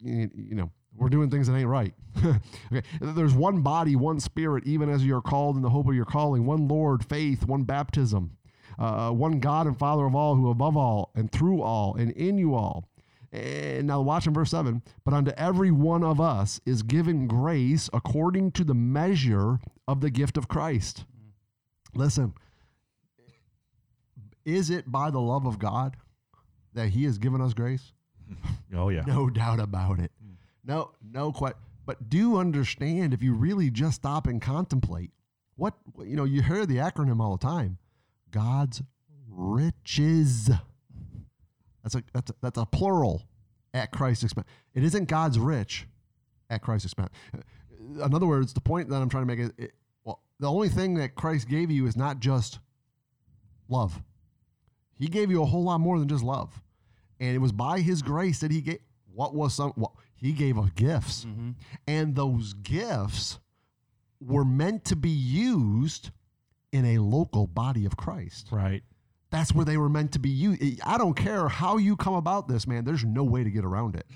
you, 0.00 0.30
you 0.34 0.54
know 0.54 0.70
we're 0.96 1.08
doing 1.08 1.30
things 1.30 1.46
that 1.46 1.54
ain't 1.54 1.68
right. 1.68 1.94
okay, 2.72 2.82
there's 3.00 3.32
one 3.32 3.62
body, 3.62 3.94
one 3.94 4.18
spirit, 4.18 4.66
even 4.66 4.88
as 4.88 5.04
you 5.04 5.16
are 5.16 5.22
called 5.22 5.54
in 5.54 5.62
the 5.62 5.70
hope 5.70 5.88
of 5.88 5.94
your 5.94 6.04
calling. 6.04 6.46
One 6.46 6.66
Lord, 6.66 7.04
faith, 7.04 7.46
one 7.46 7.62
baptism, 7.62 8.36
uh, 8.76 9.10
one 9.10 9.38
God 9.38 9.68
and 9.68 9.78
Father 9.78 10.04
of 10.04 10.16
all, 10.16 10.34
who 10.34 10.50
above 10.50 10.76
all 10.76 11.12
and 11.14 11.30
through 11.30 11.62
all 11.62 11.94
and 11.94 12.10
in 12.12 12.38
you 12.38 12.54
all. 12.54 12.88
And 13.32 13.86
now 13.86 14.00
watch 14.00 14.26
in 14.26 14.34
verse 14.34 14.50
7 14.50 14.82
But 15.04 15.14
unto 15.14 15.30
every 15.36 15.70
one 15.70 16.02
of 16.02 16.20
us 16.20 16.60
is 16.66 16.82
given 16.82 17.28
grace 17.28 17.88
according 17.92 18.50
to 18.52 18.64
the 18.64 18.74
measure 18.74 19.60
of 19.86 20.00
the 20.00 20.10
gift 20.10 20.36
of 20.36 20.48
Christ. 20.48 21.04
Listen, 21.94 22.34
is 24.44 24.70
it 24.70 24.90
by 24.90 25.10
the 25.10 25.20
love 25.20 25.46
of 25.46 25.58
God 25.58 25.96
that 26.74 26.90
He 26.90 27.04
has 27.04 27.18
given 27.18 27.40
us 27.40 27.54
grace? 27.54 27.92
Oh, 28.72 28.88
yeah. 28.88 29.00
no 29.06 29.28
doubt 29.28 29.58
about 29.58 29.98
it. 29.98 30.12
Hmm. 30.22 30.34
No, 30.64 30.92
no 31.02 31.32
question. 31.32 31.58
But 31.84 32.08
do 32.08 32.36
understand 32.36 33.12
if 33.12 33.20
you 33.20 33.34
really 33.34 33.68
just 33.68 33.96
stop 33.96 34.28
and 34.28 34.40
contemplate 34.40 35.10
what, 35.56 35.74
you 36.04 36.14
know, 36.14 36.22
you 36.22 36.40
hear 36.40 36.64
the 36.64 36.76
acronym 36.76 37.20
all 37.20 37.36
the 37.36 37.44
time 37.44 37.78
God's 38.30 38.80
riches. 39.28 40.50
That's 41.82 41.96
a, 41.96 42.04
that's 42.14 42.30
a, 42.30 42.34
that's 42.40 42.58
a 42.58 42.66
plural 42.66 43.24
at 43.74 43.90
Christ's 43.90 44.22
expense. 44.22 44.46
It 44.72 44.84
isn't 44.84 45.08
God's 45.08 45.38
rich 45.38 45.88
at 46.48 46.62
Christ's 46.62 46.86
expense. 46.86 47.10
In 48.04 48.14
other 48.14 48.26
words, 48.26 48.52
the 48.52 48.60
point 48.60 48.88
that 48.90 48.96
I'm 48.96 49.08
trying 49.08 49.26
to 49.26 49.26
make 49.26 49.40
is 49.40 49.50
it, 49.58 49.72
the 50.38 50.50
only 50.50 50.68
thing 50.68 50.94
that 50.94 51.14
Christ 51.14 51.48
gave 51.48 51.70
you 51.70 51.86
is 51.86 51.96
not 51.96 52.20
just 52.20 52.60
love. 53.68 54.00
He 55.00 55.08
gave 55.08 55.30
you 55.30 55.42
a 55.42 55.46
whole 55.46 55.64
lot 55.64 55.78
more 55.78 55.98
than 55.98 56.08
just 56.08 56.22
love. 56.22 56.62
And 57.18 57.34
it 57.34 57.38
was 57.38 57.52
by 57.52 57.80
his 57.80 58.02
grace 58.02 58.38
that 58.40 58.50
he 58.50 58.60
gave 58.60 58.78
what 59.12 59.34
was 59.34 59.54
some 59.54 59.72
what 59.72 59.92
he 60.14 60.32
gave 60.32 60.56
us 60.56 60.70
gifts. 60.74 61.24
Mm-hmm. 61.24 61.50
And 61.88 62.14
those 62.14 62.52
gifts 62.54 63.40
were 64.20 64.44
meant 64.44 64.84
to 64.86 64.96
be 64.96 65.10
used 65.10 66.10
in 66.72 66.84
a 66.84 66.98
local 66.98 67.46
body 67.46 67.84
of 67.84 67.96
Christ. 67.96 68.48
Right. 68.52 68.82
That's 69.30 69.52
where 69.54 69.64
they 69.64 69.76
were 69.76 69.88
meant 69.88 70.12
to 70.12 70.18
be 70.18 70.30
used. 70.30 70.80
I 70.84 70.98
don't 70.98 71.14
care 71.14 71.48
how 71.48 71.78
you 71.78 71.96
come 71.96 72.14
about 72.14 72.46
this, 72.46 72.66
man. 72.66 72.84
There's 72.84 73.04
no 73.04 73.24
way 73.24 73.42
to 73.44 73.50
get 73.50 73.64
around 73.64 73.96
it. 73.96 74.06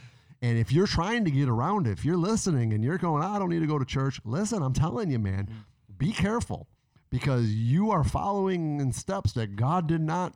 And 0.43 0.59
if 0.59 0.72
you're 0.72 0.87
trying 0.87 1.24
to 1.24 1.30
get 1.30 1.49
around 1.49 1.87
it, 1.87 1.93
if 1.93 2.05
you're 2.05 2.16
listening 2.16 2.72
and 2.72 2.85
you're 2.85 2.99
going, 2.99 3.22
I 3.22 3.39
don't 3.39 3.49
need 3.49 3.61
to 3.61 3.66
go 3.66 3.78
to 3.78 3.85
church, 3.85 4.20
listen, 4.24 4.62
I'm 4.62 4.72
telling 4.72 5.11
you, 5.11 5.18
man, 5.18 5.47
mm-hmm 5.47 5.61
be 5.99 6.12
careful 6.12 6.68
because 7.11 7.55
you 7.55 7.91
are 7.91 8.05
following 8.05 8.80
in 8.80 8.93
steps 8.93 9.32
that 9.32 9.57
God 9.57 9.87
did 9.87 10.01
not 10.01 10.35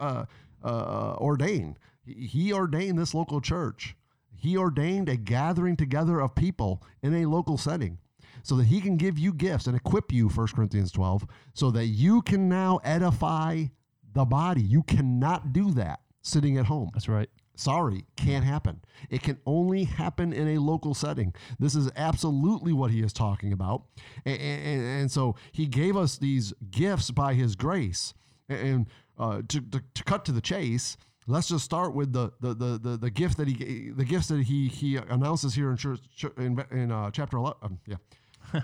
uh, 0.00 0.24
uh, 0.62 1.14
ordain. 1.18 1.76
He 2.04 2.52
ordained 2.52 2.98
this 2.98 3.14
local 3.14 3.40
church. 3.40 3.96
He 4.34 4.56
ordained 4.56 5.08
a 5.08 5.16
gathering 5.16 5.76
together 5.76 6.20
of 6.20 6.34
people 6.34 6.82
in 7.02 7.14
a 7.14 7.26
local 7.26 7.58
setting. 7.58 7.98
so 8.44 8.54
that 8.56 8.66
he 8.66 8.80
can 8.80 8.96
give 8.96 9.18
you 9.18 9.32
gifts 9.34 9.66
and 9.66 9.76
equip 9.76 10.12
you, 10.12 10.28
1 10.28 10.48
Corinthians 10.54 10.92
12, 10.92 11.26
so 11.54 11.70
that 11.72 11.86
you 11.86 12.22
can 12.22 12.48
now 12.48 12.78
edify 12.84 13.64
the 14.14 14.24
body. 14.24 14.62
You 14.62 14.84
cannot 14.84 15.52
do 15.52 15.72
that 15.72 16.00
sitting 16.22 16.56
at 16.56 16.66
home. 16.66 16.90
That's 16.94 17.08
right. 17.08 17.28
Sorry, 17.56 18.04
can't 18.16 18.44
happen. 18.44 18.80
It 19.10 19.22
can 19.22 19.38
only 19.44 19.82
happen 19.84 20.32
in 20.32 20.46
a 20.46 20.60
local 20.60 20.94
setting. 20.94 21.34
This 21.58 21.74
is 21.74 21.90
absolutely 21.96 22.72
what 22.72 22.92
he 22.92 23.00
is 23.02 23.12
talking 23.12 23.52
about. 23.52 23.82
And, 24.24 24.40
and, 24.40 24.82
and 24.82 25.10
so 25.10 25.34
he 25.50 25.66
gave 25.66 25.96
us 25.96 26.18
these 26.18 26.52
gifts 26.70 27.10
by 27.10 27.34
his 27.34 27.56
grace. 27.56 28.14
And 28.48 28.86
uh, 29.18 29.42
to, 29.48 29.60
to, 29.60 29.82
to, 29.94 30.04
cut 30.04 30.24
to 30.26 30.32
the 30.32 30.40
chase, 30.40 30.96
let's 31.26 31.48
just 31.48 31.64
start 31.64 31.94
with 31.94 32.12
the 32.12 32.32
the, 32.40 32.54
the, 32.54 32.78
the, 32.78 32.96
the 32.96 33.10
gift 33.10 33.36
that 33.38 33.48
he 33.48 33.90
the 33.90 34.04
gifts 34.04 34.28
that 34.28 34.42
he 34.42 34.68
he 34.68 34.96
announces 34.96 35.54
here 35.54 35.70
in 35.70 35.76
church, 35.76 36.00
in, 36.36 36.64
in 36.70 36.92
uh, 36.92 37.10
chapter 37.10 37.36
11. 37.36 37.58
Um, 37.62 37.78
yeah. 37.86 37.96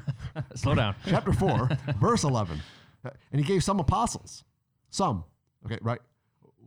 Slow 0.55 0.75
down. 0.75 0.95
chapter 1.07 1.33
4, 1.33 1.69
verse 2.01 2.25
11. 2.25 2.61
And 3.05 3.41
he 3.41 3.43
gave 3.43 3.63
some 3.63 3.81
apostles. 3.81 4.45
Some. 4.91 5.25
Okay, 5.67 5.79
right? 5.83 6.01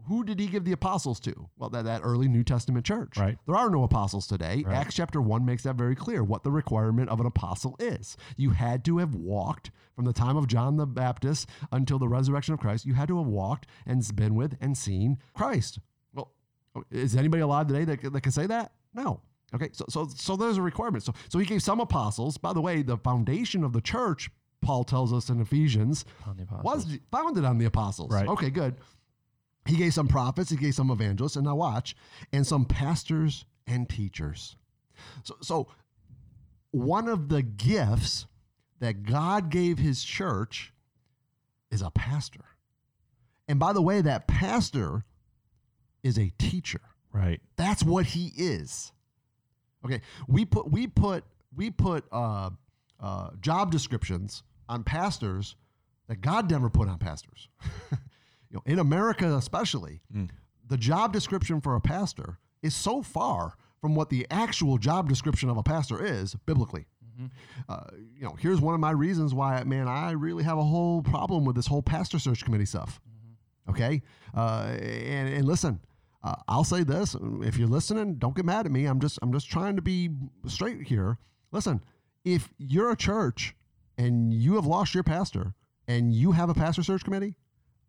who 0.08 0.24
did 0.24 0.40
he 0.40 0.48
give 0.48 0.64
the 0.64 0.72
apostles 0.72 1.20
to? 1.20 1.50
Well, 1.58 1.70
that, 1.70 1.86
that 1.86 2.02
early 2.04 2.28
New 2.28 2.44
Testament 2.44 2.86
church. 2.86 3.18
Right. 3.18 3.38
There 3.46 3.56
are 3.56 3.70
no 3.70 3.84
apostles 3.84 4.26
today. 4.26 4.64
Right. 4.66 4.76
Acts 4.76 4.96
chapter 4.96 5.22
1 5.22 5.46
makes 5.46 5.64
that 5.64 5.76
very 5.76 5.96
clear 5.96 6.24
what 6.24 6.44
the 6.44 6.52
requirement 6.52 7.10
of 7.10 7.20
an 7.20 7.26
apostle 7.26 7.76
is. 7.80 8.16
You 8.38 8.52
had 8.52 8.86
to 8.86 8.98
have 9.00 9.14
walked 9.14 9.72
from 9.98 10.06
the 10.06 10.14
time 10.14 10.38
of 10.38 10.45
John 10.45 10.78
the 10.78 10.86
Baptist 10.86 11.50
until 11.72 11.98
the 11.98 12.08
resurrection 12.08 12.54
of 12.54 12.60
Christ. 12.60 12.86
You 12.86 12.93
had 12.93 13.08
to 13.08 13.18
have 13.18 13.26
walked 13.26 13.66
and 13.88 14.08
been 14.16 14.36
with 14.36 14.56
and 14.62 14.78
seen 14.78 15.18
Christ. 15.34 15.80
Well, 16.14 16.32
oh, 16.76 16.84
is 16.91 17.16
anybody 17.16 17.41
alive 17.41 17.66
today 17.66 17.84
that, 17.84 18.14
that 18.14 18.22
can 18.22 18.32
say 18.32 18.45
that? 18.45 18.74
No. 18.93 19.22
Okay, 19.56 19.70
so, 19.72 19.86
so, 19.89 20.08
so 20.16 20.36
there's 20.36 20.58
a 20.58 20.62
requirement. 20.62 21.04
So, 21.04 21.14
so 21.30 21.39
he 21.39 21.45
gave 21.45 21.64
some 21.64 21.80
apostles. 21.80 22.38
By 22.38 22.54
the 22.54 22.62
way, 22.62 22.84
the 22.84 22.98
foundation 22.98 23.64
of 23.64 23.74
the 23.74 23.82
church, 23.82 24.30
Paul 24.62 24.84
tells 24.84 25.12
us 25.12 25.30
in 25.30 25.41
Ephesians, 25.41 26.06
was 26.62 27.00
founded 27.12 27.43
on 27.43 27.58
the 27.58 27.66
apostles. 27.66 28.12
Right. 28.12 28.28
Okay, 28.28 28.52
good. 28.52 28.76
He 29.66 29.78
gave 29.78 29.95
some 29.95 30.08
prophets, 30.08 30.52
he 30.52 30.58
gave 30.58 30.76
some 30.76 30.91
evangelists, 30.91 31.38
and 31.38 31.45
now 31.45 31.56
watch, 31.56 31.95
and 32.32 32.45
some 32.45 32.66
pastors 32.66 33.45
and 33.66 33.89
teachers. 33.89 34.58
So, 35.24 35.36
so 35.41 35.68
one 36.70 37.08
of 37.08 37.30
the 37.30 37.41
gifts 37.41 38.28
that 38.80 39.04
God 39.04 39.50
gave 39.50 39.80
his 39.80 40.04
church 40.04 40.74
is 41.72 41.82
a 41.82 41.92
pastor. 41.92 42.46
And 43.48 43.60
by 43.60 43.74
the 43.74 43.82
way, 43.82 44.02
that 44.02 44.28
pastor 44.28 45.04
is 46.04 46.18
a 46.18 46.32
teacher. 46.38 46.82
Right. 47.12 47.42
That's 47.56 47.84
what 47.84 48.08
he 48.08 48.32
is. 48.36 48.92
Okay. 49.86 50.02
We 50.28 50.46
put 50.46 50.70
we 50.70 50.88
put 50.88 51.24
we 51.56 51.72
put 51.72 52.06
uh, 52.12 52.52
uh, 53.00 53.30
job 53.42 53.72
descriptions 53.72 54.44
on 54.70 54.84
pastors 54.84 55.56
that 56.08 56.22
God 56.22 56.50
never 56.50 56.70
put 56.70 56.88
on 56.88 56.98
pastors. 57.00 57.48
you 57.92 57.98
know, 58.54 58.64
in 58.66 58.80
America 58.80 59.36
especially, 59.36 60.02
mm. 60.14 60.30
the 60.68 60.78
job 60.78 61.14
description 61.14 61.62
for 61.62 61.76
a 61.76 61.82
pastor 61.82 62.38
is 62.62 62.76
so 62.76 63.02
far 63.02 63.56
from 63.80 63.96
what 63.96 64.10
the 64.10 64.28
actual 64.30 64.78
job 64.78 65.08
description 65.08 65.50
of 65.50 65.58
a 65.58 65.64
pastor 65.64 66.04
is 66.04 66.36
biblically. 66.46 66.88
Mm-hmm. 67.20 67.28
Uh, 67.68 67.84
you 68.15 68.24
know, 68.24 68.36
here's 68.39 68.61
one 68.61 68.74
of 68.74 68.80
my 68.80 68.91
reasons 68.91 69.34
why, 69.34 69.63
man, 69.63 69.88
I 69.88 70.11
really 70.11 70.43
have 70.43 70.57
a 70.57 70.63
whole 70.63 71.01
problem 71.01 71.45
with 71.45 71.55
this 71.55 71.68
whole 71.68 71.82
pastor 71.82 72.20
search 72.20 72.43
committee 72.43 72.65
stuff. 72.65 73.01
Mm-hmm. 73.07 73.72
Okay, 73.72 74.01
uh, 74.36 74.76
and, 74.80 75.34
and 75.34 75.45
listen, 75.45 75.80
uh, 76.24 76.36
I'll 76.47 76.63
say 76.63 76.84
this: 76.84 77.15
if 77.41 77.57
you're 77.57 77.68
listening, 77.68 78.15
don't 78.15 78.36
get 78.36 78.45
mad 78.45 78.65
at 78.65 78.72
me. 78.72 78.86
I'm 78.86 78.99
just 78.99 79.20
I'm 79.22 79.34
just 79.34 79.49
trying 79.49 79.76
to 79.76 79.82
be 79.82 80.09
straight 80.45 80.84
here. 80.84 81.18
Listen, 81.51 81.82
if 82.24 82.49
you're 82.57 82.91
a 82.91 82.95
church 82.95 83.55
and 83.97 84.34
you 84.34 84.55
have 84.55 84.65
lost 84.65 84.93
your 84.93 85.03
pastor 85.03 85.53
and 85.88 86.13
you 86.13 86.34
have 86.34 86.49
a 86.49 86.53
pastor 86.53 86.84
search 86.84 87.03
committee, 87.03 87.38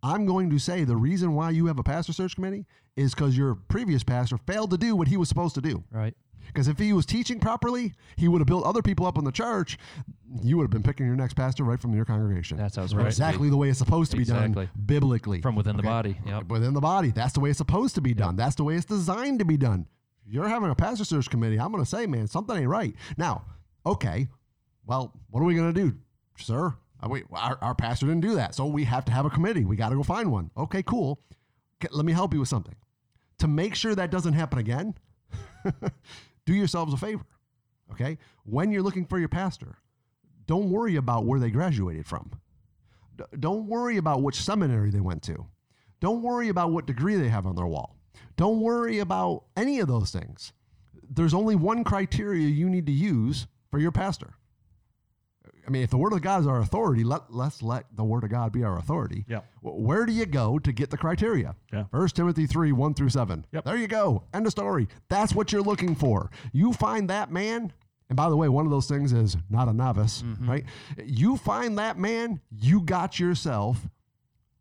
I'm 0.02 0.26
going 0.26 0.48
to 0.50 0.58
say 0.58 0.84
the 0.84 0.96
reason 0.96 1.34
why 1.34 1.50
you 1.50 1.66
have 1.66 1.78
a 1.78 1.82
pastor 1.82 2.12
search 2.12 2.36
committee 2.36 2.66
is 2.96 3.14
because 3.14 3.36
your 3.36 3.54
previous 3.54 4.04
pastor 4.04 4.38
failed 4.46 4.70
to 4.70 4.78
do 4.78 4.94
what 4.94 5.08
he 5.08 5.16
was 5.16 5.28
supposed 5.28 5.54
to 5.56 5.60
do. 5.60 5.82
Right. 5.90 6.14
Because 6.48 6.68
if 6.68 6.78
he 6.78 6.92
was 6.92 7.06
teaching 7.06 7.38
properly, 7.38 7.94
he 8.16 8.28
would 8.28 8.40
have 8.40 8.46
built 8.46 8.64
other 8.64 8.82
people 8.82 9.06
up 9.06 9.16
in 9.16 9.24
the 9.24 9.32
church. 9.32 9.78
You 10.42 10.56
would 10.56 10.64
have 10.64 10.70
been 10.70 10.82
picking 10.82 11.06
your 11.06 11.16
next 11.16 11.34
pastor 11.34 11.64
right 11.64 11.80
from 11.80 11.94
your 11.94 12.04
congregation. 12.04 12.58
That's 12.58 12.76
how 12.76 12.82
it's 12.82 12.94
right. 12.94 13.06
exactly 13.06 13.48
the 13.50 13.56
way 13.56 13.68
it's 13.68 13.78
supposed 13.78 14.10
to 14.10 14.16
be 14.16 14.22
exactly. 14.22 14.66
done 14.66 14.70
biblically. 14.86 15.40
From 15.40 15.56
within 15.56 15.76
okay? 15.76 15.82
the 15.82 15.88
body. 15.88 16.18
Yep. 16.26 16.48
Within 16.48 16.74
the 16.74 16.80
body. 16.80 17.10
That's 17.10 17.32
the 17.32 17.40
way 17.40 17.50
it's 17.50 17.58
supposed 17.58 17.94
to 17.94 18.00
be 18.00 18.14
done. 18.14 18.30
Yep. 18.30 18.36
That's 18.36 18.54
the 18.56 18.64
way 18.64 18.74
it's 18.74 18.84
designed 18.84 19.38
to 19.38 19.44
be 19.44 19.56
done. 19.56 19.86
If 20.26 20.34
you're 20.34 20.48
having 20.48 20.70
a 20.70 20.74
pastor 20.74 21.04
search 21.04 21.30
committee, 21.30 21.58
I'm 21.58 21.72
going 21.72 21.82
to 21.82 21.88
say, 21.88 22.06
man, 22.06 22.26
something 22.26 22.56
ain't 22.56 22.68
right. 22.68 22.94
Now, 23.16 23.44
okay, 23.86 24.28
well, 24.84 25.14
what 25.30 25.40
are 25.40 25.44
we 25.44 25.54
going 25.54 25.72
to 25.72 25.80
do, 25.80 25.96
sir? 26.38 26.74
Uh, 27.02 27.08
wait, 27.08 27.24
our, 27.32 27.58
our 27.62 27.74
pastor 27.74 28.06
didn't 28.06 28.22
do 28.22 28.34
that. 28.34 28.54
So 28.54 28.66
we 28.66 28.84
have 28.84 29.04
to 29.06 29.12
have 29.12 29.24
a 29.24 29.30
committee. 29.30 29.64
We 29.64 29.76
got 29.76 29.90
to 29.90 29.96
go 29.96 30.02
find 30.02 30.32
one. 30.32 30.50
Okay, 30.56 30.82
cool. 30.82 31.20
Okay, 31.80 31.88
let 31.94 32.04
me 32.04 32.12
help 32.12 32.34
you 32.34 32.40
with 32.40 32.48
something. 32.48 32.74
To 33.38 33.48
make 33.48 33.74
sure 33.74 33.94
that 33.94 34.10
doesn't 34.10 34.32
happen 34.32 34.58
again, 34.58 34.94
do 36.48 36.54
yourselves 36.54 36.94
a 36.94 36.96
favor. 36.96 37.26
Okay? 37.92 38.16
When 38.44 38.72
you're 38.72 38.82
looking 38.82 39.04
for 39.04 39.18
your 39.18 39.28
pastor, 39.28 39.76
don't 40.46 40.70
worry 40.70 40.96
about 40.96 41.26
where 41.26 41.38
they 41.38 41.50
graduated 41.50 42.06
from. 42.06 42.30
D- 43.16 43.24
don't 43.38 43.66
worry 43.66 43.98
about 43.98 44.22
which 44.22 44.40
seminary 44.40 44.90
they 44.90 45.00
went 45.00 45.22
to. 45.24 45.44
Don't 46.00 46.22
worry 46.22 46.48
about 46.48 46.70
what 46.70 46.86
degree 46.86 47.16
they 47.16 47.28
have 47.28 47.46
on 47.46 47.54
their 47.54 47.66
wall. 47.66 47.98
Don't 48.36 48.60
worry 48.60 48.98
about 48.98 49.44
any 49.58 49.78
of 49.80 49.88
those 49.88 50.10
things. 50.10 50.54
There's 51.10 51.34
only 51.34 51.54
one 51.54 51.84
criteria 51.84 52.48
you 52.48 52.70
need 52.70 52.86
to 52.86 52.92
use 52.92 53.46
for 53.70 53.78
your 53.78 53.92
pastor. 53.92 54.32
I 55.68 55.70
mean, 55.70 55.82
if 55.82 55.90
the 55.90 55.98
word 55.98 56.14
of 56.14 56.22
God 56.22 56.40
is 56.40 56.46
our 56.46 56.60
authority, 56.60 57.04
let 57.04 57.24
let's 57.28 57.62
let 57.62 57.84
the 57.94 58.02
word 58.02 58.24
of 58.24 58.30
God 58.30 58.52
be 58.52 58.64
our 58.64 58.78
authority. 58.78 59.26
Yeah. 59.28 59.40
Where 59.60 60.06
do 60.06 60.12
you 60.14 60.24
go 60.24 60.58
to 60.58 60.72
get 60.72 60.88
the 60.88 60.96
criteria? 60.96 61.54
Yeah. 61.70 61.84
First 61.90 62.16
Timothy 62.16 62.46
three 62.46 62.72
one 62.72 62.94
through 62.94 63.10
seven. 63.10 63.44
Yep. 63.52 63.66
There 63.66 63.76
you 63.76 63.86
go. 63.86 64.24
End 64.32 64.46
of 64.46 64.52
story. 64.52 64.88
That's 65.10 65.34
what 65.34 65.52
you're 65.52 65.60
looking 65.60 65.94
for. 65.94 66.30
You 66.52 66.72
find 66.72 67.10
that 67.10 67.30
man. 67.30 67.74
And 68.08 68.16
by 68.16 68.30
the 68.30 68.36
way, 68.36 68.48
one 68.48 68.64
of 68.64 68.70
those 68.70 68.88
things 68.88 69.12
is 69.12 69.36
not 69.50 69.68
a 69.68 69.74
novice, 69.74 70.22
mm-hmm. 70.22 70.50
right? 70.50 70.64
You 71.04 71.36
find 71.36 71.76
that 71.76 71.98
man, 71.98 72.40
you 72.50 72.80
got 72.80 73.20
yourself 73.20 73.86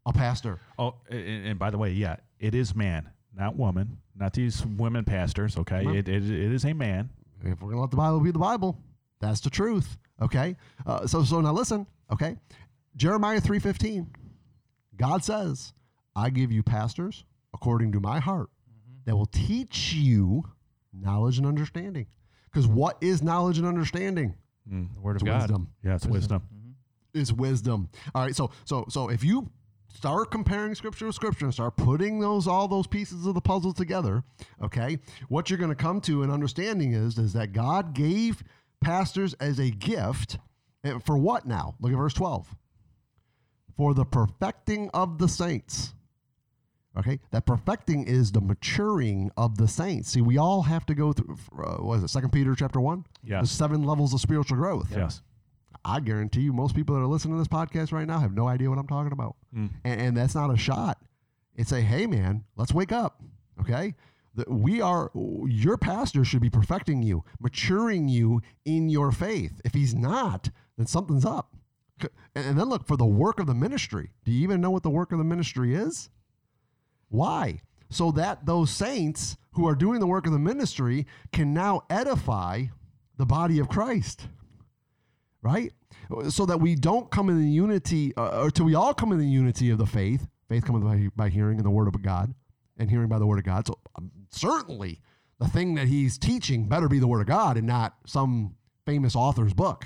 a 0.05 0.11
pastor. 0.11 0.59
Oh, 0.77 0.95
and, 1.09 1.47
and 1.47 1.59
by 1.59 1.69
the 1.69 1.77
way, 1.77 1.91
yeah, 1.91 2.17
it 2.41 2.53
is 2.53 2.75
man, 2.75 3.09
not 3.33 3.55
woman, 3.55 3.99
not 4.13 4.33
these 4.33 4.65
women 4.65 5.05
pastors. 5.05 5.55
Okay, 5.55 5.85
it, 5.87 6.09
it, 6.09 6.29
it 6.29 6.51
is 6.51 6.65
a 6.65 6.73
man. 6.73 7.09
If 7.45 7.61
we're 7.61 7.69
gonna 7.69 7.79
let 7.79 7.91
the 7.91 7.97
Bible 7.97 8.19
be 8.19 8.31
the 8.31 8.39
Bible, 8.39 8.77
that's 9.19 9.41
the 9.41 9.49
truth. 9.49 9.97
Okay. 10.21 10.55
Uh, 10.85 11.07
so 11.07 11.23
so 11.23 11.41
now 11.41 11.53
listen. 11.53 11.87
Okay. 12.11 12.37
Jeremiah 12.95 13.41
three 13.41 13.59
fifteen. 13.59 14.11
God 14.95 15.23
says, 15.23 15.73
"I 16.15 16.29
give 16.29 16.51
you 16.51 16.63
pastors 16.63 17.23
according 17.53 17.91
to 17.93 17.99
my 17.99 18.19
heart 18.19 18.49
mm-hmm. 18.69 18.99
that 19.05 19.15
will 19.15 19.27
teach 19.27 19.93
you 19.93 20.43
knowledge 20.93 21.37
and 21.37 21.47
understanding." 21.47 22.07
Because 22.51 22.67
what 22.67 22.97
is 23.01 23.21
knowledge 23.21 23.57
and 23.57 23.67
understanding? 23.67 24.33
Mm, 24.71 24.93
the 24.93 25.01
word 25.01 25.15
it's 25.15 25.23
of 25.23 25.27
God. 25.27 25.41
Wisdom. 25.41 25.69
Yeah, 25.83 25.95
it's 25.95 26.07
wisdom. 26.07 26.41
Mm-hmm. 26.41 27.19
It's 27.19 27.31
wisdom. 27.31 27.89
All 28.15 28.23
right. 28.23 28.35
So 28.35 28.51
so 28.65 28.85
so 28.89 29.09
if 29.09 29.23
you 29.23 29.49
start 29.93 30.31
comparing 30.31 30.75
scripture 30.75 31.07
with 31.07 31.15
scripture 31.15 31.45
and 31.45 31.53
start 31.53 31.75
putting 31.75 32.19
those 32.19 32.47
all 32.47 32.67
those 32.67 32.87
pieces 32.87 33.25
of 33.25 33.33
the 33.33 33.41
puzzle 33.41 33.73
together 33.73 34.23
okay 34.61 34.99
what 35.29 35.49
you're 35.49 35.57
going 35.57 35.71
to 35.71 35.75
come 35.75 35.99
to 35.99 36.23
an 36.23 36.29
understanding 36.29 36.93
is 36.93 37.17
is 37.17 37.33
that 37.33 37.53
god 37.53 37.93
gave 37.93 38.43
pastors 38.81 39.33
as 39.35 39.59
a 39.59 39.69
gift. 39.69 40.37
Eh, 40.83 40.97
for 41.05 41.17
what 41.17 41.45
now? 41.45 41.75
Look 41.79 41.91
at 41.91 41.97
verse 41.97 42.13
12. 42.13 42.55
For 43.75 43.93
the 43.93 44.05
perfecting 44.05 44.89
of 44.93 45.17
the 45.17 45.27
saints. 45.27 45.93
Okay, 46.97 47.19
that 47.29 47.45
perfecting 47.45 48.07
is 48.07 48.31
the 48.31 48.41
maturing 48.41 49.29
of 49.37 49.57
the 49.57 49.67
saints. 49.67 50.09
See, 50.09 50.21
we 50.21 50.37
all 50.37 50.63
have 50.63 50.83
to 50.87 50.95
go 50.95 51.13
through. 51.13 51.37
Uh, 51.55 51.75
what 51.75 51.97
is 51.97 52.03
it? 52.03 52.07
Second 52.07 52.31
Peter 52.31 52.55
chapter 52.55 52.81
one. 52.81 53.05
Yes. 53.23 53.41
The 53.41 53.47
seven 53.55 53.83
levels 53.83 54.15
of 54.15 54.19
spiritual 54.19 54.57
growth. 54.57 54.89
Yes. 54.91 55.21
I 55.85 55.99
guarantee 55.99 56.41
you, 56.41 56.53
most 56.53 56.75
people 56.75 56.95
that 56.95 57.01
are 57.01 57.07
listening 57.07 57.35
to 57.35 57.39
this 57.39 57.47
podcast 57.47 57.91
right 57.91 58.07
now 58.07 58.19
have 58.19 58.33
no 58.33 58.47
idea 58.47 58.69
what 58.69 58.79
I'm 58.79 58.87
talking 58.87 59.11
about, 59.11 59.35
mm. 59.55 59.69
and, 59.83 60.01
and 60.01 60.17
that's 60.17 60.33
not 60.33 60.51
a 60.51 60.57
shot. 60.57 60.99
It's 61.55 61.71
a 61.71 61.81
hey 61.81 62.07
man, 62.07 62.43
let's 62.55 62.73
wake 62.73 62.91
up. 62.91 63.21
Okay, 63.61 63.93
we 64.47 64.81
are 64.81 65.11
your 65.47 65.77
pastor 65.77 66.23
should 66.23 66.41
be 66.41 66.49
perfecting 66.49 67.01
you 67.01 67.23
maturing 67.39 68.07
you 68.07 68.41
in 68.65 68.89
your 68.89 69.11
faith. 69.11 69.61
If 69.65 69.73
he's 69.73 69.95
not 69.95 70.49
then 70.77 70.87
something's 70.87 71.25
up. 71.25 71.55
And 72.35 72.59
then 72.59 72.69
look 72.69 72.85
for 72.85 72.95
the 72.95 73.05
work 73.05 73.39
of 73.39 73.47
the 73.47 73.55
ministry. 73.55 74.11
Do 74.23 74.31
you 74.31 74.43
even 74.43 74.61
know 74.61 74.69
what 74.69 74.83
the 74.83 74.89
work 74.91 75.11
of 75.11 75.17
the 75.17 75.23
ministry 75.23 75.73
is? 75.73 76.09
Why? 77.09 77.61
So 77.89 78.11
that 78.11 78.45
those 78.45 78.69
saints 78.69 79.37
who 79.53 79.67
are 79.67 79.73
doing 79.73 79.99
the 79.99 80.05
work 80.05 80.27
of 80.27 80.33
the 80.33 80.39
ministry 80.39 81.07
can 81.31 81.53
now 81.53 81.81
edify 81.89 82.65
the 83.17 83.25
body 83.25 83.57
of 83.57 83.67
christ 83.67 84.27
right? 85.41 85.71
So 86.29 86.45
that 86.45 86.59
we 86.59 86.75
don't 86.75 87.09
come 87.09 87.29
in 87.29 87.39
the 87.39 87.49
unity 87.49 88.13
uh, 88.17 88.41
or 88.41 88.51
till 88.51 88.65
we 88.65 88.75
all 88.75 88.93
come 88.93 89.11
in 89.11 89.19
the 89.19 89.27
unity 89.27 89.69
of 89.69 89.77
the 89.77 89.85
faith. 89.85 90.27
Faith 90.49 90.65
cometh 90.65 90.83
by, 90.83 91.07
by 91.15 91.29
hearing 91.29 91.57
in 91.57 91.63
the 91.63 91.69
word 91.69 91.87
of 91.87 92.01
god 92.01 92.33
and 92.77 92.89
hearing 92.89 93.07
by 93.07 93.19
the 93.19 93.25
word 93.25 93.39
of 93.39 93.45
God. 93.45 93.67
So 93.67 93.79
um, 93.95 94.11
certainly 94.29 95.01
the 95.39 95.47
thing 95.47 95.75
that 95.75 95.87
he's 95.87 96.17
teaching 96.17 96.67
better 96.67 96.87
be 96.87 96.99
the 96.99 97.07
word 97.07 97.21
of 97.21 97.27
God 97.27 97.57
and 97.57 97.67
not 97.67 97.95
some 98.05 98.55
famous 98.85 99.15
author's 99.15 99.53
book. 99.53 99.85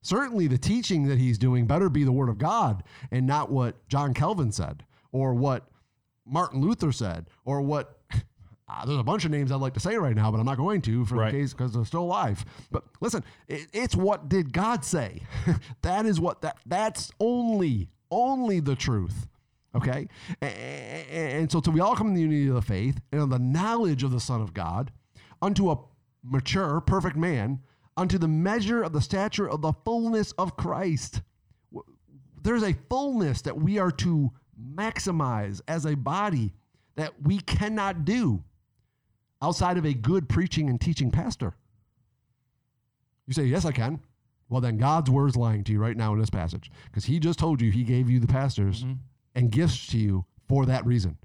Certainly, 0.00 0.46
the 0.46 0.58
teaching 0.58 1.08
that 1.08 1.18
he's 1.18 1.38
doing 1.38 1.66
better 1.66 1.88
be 1.90 2.04
the 2.04 2.12
Word 2.12 2.28
of 2.28 2.38
God 2.38 2.84
and 3.10 3.26
not 3.26 3.50
what 3.50 3.86
John 3.88 4.14
Calvin 4.14 4.52
said 4.52 4.84
or 5.10 5.34
what 5.34 5.68
Martin 6.24 6.60
Luther 6.60 6.92
said 6.92 7.26
or 7.44 7.60
what. 7.60 7.98
Uh, 8.68 8.84
there's 8.86 8.98
a 9.00 9.02
bunch 9.02 9.24
of 9.24 9.32
names 9.32 9.50
I'd 9.50 9.56
like 9.56 9.74
to 9.74 9.80
say 9.80 9.96
right 9.96 10.14
now, 10.14 10.30
but 10.30 10.38
I'm 10.38 10.46
not 10.46 10.56
going 10.56 10.80
to 10.82 11.04
for 11.04 11.16
Right. 11.16 11.32
the 11.32 11.38
case 11.40 11.52
because 11.52 11.72
they're 11.72 11.84
still 11.84 12.04
alive. 12.04 12.44
But 12.70 12.84
listen, 13.00 13.24
it, 13.48 13.66
it's 13.72 13.96
what 13.96 14.28
did 14.28 14.52
God 14.52 14.84
say? 14.84 15.22
that 15.82 16.06
is 16.06 16.20
what 16.20 16.42
that 16.42 16.58
that's 16.64 17.10
only 17.18 17.88
only 18.10 18.60
the 18.60 18.76
truth. 18.76 19.26
Okay, 19.78 20.08
and 20.40 21.50
so 21.50 21.60
till 21.60 21.72
we 21.72 21.80
all 21.80 21.94
come 21.94 22.08
in 22.08 22.14
the 22.14 22.20
unity 22.20 22.48
of 22.48 22.54
the 22.54 22.62
faith 22.62 23.00
and 23.12 23.22
of 23.22 23.30
the 23.30 23.38
knowledge 23.38 24.02
of 24.02 24.10
the 24.10 24.20
Son 24.20 24.40
of 24.40 24.52
God, 24.52 24.90
unto 25.40 25.70
a 25.70 25.78
mature, 26.22 26.80
perfect 26.80 27.16
man, 27.16 27.60
unto 27.96 28.18
the 28.18 28.28
measure 28.28 28.82
of 28.82 28.92
the 28.92 29.00
stature 29.00 29.48
of 29.48 29.62
the 29.62 29.72
fullness 29.84 30.32
of 30.32 30.56
Christ. 30.56 31.22
There's 32.42 32.62
a 32.62 32.76
fullness 32.88 33.42
that 33.42 33.56
we 33.56 33.78
are 33.78 33.90
to 33.92 34.30
maximize 34.74 35.60
as 35.68 35.86
a 35.86 35.94
body 35.94 36.52
that 36.96 37.12
we 37.22 37.38
cannot 37.40 38.04
do 38.04 38.42
outside 39.40 39.78
of 39.78 39.86
a 39.86 39.94
good 39.94 40.28
preaching 40.28 40.68
and 40.68 40.80
teaching 40.80 41.10
pastor. 41.10 41.54
You 43.26 43.34
say, 43.34 43.44
Yes, 43.44 43.64
I 43.64 43.72
can. 43.72 44.00
Well, 44.48 44.60
then 44.60 44.78
God's 44.78 45.10
word's 45.10 45.36
lying 45.36 45.62
to 45.64 45.72
you 45.72 45.78
right 45.78 45.96
now 45.96 46.14
in 46.14 46.18
this 46.18 46.30
passage 46.30 46.70
because 46.86 47.04
he 47.04 47.18
just 47.18 47.38
told 47.38 47.60
you 47.60 47.70
he 47.70 47.84
gave 47.84 48.08
you 48.08 48.18
the 48.18 48.26
pastors 48.26 48.82
mm-hmm. 48.82 48.94
And 49.38 49.52
gifts 49.52 49.86
to 49.86 49.98
you 49.98 50.24
for 50.48 50.66
that 50.66 50.84
reason. 50.84 51.16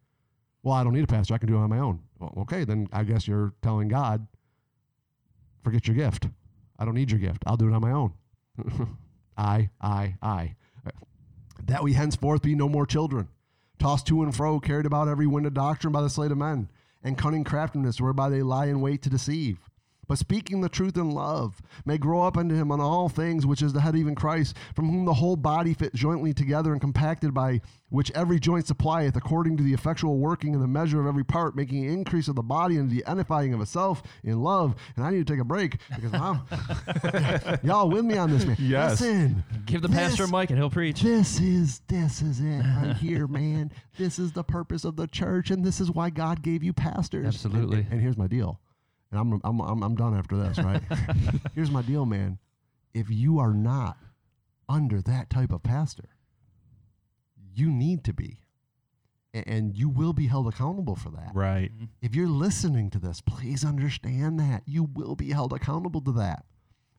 Well, 0.61 0.75
I 0.75 0.83
don't 0.83 0.93
need 0.93 1.03
a 1.03 1.07
pastor. 1.07 1.33
I 1.33 1.39
can 1.39 1.47
do 1.47 1.55
it 1.55 1.59
on 1.59 1.69
my 1.69 1.79
own. 1.79 1.99
Well, 2.19 2.31
okay, 2.41 2.63
then 2.63 2.87
I 2.93 3.03
guess 3.03 3.27
you're 3.27 3.53
telling 3.63 3.87
God, 3.87 4.27
forget 5.63 5.87
your 5.87 5.95
gift. 5.95 6.27
I 6.77 6.85
don't 6.85 6.93
need 6.93 7.09
your 7.09 7.19
gift. 7.19 7.43
I'll 7.47 7.57
do 7.57 7.67
it 7.67 7.73
on 7.73 7.81
my 7.81 7.91
own. 7.91 8.13
I, 9.37 9.71
I, 9.81 10.15
I. 10.21 10.55
That 11.63 11.81
we 11.81 11.93
henceforth 11.93 12.43
be 12.43 12.53
no 12.53 12.69
more 12.69 12.85
children, 12.85 13.29
tossed 13.79 14.05
to 14.07 14.21
and 14.21 14.35
fro, 14.35 14.59
carried 14.59 14.85
about 14.85 15.07
every 15.07 15.25
wind 15.25 15.47
of 15.47 15.55
doctrine 15.55 15.91
by 15.91 16.01
the 16.01 16.09
sleight 16.09 16.31
of 16.31 16.37
men, 16.37 16.69
and 17.03 17.17
cunning 17.17 17.43
craftiness 17.43 17.99
whereby 17.99 18.29
they 18.29 18.43
lie 18.43 18.67
in 18.67 18.79
wait 18.79 19.01
to 19.01 19.09
deceive. 19.09 19.57
But 20.07 20.17
speaking 20.17 20.61
the 20.61 20.69
truth 20.69 20.97
in 20.97 21.11
love, 21.11 21.61
may 21.85 21.97
grow 21.97 22.23
up 22.23 22.37
unto 22.37 22.55
him 22.55 22.71
on 22.71 22.81
all 22.81 23.09
things, 23.09 23.45
which 23.45 23.61
is 23.61 23.73
the 23.73 23.81
head 23.81 23.95
even 23.95 24.15
Christ, 24.15 24.55
from 24.75 24.89
whom 24.89 25.05
the 25.05 25.13
whole 25.13 25.35
body 25.35 25.73
fit 25.73 25.93
jointly 25.93 26.33
together 26.33 26.71
and 26.71 26.81
compacted 26.81 27.33
by 27.33 27.61
which 27.89 28.11
every 28.15 28.39
joint 28.39 28.65
supplieth, 28.65 29.15
according 29.15 29.55
to 29.57 29.63
the 29.63 29.71
effectual 29.73 30.17
working 30.17 30.55
in 30.55 30.59
the 30.59 30.67
measure 30.67 30.99
of 30.99 31.05
every 31.05 31.23
part, 31.23 31.55
making 31.55 31.83
increase 31.85 32.27
of 32.27 32.35
the 32.35 32.41
body 32.41 32.77
and 32.77 32.89
the 32.89 33.03
edifying 33.05 33.53
of 33.53 33.61
itself 33.61 34.01
in 34.23 34.41
love. 34.41 34.75
And 34.95 35.05
I 35.05 35.11
need 35.11 35.25
to 35.27 35.31
take 35.33 35.39
a 35.39 35.45
break 35.45 35.77
because 35.95 36.11
I'm, 36.13 36.41
y'all 37.63 37.89
with 37.89 38.03
me 38.05 38.17
on 38.17 38.31
this, 38.31 38.45
man. 38.45 38.57
Yes. 38.59 38.99
Listen, 39.01 39.43
Give 39.65 39.81
the 39.81 39.89
pastor 39.89 40.23
a 40.23 40.25
this- 40.25 40.31
mic 40.33 40.49
and 40.49 40.57
he'll 40.59 40.69
preach. 40.71 41.01
this 41.01 41.39
is 41.39 41.81
this 41.87 42.21
is 42.21 42.39
it 42.39 42.61
right 42.63 42.95
here, 42.99 43.27
man. 43.27 43.71
This 43.97 44.17
is 44.17 44.31
the 44.31 44.43
purpose 44.43 44.85
of 44.85 44.95
the 44.95 45.05
church, 45.07 45.51
and 45.51 45.63
this 45.63 45.79
is 45.79 45.91
why 45.91 46.09
God 46.09 46.41
gave 46.41 46.63
you 46.63 46.73
pastors. 46.73 47.27
Absolutely. 47.27 47.79
And, 47.81 47.91
and 47.93 48.01
here's 48.01 48.17
my 48.17 48.25
deal, 48.27 48.59
and 49.13 49.19
I'm 49.19 49.41
I'm 49.43 49.61
I'm, 49.61 49.83
I'm 49.83 49.95
done 49.95 50.17
after 50.17 50.35
this, 50.37 50.57
right? 50.57 50.81
here's 51.55 51.71
my 51.71 51.81
deal, 51.81 52.05
man. 52.05 52.39
If 52.93 53.09
you 53.09 53.39
are 53.39 53.53
not 53.53 53.97
under 54.67 55.01
that 55.01 55.29
type 55.29 55.51
of 55.51 55.63
pastor, 55.63 56.09
you 57.53 57.69
need 57.69 58.03
to 58.05 58.13
be, 58.13 58.39
A- 59.33 59.47
and 59.47 59.75
you 59.75 59.89
will 59.89 60.13
be 60.13 60.27
held 60.27 60.47
accountable 60.47 60.95
for 60.95 61.09
that. 61.11 61.31
Right. 61.33 61.71
Mm-hmm. 61.73 61.85
If 62.01 62.15
you're 62.15 62.27
listening 62.27 62.89
to 62.91 62.99
this, 62.99 63.21
please 63.21 63.63
understand 63.63 64.39
that 64.39 64.63
you 64.65 64.83
will 64.83 65.15
be 65.15 65.29
held 65.29 65.53
accountable 65.53 66.01
to 66.01 66.11
that. 66.13 66.45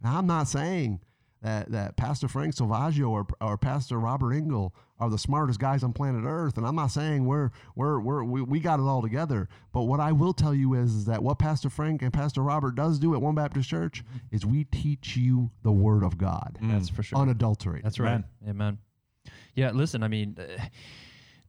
Now, 0.00 0.18
I'm 0.18 0.26
not 0.26 0.48
saying 0.48 1.00
that, 1.45 1.70
that 1.72 1.97
Pastor 1.97 2.26
Frank 2.26 2.55
Salvaggio 2.55 3.11
or, 3.11 3.26
or 3.40 3.59
Pastor 3.59 4.01
Robert 4.01 4.32
Engel 4.32 4.74
are 4.99 5.11
the 5.11 5.18
smartest 5.18 5.61
guys 5.61 5.84
on 5.84 5.92
planet 5.92 6.24
Earth, 6.24 6.57
and 6.57 6.66
I'm 6.66 6.74
not 6.74 6.86
saying 6.86 7.26
we're, 7.26 7.51
we're, 7.76 8.01
we're, 8.01 8.24
we, 8.24 8.40
we 8.40 8.61
got 8.61 8.80
it 8.80 8.84
all 8.84 9.03
together. 9.03 9.51
But 9.70 9.82
what 9.82 10.01
I 10.01 10.11
will 10.12 10.32
tell 10.32 10.55
you 10.55 10.72
is, 10.72 10.95
is 10.95 11.05
that 11.05 11.22
what 11.22 11.38
Pastor 11.38 11.68
Frank 11.68 12.01
and 12.01 12.11
Pastor 12.14 12.40
Robert 12.42 12.76
does 12.76 12.99
do 12.99 13.12
at 13.14 13.20
One 13.20 13.34
Baptist 13.34 13.68
Church 13.68 14.03
is 14.32 14.47
we 14.47 14.64
teach 14.64 15.18
you 15.18 15.51
the 15.62 15.70
Word 15.70 16.03
of 16.03 16.16
God, 16.16 16.57
That's 16.62 16.88
for 16.88 17.03
sure. 17.03 17.18
unadulterated. 17.18 17.84
That's 17.84 18.01
right. 18.01 18.12
Amen. 18.12 18.24
Amen. 18.49 18.78
Yeah, 19.55 19.70
listen, 19.72 20.03
I 20.03 20.09
mean, 20.09 20.38
uh, 20.38 20.62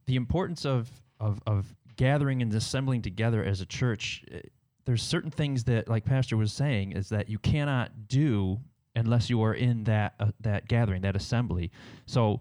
the 0.04 0.16
importance 0.16 0.66
of, 0.66 0.90
of, 1.18 1.40
of 1.46 1.74
gathering 1.96 2.42
and 2.42 2.52
assembling 2.52 3.00
together 3.00 3.42
as 3.42 3.62
a 3.62 3.66
church, 3.66 4.26
uh, 4.30 4.40
there's 4.84 5.02
certain 5.02 5.30
things 5.30 5.64
that, 5.64 5.88
like 5.88 6.04
Pastor 6.04 6.36
was 6.36 6.52
saying, 6.52 6.92
is 6.92 7.08
that 7.08 7.30
you 7.30 7.38
cannot 7.38 8.08
do 8.08 8.60
unless 8.96 9.30
you 9.30 9.42
are 9.42 9.54
in 9.54 9.84
that, 9.84 10.14
uh, 10.18 10.32
that 10.40 10.66
gathering, 10.68 11.02
that 11.02 11.16
assembly. 11.16 11.70
So 12.06 12.40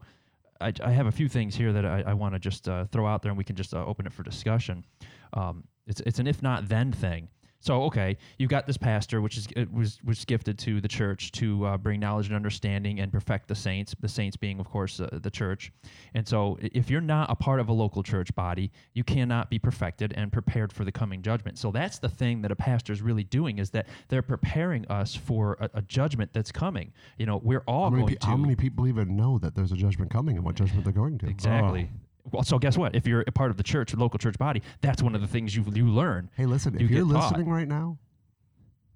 I, 0.61 0.73
I 0.83 0.91
have 0.91 1.07
a 1.07 1.11
few 1.11 1.27
things 1.27 1.55
here 1.55 1.73
that 1.73 1.85
I, 1.85 2.03
I 2.07 2.13
want 2.13 2.33
to 2.33 2.39
just 2.39 2.67
uh, 2.67 2.85
throw 2.85 3.05
out 3.05 3.21
there 3.21 3.29
and 3.29 3.37
we 3.37 3.43
can 3.43 3.55
just 3.55 3.73
uh, 3.73 3.85
open 3.85 4.07
it 4.07 4.13
for 4.13 4.23
discussion. 4.23 4.85
Um, 5.33 5.65
it's, 5.85 6.01
it's 6.01 6.19
an 6.19 6.27
if 6.27 6.41
not 6.41 6.67
then 6.67 6.91
thing. 6.91 7.27
So 7.65 7.81
okay, 7.85 8.15
you've 8.37 8.51
got 8.51 8.67
this 8.67 8.77
pastor, 8.77 9.21
which 9.21 9.37
is 9.37 9.47
it 9.55 9.73
was 9.73 9.97
was 10.03 10.23
gifted 10.23 10.59
to 10.59 10.79
the 10.79 10.87
church 10.87 11.31
to 11.31 11.65
uh, 11.65 11.77
bring 11.77 11.99
knowledge 11.99 12.27
and 12.27 12.35
understanding 12.35 12.99
and 12.99 13.11
perfect 13.11 13.47
the 13.47 13.55
saints. 13.55 13.95
The 13.99 14.07
saints 14.07 14.37
being, 14.37 14.59
of 14.59 14.69
course, 14.69 14.99
uh, 14.99 15.09
the 15.11 15.31
church. 15.31 15.71
And 16.13 16.27
so, 16.27 16.59
if 16.61 16.91
you're 16.91 17.01
not 17.01 17.31
a 17.31 17.35
part 17.35 17.59
of 17.59 17.67
a 17.67 17.73
local 17.73 18.03
church 18.03 18.35
body, 18.35 18.71
you 18.93 19.03
cannot 19.03 19.49
be 19.49 19.57
perfected 19.57 20.13
and 20.15 20.31
prepared 20.31 20.71
for 20.71 20.85
the 20.85 20.91
coming 20.91 21.23
judgment. 21.23 21.57
So 21.57 21.71
that's 21.71 21.97
the 21.97 22.07
thing 22.07 22.43
that 22.43 22.51
a 22.51 22.55
pastor 22.55 22.93
is 22.93 23.01
really 23.01 23.23
doing 23.23 23.57
is 23.57 23.71
that 23.71 23.87
they're 24.09 24.21
preparing 24.21 24.85
us 24.85 25.15
for 25.15 25.57
a, 25.59 25.79
a 25.79 25.81
judgment 25.81 26.29
that's 26.33 26.51
coming. 26.51 26.93
You 27.17 27.25
know, 27.25 27.41
we're 27.43 27.63
all 27.67 27.85
How 27.85 27.89
many, 27.89 28.01
going 28.03 28.13
pe- 28.13 28.19
to 28.19 28.27
how 28.27 28.37
many 28.37 28.55
people 28.55 28.85
even 28.85 29.15
know 29.15 29.39
that 29.39 29.55
there's 29.55 29.71
a 29.71 29.75
judgment 29.75 30.11
coming 30.11 30.35
and 30.35 30.45
what 30.45 30.53
judgment 30.53 30.83
they're 30.83 30.93
going 30.93 31.17
to? 31.17 31.27
exactly. 31.27 31.89
Well, 32.31 32.43
so 32.43 32.57
guess 32.59 32.77
what? 32.77 32.95
If 32.95 33.05
you're 33.07 33.23
a 33.27 33.31
part 33.31 33.51
of 33.51 33.57
the 33.57 33.63
church, 33.63 33.93
local 33.93 34.17
church 34.17 34.37
body, 34.37 34.61
that's 34.81 35.01
one 35.01 35.13
of 35.15 35.21
the 35.21 35.27
things 35.27 35.55
you 35.55 35.63
you 35.73 35.87
learn. 35.87 36.29
Hey, 36.35 36.45
listen, 36.45 36.77
You 36.79 36.85
if 36.85 36.91
you're 36.91 37.05
taught. 37.05 37.31
listening 37.31 37.49
right 37.49 37.67
now, 37.67 37.97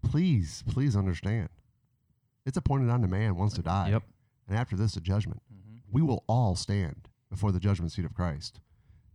please, 0.03 0.63
please 0.69 0.95
understand. 0.95 1.49
It's 2.45 2.57
appointed 2.57 2.89
unto 2.89 3.07
man 3.07 3.35
once 3.35 3.53
to 3.53 3.61
die. 3.61 3.89
Yep. 3.89 4.03
And 4.47 4.57
after 4.57 4.75
this, 4.75 4.95
a 4.95 5.01
judgment. 5.01 5.41
Mm-hmm. 5.53 5.77
We 5.91 6.01
will 6.01 6.23
all 6.27 6.55
stand 6.55 7.07
before 7.29 7.51
the 7.51 7.59
judgment 7.59 7.91
seat 7.91 8.05
of 8.05 8.13
Christ. 8.15 8.59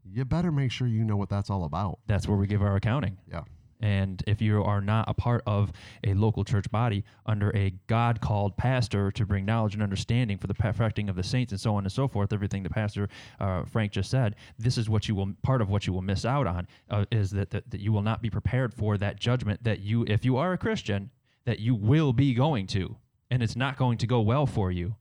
You 0.04 0.24
better 0.24 0.52
make 0.52 0.70
sure 0.70 0.86
you 0.86 1.02
know 1.04 1.16
what 1.16 1.28
that's 1.30 1.50
all 1.50 1.64
about. 1.64 1.98
That's 2.06 2.28
where 2.28 2.36
we 2.36 2.46
give 2.46 2.62
our 2.62 2.76
accounting. 2.76 3.16
Yeah. 3.28 3.42
And 3.80 4.22
if 4.26 4.40
you 4.40 4.62
are 4.62 4.80
not 4.80 5.08
a 5.08 5.14
part 5.14 5.42
of 5.46 5.72
a 6.04 6.14
local 6.14 6.44
church 6.44 6.70
body 6.70 7.04
under 7.26 7.54
a 7.56 7.70
God 7.86 8.20
called 8.20 8.56
pastor 8.56 9.10
to 9.12 9.26
bring 9.26 9.44
knowledge 9.44 9.74
and 9.74 9.82
understanding 9.82 10.38
for 10.38 10.46
the 10.46 10.54
perfecting 10.54 11.08
of 11.08 11.16
the 11.16 11.22
saints 11.22 11.52
and 11.52 11.60
so 11.60 11.74
on 11.74 11.84
and 11.84 11.92
so 11.92 12.08
forth, 12.08 12.32
everything 12.32 12.62
that 12.62 12.72
Pastor 12.72 13.08
uh, 13.40 13.64
Frank 13.64 13.92
just 13.92 14.10
said, 14.10 14.36
this 14.58 14.78
is 14.78 14.88
what 14.88 15.08
you 15.08 15.14
will, 15.14 15.32
part 15.42 15.60
of 15.60 15.68
what 15.68 15.86
you 15.86 15.92
will 15.92 16.02
miss 16.02 16.24
out 16.24 16.46
on 16.46 16.66
uh, 16.90 17.04
is 17.10 17.30
that, 17.30 17.50
that, 17.50 17.70
that 17.70 17.80
you 17.80 17.92
will 17.92 18.02
not 18.02 18.22
be 18.22 18.30
prepared 18.30 18.72
for 18.72 18.96
that 18.98 19.18
judgment 19.18 19.62
that 19.64 19.80
you, 19.80 20.04
if 20.08 20.24
you 20.24 20.36
are 20.36 20.52
a 20.52 20.58
Christian, 20.58 21.10
that 21.44 21.60
you 21.60 21.74
will 21.74 22.12
be 22.12 22.34
going 22.34 22.66
to. 22.68 22.96
And 23.30 23.42
it's 23.42 23.56
not 23.56 23.76
going 23.76 23.98
to 23.98 24.06
go 24.06 24.20
well 24.20 24.46
for 24.46 24.70
you 24.70 24.94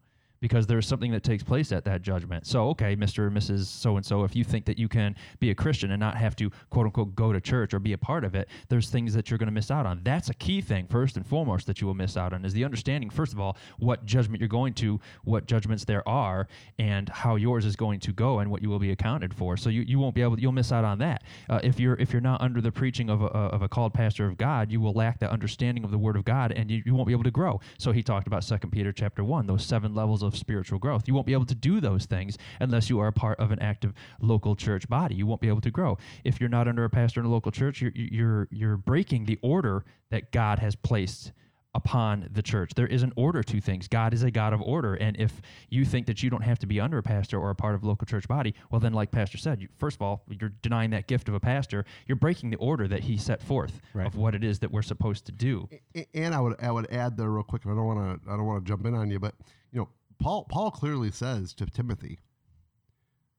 because 0.44 0.68
there's 0.68 0.86
something 0.86 1.10
that 1.14 1.24
takes 1.24 1.42
place 1.42 1.72
at 1.72 1.86
that 1.86 2.02
judgment. 2.02 2.46
So, 2.46 2.68
okay, 2.72 2.98
Mr. 2.98 3.20
or 3.20 3.32
Mrs. 3.32 3.66
So 3.66 3.96
and 3.96 4.06
so, 4.06 4.26
if 4.26 4.36
you 4.36 4.44
think 4.44 4.66
that 4.66 4.78
you 4.78 4.90
can 4.90 5.16
be 5.40 5.52
a 5.52 5.56
Christian 5.56 5.92
and 5.92 6.02
not 6.02 6.18
have 6.18 6.36
to 6.36 6.52
quote 6.70 6.86
unquote 6.86 7.16
go 7.16 7.32
to 7.32 7.40
church 7.40 7.74
or 7.74 7.80
be 7.80 7.94
a 7.94 7.98
part 7.98 8.26
of 8.26 8.36
it, 8.36 8.50
there's 8.68 8.90
things 8.90 9.14
that 9.14 9.32
you're 9.32 9.38
going 9.38 9.48
to 9.48 9.54
miss 9.54 9.72
out 9.72 9.86
on. 9.86 10.02
That's 10.04 10.30
a 10.30 10.34
key 10.34 10.60
thing, 10.60 10.88
first 10.88 11.16
and 11.16 11.26
foremost, 11.26 11.66
that 11.68 11.80
you 11.80 11.88
will 11.88 11.94
miss 11.94 12.18
out 12.18 12.34
on 12.34 12.44
is 12.44 12.52
the 12.52 12.66
understanding, 12.66 13.10
first 13.10 13.32
of 13.32 13.40
all, 13.40 13.56
what 13.80 14.06
judgment 14.06 14.42
you're 14.42 14.50
going 14.50 14.74
to, 14.74 15.00
what 15.24 15.46
judgments 15.46 15.86
there 15.86 16.06
are, 16.10 16.50
and 16.78 17.08
how 17.08 17.38
yours 17.38 17.66
is 17.66 17.78
going 17.78 18.02
to 18.02 18.12
go 18.12 18.40
and 18.40 18.52
what 18.52 18.62
you 18.62 18.68
will 18.68 18.80
be 18.80 18.92
accounted 18.92 19.34
for. 19.34 19.56
So 19.56 19.70
you, 19.70 19.84
you 19.84 19.98
won't 19.98 20.14
be 20.14 20.24
able, 20.24 20.38
you'll 20.38 20.52
miss 20.52 20.74
out 20.74 20.84
on 20.84 21.00
that. 21.00 21.24
Uh, 21.50 21.62
if 21.64 21.80
you're 21.80 21.96
if 21.96 22.12
you're 22.12 22.22
not 22.22 22.42
under 22.42 22.60
the 22.60 22.72
preaching 22.72 23.10
of 23.10 23.22
a, 23.22 23.28
of 23.28 23.62
a 23.62 23.70
called 23.70 23.94
pastor 23.94 24.26
of 24.26 24.36
God, 24.36 24.74
you 24.74 24.82
will 24.82 24.92
lack 24.92 25.20
that 25.20 25.30
understanding 25.30 25.86
of 25.86 25.92
the 25.92 25.98
Word 25.98 26.18
of 26.18 26.26
God, 26.26 26.52
and 26.52 26.70
you, 26.70 26.84
you 26.86 26.94
won't 26.94 27.08
be 27.08 27.14
able 27.14 27.24
to 27.24 27.32
grow. 27.32 27.62
So 27.78 27.94
he 27.94 28.04
talked 28.04 28.28
about 28.28 28.44
Second 28.44 28.72
Peter 28.72 28.92
chapter 28.92 29.24
one, 29.24 29.48
those 29.48 29.66
seven 29.66 29.96
levels 29.96 30.22
of 30.22 30.33
spiritual 30.36 30.80
growth. 30.80 31.08
You 31.08 31.14
won't 31.14 31.26
be 31.28 31.34
able 31.34 31.46
to 31.46 31.56
do 31.56 31.80
those 31.80 32.06
things 32.06 32.38
unless 32.60 32.90
you 32.90 33.00
are 33.00 33.08
a 33.08 33.14
part 33.14 33.40
of 33.40 33.52
an 33.52 33.60
active 33.60 33.94
local 34.22 34.56
church 34.56 34.88
body. 34.88 35.16
You 35.16 35.26
won't 35.26 35.42
be 35.42 35.48
able 35.48 35.62
to 35.62 35.72
grow 35.72 35.98
if 36.24 36.40
you're 36.40 36.50
not 36.50 36.68
under 36.68 36.84
a 36.84 36.90
pastor 36.90 37.20
in 37.20 37.26
a 37.26 37.30
local 37.30 37.52
church. 37.52 37.82
You're 37.82 37.92
you're 37.96 38.48
you're 38.52 38.78
breaking 38.78 39.26
the 39.26 39.40
order 39.42 39.86
that 40.12 40.32
God 40.32 40.60
has 40.60 40.76
placed 40.76 41.32
upon 41.76 42.30
the 42.32 42.44
church. 42.44 42.72
There 42.76 42.86
is 42.86 43.02
an 43.02 43.12
order 43.16 43.42
to 43.42 43.60
things. 43.60 43.88
God 43.88 44.14
is 44.14 44.22
a 44.22 44.30
God 44.30 44.54
of 44.54 44.62
order. 44.62 44.94
And 44.94 45.18
if 45.18 45.42
you 45.70 45.86
think 45.86 46.06
that 46.06 46.22
you 46.22 46.30
don't 46.30 46.44
have 46.44 46.60
to 46.60 46.68
be 46.68 46.80
under 46.80 47.00
a 47.00 47.02
pastor 47.04 47.40
or 47.40 47.50
a 47.50 47.56
part 47.56 47.74
of 47.74 47.82
a 47.82 47.88
local 47.88 48.06
church 48.06 48.28
body, 48.28 48.54
well, 48.70 48.80
then, 48.80 48.94
like 48.94 49.10
Pastor 49.10 49.40
said, 49.40 49.60
you, 49.60 49.68
first 49.80 49.96
of 49.98 50.04
all, 50.04 50.22
you're 50.30 50.54
denying 50.62 50.92
that 50.92 51.08
gift 51.08 51.28
of 51.30 51.34
a 51.34 51.40
pastor. 51.40 51.84
You're 52.06 52.16
breaking 52.16 52.52
the 52.52 52.58
order 52.58 52.88
that 52.88 53.00
he 53.06 53.18
set 53.18 53.42
forth 53.42 53.82
Right. 53.96 54.06
of 54.06 54.16
what 54.16 54.36
it 54.36 54.44
is 54.44 54.60
that 54.60 54.72
we're 54.72 54.84
supposed 54.84 55.26
to 55.26 55.32
do. 55.32 55.68
And 56.14 56.36
I 56.36 56.40
would 56.40 56.62
I 56.62 56.70
would 56.72 56.92
add 56.92 57.18
there 57.18 57.32
real 57.32 57.44
quick. 57.44 57.64
I 57.66 57.70
don't 57.70 57.86
want 57.88 58.24
to 58.24 58.30
I 58.32 58.36
don't 58.38 58.46
want 58.46 58.64
to 58.64 58.70
jump 58.70 58.86
in 58.86 58.94
on 58.94 59.10
you, 59.10 59.20
but 59.20 59.34
you 59.72 59.80
know 59.80 59.90
Paul 60.24 60.46
Paul 60.50 60.72
clearly 60.72 61.12
says 61.12 61.54
to 61.56 61.66
Timothy, 61.66 62.20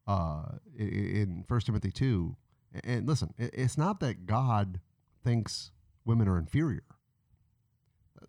uh, 0.06 0.44
in 0.78 1.44
First 1.48 1.66
Timothy 1.66 1.90
two, 1.90 2.36
and 2.84 3.06
listen, 3.08 3.32
it's 3.38 3.78
not 3.78 4.00
that 4.00 4.26
God 4.26 4.80
thinks 5.22 5.70
women 6.04 6.28
are 6.28 6.38
inferior. 6.38 6.84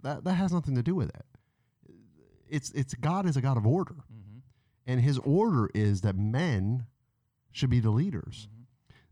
That 0.01 0.23
that 0.23 0.33
has 0.35 0.53
nothing 0.53 0.75
to 0.75 0.83
do 0.83 0.95
with 0.95 1.09
it. 1.09 1.25
it's 2.49 2.71
it's 2.71 2.93
God 2.93 3.25
is 3.27 3.35
a 3.37 3.41
God 3.41 3.57
of 3.57 3.65
order, 3.67 3.95
Mm-hmm. 4.13 4.39
and 4.87 5.01
His 5.01 5.17
order 5.19 5.69
is 5.73 6.01
that 6.01 6.15
men 6.15 6.85
should 7.51 7.69
be 7.69 7.79
the 7.79 7.91
leaders. 7.91 8.47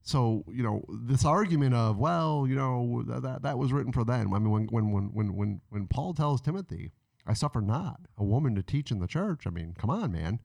So 0.02 0.44
you 0.52 0.64
know 0.64 0.84
this 0.90 1.26
argument 1.26 1.74
of 1.76 1.98
well, 1.98 2.46
you 2.48 2.56
know 2.56 3.04
that, 3.08 3.24
that 3.24 3.42
that 3.44 3.58
was 3.58 3.72
written 3.74 3.92
for 3.92 4.04
them. 4.06 4.34
I 4.34 4.40
mean, 4.40 4.52
when 4.52 4.68
when 4.68 5.12
when 5.14 5.36
when 5.36 5.62
when 5.70 5.88
Paul 5.88 6.14
tells 6.14 6.42
Timothy, 6.42 6.92
"I 7.26 7.34
suffer 7.34 7.62
not 7.62 8.02
a 8.18 8.24
woman 8.24 8.56
to 8.56 8.64
teach 8.64 8.92
in 8.92 9.00
the 9.00 9.08
church." 9.08 9.46
I 9.48 9.50
mean, 9.50 9.74
come 9.78 9.90
on, 9.90 10.12
man. 10.12 10.40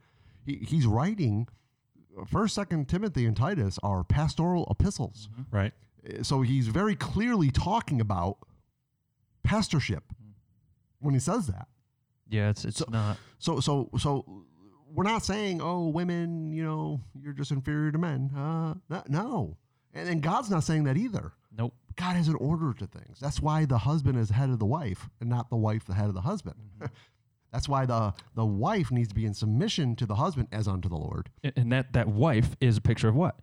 He, 0.44 0.56
he's 0.56 0.86
writing 0.86 1.48
First, 2.26 2.54
Second 2.56 2.88
Timothy, 2.88 3.26
and 3.26 3.36
Titus 3.36 3.78
are 3.82 4.02
pastoral 4.02 4.66
epistles. 4.70 5.28
Right. 5.50 5.72
Uh, 6.08 6.22
So 6.22 6.42
he's 6.42 6.68
very 6.68 6.96
clearly 6.96 7.50
talking 7.50 8.00
about 8.00 8.38
pastorship 9.42 10.04
when 11.00 11.14
he 11.14 11.20
says 11.20 11.46
that. 11.46 11.68
Yeah, 12.28 12.50
it's 12.50 12.64
it's 12.64 12.78
So- 12.78 12.86
not. 12.90 13.16
So 13.38 13.60
so 13.60 13.88
so 13.98 14.44
we're 14.90 15.04
not 15.04 15.22
saying, 15.24 15.60
oh, 15.62 15.88
women, 15.88 16.50
you 16.50 16.64
know, 16.64 17.00
you're 17.20 17.34
just 17.34 17.50
inferior 17.52 17.92
to 17.92 17.98
men. 17.98 18.30
Uh, 18.34 18.74
no, 18.88 19.02
no. 19.08 19.56
And, 19.94 20.08
and 20.08 20.22
God's 20.22 20.50
not 20.50 20.64
saying 20.64 20.84
that 20.84 20.96
either. 20.96 21.32
Nope. 21.56 21.74
God 21.96 22.16
has 22.16 22.28
an 22.28 22.36
order 22.36 22.72
to 22.74 22.86
things. 22.86 23.18
That's 23.20 23.40
why 23.40 23.64
the 23.64 23.78
husband 23.78 24.18
is 24.18 24.30
head 24.30 24.50
of 24.50 24.58
the 24.58 24.66
wife 24.66 25.08
and 25.20 25.28
not 25.28 25.50
the 25.50 25.56
wife 25.56 25.84
the 25.84 25.94
head 25.94 26.06
of 26.06 26.14
the 26.14 26.20
husband. 26.20 26.56
Mm-hmm. 26.76 26.86
That's 27.52 27.68
why 27.68 27.86
the 27.86 28.12
the 28.34 28.44
wife 28.44 28.90
needs 28.90 29.08
to 29.08 29.14
be 29.14 29.24
in 29.24 29.34
submission 29.34 29.96
to 29.96 30.06
the 30.06 30.16
husband 30.16 30.48
as 30.52 30.68
unto 30.68 30.88
the 30.88 30.96
Lord. 30.96 31.30
And 31.56 31.72
that 31.72 31.92
that 31.94 32.08
wife 32.08 32.56
is 32.60 32.76
a 32.76 32.80
picture 32.80 33.08
of 33.08 33.14
what? 33.14 33.36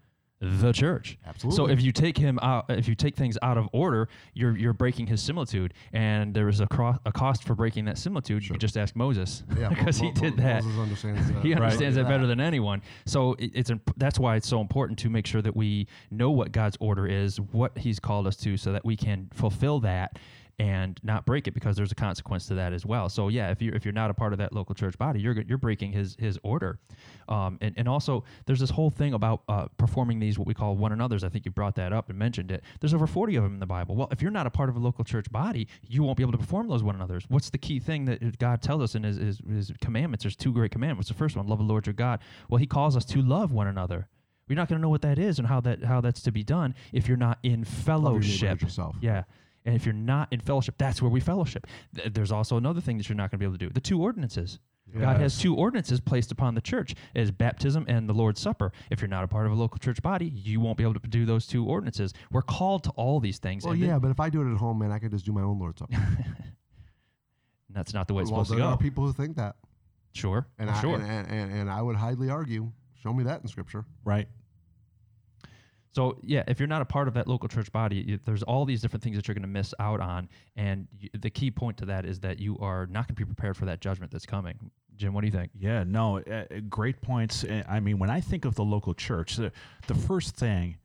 The 0.46 0.72
church. 0.72 1.18
Absolutely. 1.26 1.56
So 1.58 1.68
if 1.70 1.82
you 1.82 1.92
take 1.92 2.18
him 2.18 2.38
out, 2.42 2.66
if 2.70 2.88
you 2.88 2.96
take 2.96 3.16
things 3.16 3.38
out 3.42 3.58
of 3.58 3.68
order, 3.72 4.08
you're 4.34 4.56
you're 4.58 4.74
breaking 4.74 5.08
his 5.08 5.22
similitude, 5.22 5.74
and 5.94 6.34
there 6.34 6.48
is 6.48 6.60
a, 6.60 6.68
cro- 6.68 6.98
a 7.06 7.12
cost 7.12 7.44
for 7.44 7.56
breaking 7.56 7.86
that 7.86 7.98
similitude. 7.98 8.44
You 8.44 8.48
Sure. 8.48 8.54
could 8.56 8.62
just 8.62 8.78
ask 8.78 8.96
Moses 8.96 9.44
Yeah, 9.58 9.70
because 9.70 10.02
Mo- 10.02 10.08
he 10.08 10.14
did 10.14 10.38
Mo- 10.38 10.44
that. 10.44 10.64
Moses 10.64 10.80
understands 10.80 11.28
that. 11.32 11.42
he 11.44 11.54
Right. 11.54 11.62
understands 11.64 11.96
that 11.96 12.08
better 12.08 12.28
than 12.28 12.40
anyone. 12.40 12.82
So 13.06 13.34
it, 13.34 13.52
it's 13.54 13.70
imp- 13.70 13.94
that's 13.98 14.20
why 14.20 14.36
it's 14.36 14.48
so 14.48 14.62
important 14.62 15.00
to 15.00 15.10
make 15.10 15.26
sure 15.26 15.42
that 15.42 15.56
we 15.56 15.88
know 16.12 16.32
what 16.32 16.52
God's 16.52 16.78
order 16.80 17.08
is, 17.08 17.40
what 17.40 17.78
He's 17.78 18.00
called 18.00 18.28
us 18.28 18.36
to, 18.38 18.58
so 18.58 18.72
that 18.72 18.86
we 18.86 18.96
can 18.96 19.30
fulfill 19.34 19.80
that 19.82 20.20
and 20.58 21.00
not 21.04 21.26
break 21.26 21.48
it 21.48 21.54
because 21.54 21.76
there's 21.76 21.92
a 21.92 21.96
consequence 21.96 22.48
to 22.48 22.56
that 22.56 22.72
as 22.72 22.86
well. 22.86 23.10
So 23.10 23.28
yeah, 23.28 23.52
if 23.52 23.62
you're 23.62 23.76
if 23.76 23.84
you're 23.84 23.94
not 23.94 24.10
a 24.10 24.14
part 24.14 24.32
of 24.32 24.40
that 24.40 24.54
local 24.54 24.74
church 24.74 24.98
body, 24.98 25.20
you're 25.20 25.40
you're 25.42 25.58
breaking 25.58 25.92
His 25.92 26.16
His 26.20 26.40
order, 26.44 26.80
um, 27.28 27.58
and 27.62 27.74
and 27.78 27.90
also 27.90 28.24
there's 28.46 28.60
this 28.60 28.70
whole 28.70 28.90
thing 28.90 29.14
about 29.14 29.44
uh, 29.50 29.68
performing 29.78 30.20
these 30.20 30.40
what 30.40 30.48
we 30.48 30.54
call 30.54 30.76
one 30.78 30.92
another's. 30.92 31.24
I 31.24 31.30
think 31.30 31.46
you 31.46 31.52
brought 31.52 31.76
that 31.76 31.92
up 31.92 32.10
and 32.10 32.18
mentioned 32.18 32.52
it. 32.52 32.64
There's 32.80 32.94
over 32.94 33.08
40 33.08 33.36
of 33.36 33.44
them 33.44 33.54
in 33.56 33.60
the 33.60 33.66
Bible. 33.66 33.96
Well, 33.96 34.08
if 34.12 34.22
you're 34.22 34.32
not 34.32 34.48
a 34.48 34.52
part 34.52 34.70
of 34.70 34.76
a 34.76 34.80
local 34.80 35.04
church 35.04 35.30
body, 35.32 35.68
you 35.88 36.04
won't 36.04 36.18
be 36.18 36.24
able 36.24 36.32
to 36.34 36.38
perform 36.38 36.68
those 36.68 36.84
one 36.84 36.96
another's. 36.96 37.26
What's 37.30 37.50
the 37.50 37.58
key 37.58 37.80
thing 37.80 38.06
that 38.06 38.38
God 38.40 38.62
tells 38.62 38.82
us 38.82 38.96
in 38.96 39.04
His, 39.04 39.18
His, 39.18 39.42
his 39.50 39.72
commandments? 39.82 40.24
There's 40.24 40.36
two 40.36 40.54
great 40.54 40.72
commandments. 40.72 41.10
The 41.10 41.16
first 41.16 41.36
one, 41.36 41.48
love 41.48 41.60
the 41.60 41.66
Lord 41.66 41.86
your 41.86 41.94
God. 41.94 42.22
Well, 42.50 42.60
He 42.60 42.68
calls 42.68 42.96
us 42.96 43.06
to 43.06 43.22
love 43.22 43.52
one 43.52 43.68
another. 43.68 44.08
We're 44.48 44.56
not 44.56 44.70
going 44.70 44.78
to 44.80 44.82
know 44.82 44.90
what 44.90 45.02
that 45.02 45.18
is 45.18 45.40
and 45.40 45.48
how 45.48 45.60
that 45.62 45.84
how 45.84 46.02
that's 46.02 46.22
to 46.22 46.32
be 46.32 46.44
done 46.44 46.76
if 46.94 47.08
you're 47.08 47.18
not 47.18 47.40
in 47.42 47.62
Love 47.62 47.68
your 47.68 47.84
fellowship. 47.84 48.62
yourself. 48.62 48.96
Yeah. 49.02 49.24
And 49.66 49.76
if 49.76 49.86
you're 49.86 49.94
not 49.94 50.32
in 50.32 50.40
fellowship, 50.40 50.76
that's 50.78 51.02
where 51.02 51.10
we 51.10 51.20
fellowship. 51.20 51.66
Th- 51.96 52.14
There's 52.14 52.32
also 52.32 52.58
another 52.58 52.82
thing 52.82 52.98
that 52.98 53.10
you're 53.10 53.16
not 53.16 53.32
going 53.32 53.38
to 53.40 53.44
be 53.44 53.46
able 53.46 53.58
to 53.58 53.66
do. 53.66 53.70
The 53.72 53.82
two 53.82 54.02
ordinances. 54.02 54.60
God 54.98 55.20
has 55.20 55.38
two 55.40 55.56
ordinances 55.56 56.00
placed 56.00 56.32
upon 56.32 56.54
the 56.56 56.62
church 56.62 56.94
as 57.16 57.32
baptism 57.32 57.86
and 57.90 58.08
the 58.08 58.14
Lord's 58.14 58.40
Supper. 58.40 58.72
If 58.92 59.02
you're 59.02 59.08
not 59.10 59.24
a 59.24 59.28
part 59.28 59.46
of 59.48 59.52
a 59.52 59.56
local 59.56 59.78
church 59.80 60.02
body, 60.02 60.28
you 60.28 60.60
won't 60.62 60.78
be 60.78 60.84
able 60.84 60.94
to 60.94 61.00
do 61.08 61.26
those 61.26 61.48
two 61.48 61.66
ordinances. 61.66 62.14
We're 62.32 62.44
called 62.44 62.84
to 62.86 62.92
all 62.92 63.20
these 63.20 63.40
things. 63.40 63.66
Well, 63.66 63.74
and 63.74 63.82
then- 63.82 63.90
yeah, 63.90 64.00
but 64.00 64.12
if 64.12 64.20
I 64.20 64.30
do 64.30 64.42
it 64.48 64.52
at 64.52 64.58
home, 64.58 64.78
man, 64.80 64.92
I 64.92 65.00
can 65.00 65.10
just 65.10 65.26
do 65.26 65.32
my 65.34 65.42
own 65.42 65.58
Lord's 65.60 65.80
Supper. 65.80 65.98
that's 67.72 67.94
not 67.94 68.08
the 68.08 68.14
way 68.14 68.22
it's 68.22 68.32
well, 68.32 68.46
supposed 68.46 68.52
there 68.60 68.66
to 68.66 68.72
are 68.74 68.78
go. 68.78 68.82
people 68.82 69.06
who 69.06 69.12
think 69.14 69.36
that, 69.38 69.56
Sure. 70.14 70.48
and 70.60 70.68
Well, 70.70 70.78
I 70.78 70.82
sure. 70.82 70.96
and, 70.96 71.04
and, 71.04 71.28
and, 71.32 71.52
and 71.54 71.70
I 71.70 71.82
would 71.82 71.96
highly 71.98 72.30
argue. 72.30 72.72
Show 73.02 73.14
me 73.14 73.24
that 73.26 73.42
in 73.42 73.48
Scripture. 73.48 73.86
Right. 74.06 74.28
So 75.96 76.18
yeah, 76.24 76.44
if 76.50 76.60
you're 76.60 76.68
not 76.68 76.82
a 76.82 76.86
part 76.86 77.08
of 77.08 77.14
that 77.14 77.26
local 77.26 77.48
church 77.48 77.72
body, 77.72 78.04
you, 78.06 78.20
there's 78.26 78.44
all 78.44 78.66
these 78.66 78.82
different 78.82 79.02
things 79.02 79.16
that 79.16 79.30
you're 79.30 79.34
going 79.34 79.44
to 79.44 79.48
miss 79.48 79.74
out 79.80 80.02
on, 80.02 80.28
and 80.58 80.90
you, 81.00 81.10
the 81.18 81.30
key 81.30 81.50
point 81.50 81.78
to 81.78 81.86
that 81.86 82.06
is 82.06 82.20
that 82.20 82.38
you 82.38 82.58
are 82.60 82.86
not 82.88 83.08
going 83.08 83.16
to 83.16 83.22
be 83.22 83.24
prepared 83.24 83.56
for 83.56 83.64
that 83.64 83.80
judgment 83.80 84.12
that's 84.12 84.26
coming. 84.26 84.60
Jim, 84.98 85.14
what 85.14 85.22
do 85.22 85.28
you 85.28 85.32
think? 85.32 85.52
Yeah, 85.58 85.86
no, 85.88 86.20
uh, 86.20 86.44
great 86.68 87.02
points. 87.02 87.46
Uh, 87.46 87.64
I 87.70 87.80
mean, 87.80 87.98
when 87.98 88.10
I 88.10 88.20
think 88.20 88.44
of 88.44 88.56
the 88.56 88.64
local 88.64 88.94
church, 88.94 89.38
the, 89.38 89.54
the 89.88 89.96
first 89.96 90.36
thing 90.36 90.76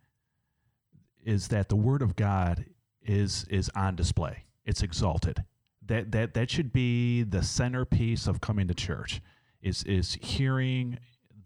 is 1.24 1.48
that 1.48 1.68
the 1.68 1.76
word 1.76 2.02
of 2.02 2.14
God 2.14 2.64
is 3.02 3.44
is 3.50 3.68
on 3.74 3.96
display. 3.96 4.44
It's 4.64 4.82
exalted. 4.82 5.42
That 5.86 6.12
that 6.12 6.34
that 6.34 6.50
should 6.50 6.72
be 6.72 7.24
the 7.24 7.42
centerpiece 7.42 8.28
of 8.28 8.40
coming 8.40 8.68
to 8.68 8.74
church. 8.74 9.20
Is 9.60 9.82
is 9.82 10.16
hearing 10.22 11.00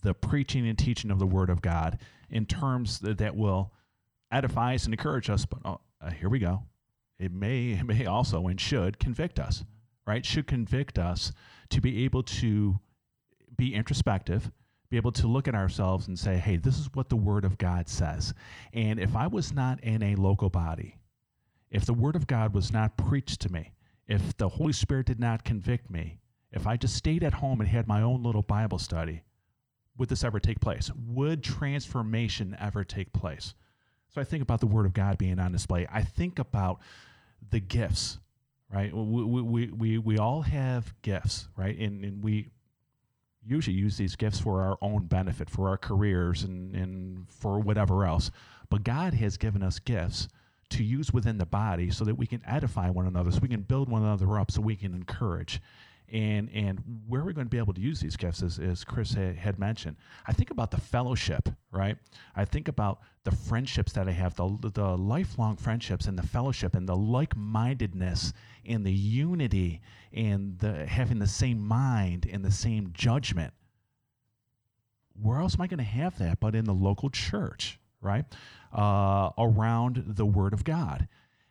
the 0.04 0.14
preaching 0.14 0.68
and 0.68 0.78
teaching 0.78 1.10
of 1.10 1.18
the 1.18 1.26
word 1.26 1.50
of 1.50 1.62
God 1.62 1.98
in 2.30 2.46
terms 2.46 3.00
that, 3.00 3.18
that 3.18 3.34
will 3.34 3.72
edify 4.30 4.74
us 4.74 4.84
and 4.84 4.94
encourage 4.94 5.28
us. 5.28 5.44
But 5.46 5.60
oh, 5.64 5.80
uh, 6.00 6.10
here 6.10 6.28
we 6.28 6.38
go. 6.38 6.62
It 7.18 7.32
may 7.32 7.70
it 7.80 7.84
may 7.84 8.06
also 8.06 8.46
and 8.46 8.60
should 8.60 9.00
convict 9.00 9.40
us. 9.40 9.64
Right? 10.06 10.24
Should 10.24 10.46
convict 10.46 10.98
us 10.98 11.32
to 11.70 11.80
be 11.80 12.04
able 12.04 12.22
to 12.24 12.78
be 13.56 13.74
introspective, 13.74 14.50
be 14.90 14.98
able 14.98 15.12
to 15.12 15.26
look 15.26 15.48
at 15.48 15.54
ourselves 15.54 16.08
and 16.08 16.18
say, 16.18 16.36
hey, 16.36 16.56
this 16.56 16.78
is 16.78 16.90
what 16.92 17.08
the 17.08 17.16
Word 17.16 17.46
of 17.46 17.56
God 17.56 17.88
says. 17.88 18.34
And 18.74 19.00
if 19.00 19.16
I 19.16 19.28
was 19.28 19.54
not 19.54 19.82
in 19.82 20.02
a 20.02 20.16
local 20.16 20.50
body, 20.50 20.98
if 21.70 21.86
the 21.86 21.94
Word 21.94 22.16
of 22.16 22.26
God 22.26 22.54
was 22.54 22.70
not 22.70 22.98
preached 22.98 23.40
to 23.40 23.52
me, 23.52 23.72
if 24.06 24.36
the 24.36 24.50
Holy 24.50 24.74
Spirit 24.74 25.06
did 25.06 25.20
not 25.20 25.42
convict 25.42 25.90
me, 25.90 26.18
if 26.52 26.66
I 26.66 26.76
just 26.76 26.94
stayed 26.94 27.24
at 27.24 27.34
home 27.34 27.60
and 27.60 27.68
had 27.68 27.88
my 27.88 28.02
own 28.02 28.22
little 28.22 28.42
Bible 28.42 28.78
study, 28.78 29.22
would 29.96 30.08
this 30.08 30.24
ever 30.24 30.40
take 30.40 30.60
place? 30.60 30.90
Would 31.08 31.42
transformation 31.42 32.56
ever 32.60 32.84
take 32.84 33.12
place? 33.12 33.54
So 34.08 34.20
I 34.20 34.24
think 34.24 34.42
about 34.42 34.60
the 34.60 34.66
Word 34.66 34.86
of 34.86 34.92
God 34.92 35.18
being 35.18 35.38
on 35.38 35.52
display. 35.52 35.86
I 35.92 36.02
think 36.02 36.38
about 36.38 36.80
the 37.50 37.60
gifts, 37.60 38.18
right? 38.72 38.94
We, 38.94 39.42
we, 39.42 39.70
we, 39.70 39.98
we, 39.98 40.18
all 40.18 40.42
have 40.42 40.94
gifts, 41.02 41.48
right? 41.56 41.76
And, 41.78 42.04
and 42.04 42.22
we 42.22 42.50
usually 43.44 43.76
use 43.76 43.96
these 43.96 44.16
gifts 44.16 44.40
for 44.40 44.62
our 44.62 44.78
own 44.80 45.06
benefit, 45.06 45.50
for 45.50 45.68
our 45.68 45.76
careers 45.76 46.44
and, 46.44 46.74
and 46.74 47.28
for 47.28 47.58
whatever 47.60 48.04
else. 48.04 48.30
But 48.70 48.84
God 48.84 49.14
has 49.14 49.36
given 49.36 49.62
us 49.62 49.78
gifts 49.78 50.28
to 50.70 50.82
use 50.82 51.12
within 51.12 51.38
the 51.38 51.46
body 51.46 51.90
so 51.90 52.04
that 52.04 52.14
we 52.14 52.26
can 52.26 52.42
edify 52.46 52.90
one 52.90 53.06
another, 53.06 53.30
so 53.30 53.38
we 53.40 53.48
can 53.48 53.62
build 53.62 53.88
one 53.88 54.02
another 54.02 54.38
up, 54.38 54.50
so 54.50 54.60
we 54.60 54.76
can 54.76 54.94
encourage. 54.94 55.60
And 56.12 56.50
and 56.52 56.82
where 57.08 57.24
we're 57.24 57.32
going 57.32 57.46
to 57.46 57.50
be 57.50 57.58
able 57.58 57.72
to 57.74 57.80
use 57.80 57.98
these 57.98 58.16
gifts, 58.16 58.42
as, 58.42 58.58
as 58.58 58.84
Chris 58.84 59.14
ha- 59.14 59.34
had 59.34 59.58
mentioned, 59.58 59.96
I 60.26 60.32
think 60.32 60.50
about 60.50 60.70
the 60.70 60.80
fellowship, 60.80 61.48
right? 61.72 61.96
I 62.36 62.44
think 62.44 62.68
about 62.68 63.00
the 63.24 63.30
friendships 63.30 63.92
that 63.92 64.06
I 64.06 64.12
have, 64.12 64.34
the, 64.36 64.70
the 64.74 64.96
lifelong 64.96 65.56
friendships 65.56 66.06
and 66.06 66.18
the 66.18 66.26
fellowship 66.26 66.74
and 66.76 66.86
the 66.86 66.94
like 66.94 67.34
mindedness 67.36 68.34
and 68.66 68.84
the 68.84 68.92
unity 68.92 69.80
and 70.12 70.58
the 70.58 70.86
having 70.86 71.18
the 71.18 71.26
same 71.26 71.58
mind 71.58 72.28
and 72.30 72.44
the 72.44 72.52
same 72.52 72.90
judgment. 72.92 73.54
Where 75.20 75.40
else 75.40 75.54
am 75.54 75.62
I 75.62 75.68
going 75.68 75.78
to 75.78 75.84
have 75.84 76.18
that 76.18 76.38
but 76.38 76.54
in 76.54 76.64
the 76.66 76.74
local 76.74 77.08
church, 77.08 77.78
right? 78.02 78.26
Uh, 78.72 79.30
around 79.38 80.04
the 80.06 80.26
Word 80.26 80.52
of 80.52 80.64
God. 80.64 81.08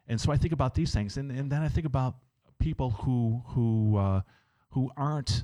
And 0.07 0.21
so 0.21 0.31
I 0.31 0.37
think 0.37 0.53
about 0.53 0.75
these 0.75 0.93
things, 0.93 1.17
and, 1.17 1.31
and 1.31 1.51
then 1.51 1.61
I 1.61 1.69
think 1.69 1.87
about 1.87 2.17
people 2.59 2.91
who 2.91 3.41
who 3.47 3.97
uh, 3.97 4.21
who 4.73 4.91
aren't 4.97 5.43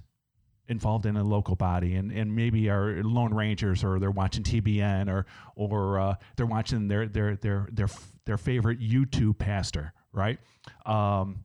involved 0.68 1.06
in 1.08 1.18
a 1.18 1.24
local 1.24 1.56
body 1.56 1.96
and, 1.96 2.12
and 2.12 2.36
maybe 2.36 2.70
are 2.70 3.02
lone 3.04 3.34
rangers 3.34 3.84
or 3.84 4.00
they're 4.00 4.12
watching 4.12 4.44
TBN 4.44 5.10
or 5.10 5.26
or 5.56 6.00
uh, 6.00 6.16
they're 6.36 6.46
watching 6.46 6.88
their 6.88 7.08
their 7.08 7.36
their 7.36 7.68
their 7.72 7.88
their 8.26 8.38
favorite 8.38 8.80
YouTube 8.80 9.38
pastor, 9.38 9.94
right? 10.14 10.40
Um, 10.86 11.44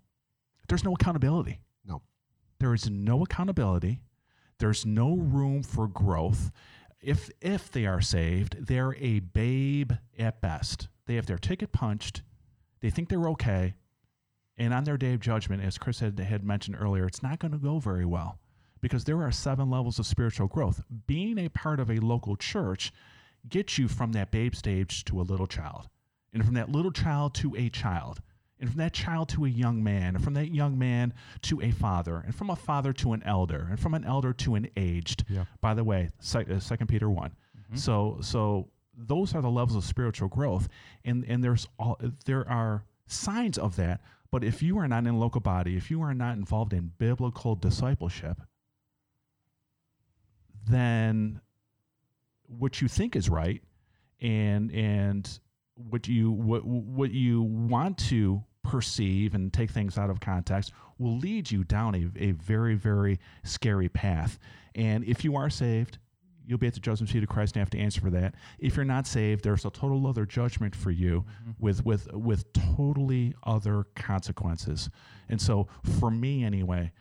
there's 0.69 0.85
no 0.85 0.93
accountability. 0.93 1.61
No. 1.85 2.03
There 2.61 2.75
is 2.75 2.89
no 2.89 3.23
accountability. 3.23 4.01
There's 4.59 4.87
no 4.87 5.17
room 5.17 5.63
for 5.63 5.89
growth. 5.89 6.51
If 7.01 7.31
if 7.41 7.71
they 7.71 7.87
are 7.87 8.01
saved, 8.01 8.67
they're 8.67 8.95
a 8.99 9.21
babe 9.21 9.93
at 10.19 10.41
best. 10.41 10.89
They 11.07 11.17
have 11.17 11.27
their 11.27 11.39
ticket 11.39 11.73
punched. 11.73 12.23
They 12.81 12.91
think 12.91 13.09
they're 13.09 13.29
okay. 13.31 13.75
And 14.57 14.73
on 14.73 14.85
their 14.85 14.97
day 14.97 15.15
of 15.15 15.21
judgment, 15.21 15.63
as 15.63 15.79
Chris 15.79 16.01
had, 16.01 16.19
had 16.19 16.45
mentioned 16.45 16.77
earlier, 16.79 17.07
it's 17.07 17.23
not 17.23 17.39
going 17.39 17.53
to 17.53 17.59
go 17.59 17.79
very 17.79 18.05
well 18.05 18.39
because 18.81 19.05
there 19.05 19.23
are 19.23 19.33
seven 19.33 19.71
levels 19.71 19.99
of 19.99 20.07
spiritual 20.07 20.47
growth. 20.47 20.83
Being 21.07 21.39
a 21.39 21.49
part 21.49 21.81
of 21.81 21.91
a 21.91 21.97
local 22.01 22.37
church 22.37 22.93
gets 23.49 23.79
you 23.79 23.89
from 23.89 24.13
that 24.13 24.31
babe 24.31 24.55
stage 24.55 25.05
to 25.07 25.21
a 25.21 25.23
little 25.23 25.47
child, 25.47 25.89
and 26.33 26.45
from 26.45 26.55
that 26.55 26.71
little 26.71 26.93
child 26.93 27.35
to 27.37 27.55
a 27.57 27.69
child, 27.71 28.21
and 28.61 28.69
from 28.69 28.79
that 28.79 28.93
child 28.93 29.29
to 29.31 29.47
a 29.47 29.49
young 29.49 29.83
man, 29.83 30.15
and 30.15 30.23
from 30.23 30.35
that 30.35 30.55
young 30.55 30.79
man 30.79 31.15
to 31.43 31.61
a 31.63 31.71
father, 31.71 32.23
and 32.25 32.35
from 32.35 32.51
a 32.51 32.57
father 32.57 32.93
to 32.93 33.13
an 33.13 33.23
elder, 33.25 33.67
and 33.71 33.81
from 33.81 33.95
an 33.95 34.05
elder 34.05 34.33
to 34.35 34.55
an 34.55 34.69
aged. 34.77 35.25
Yeah. 35.29 35.45
By 35.61 35.75
the 35.75 35.85
way, 35.85 36.11
Second 36.21 36.57
uh, 36.57 36.61
Second 36.61 36.87
Peter 36.89 37.11
one. 37.11 37.35
So 37.75 38.19
so 38.21 38.69
those 38.97 39.35
are 39.35 39.43
the 39.43 39.51
levels 39.51 39.77
of 39.77 39.85
spiritual 39.85 40.29
growth, 40.29 40.69
and 41.05 41.25
and 41.27 41.43
there's 41.43 41.67
all 41.79 41.99
there 42.27 42.49
are 42.49 42.85
signs 43.07 43.59
of 43.59 43.77
that. 43.77 44.01
But 44.35 44.43
if 44.43 44.65
you 44.65 44.79
are 44.79 44.89
not 44.89 45.07
in 45.07 45.17
local 45.21 45.41
body, 45.41 45.77
if 45.77 45.93
you 45.93 46.03
are 46.03 46.13
not 46.13 46.37
involved 46.37 46.73
in 46.73 46.91
biblical 46.99 47.55
discipleship, 47.55 48.41
then 50.69 51.41
what 52.49 52.81
you 52.81 52.89
think 52.89 53.15
is 53.15 53.29
right 53.29 53.63
and 54.21 54.73
and 54.73 55.39
what 55.77 56.09
you 56.09 56.33
what 56.33 56.65
what 56.67 57.13
you 57.13 57.43
want 57.43 57.97
to 58.09 58.43
perceive 58.65 59.37
and 59.37 59.53
take 59.53 59.71
things 59.71 59.97
out 59.97 60.11
of 60.11 60.19
context 60.19 60.73
will 60.99 61.17
lead 61.17 61.53
you 61.53 61.63
down 61.63 61.95
a, 61.95 62.11
a 62.21 62.33
very 62.33 62.75
very 62.75 63.21
scary 63.45 63.89
path. 63.89 64.41
And 64.75 65.05
if 65.05 65.23
you 65.23 65.37
are 65.37 65.49
saved 65.49 65.99
you'll 66.47 66.59
be 66.59 66.67
at 66.67 66.75
the 66.75 66.81
judgment 66.81 67.11
seat 67.11 67.23
of 67.23 67.29
christ 67.29 67.57
and 67.57 67.61
have 67.61 67.71
to 67.71 67.79
answer 67.79 68.01
for 68.01 68.11
that. 68.11 68.35
If 68.59 68.77
you're 68.77 68.85
not 68.85 69.07
saved 69.07 69.45
there's 69.45 69.65
a 69.65 69.71
total 69.71 70.07
other 70.07 70.27
judgment 70.27 70.75
for 70.75 70.91
you 70.91 71.25
mm-hmm. 71.43 71.53
with 71.59 71.85
with 71.85 72.13
with 72.13 72.53
totally 72.53 73.35
other 73.45 73.85
consequences. 73.95 74.91
And 75.29 75.41
so 75.41 75.69
for 75.99 76.11
me 76.11 76.45
anyway 76.45 76.93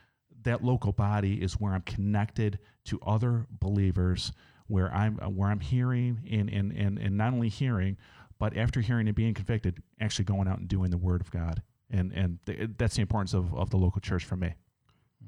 that 0.44 0.64
local 0.64 0.92
body 0.92 1.42
is 1.42 1.54
where 1.54 1.74
i'm 1.74 1.82
connected 1.82 2.60
to 2.86 3.00
other 3.06 3.48
believers 3.50 4.34
where 4.68 4.94
i'm 4.94 5.20
uh, 5.22 5.30
where 5.30 5.50
i'm 5.50 5.60
hearing 5.60 6.20
and 6.30 6.50
and 6.50 6.72
and, 6.74 7.00
and 7.00 7.18
not 7.18 7.34
only 7.34 7.50
hearing 7.50 7.98
but 8.40 8.58
after 8.58 8.82
hearing 8.82 9.08
and 9.08 9.16
being 9.16 9.34
convicted 9.34 9.82
actually 10.02 10.26
going 10.26 10.48
out 10.48 10.60
and 10.60 10.68
doing 10.68 10.92
the 10.92 10.98
word 10.98 11.22
of 11.22 11.32
god. 11.32 11.62
And 11.90 12.12
and 12.12 12.40
th- 12.46 12.72
that's 12.78 12.96
the 12.96 13.02
importance 13.02 13.34
of, 13.34 13.54
of 13.54 13.70
the 13.70 13.78
local 13.78 14.02
church 14.02 14.26
for 14.26 14.36
me 14.36 14.54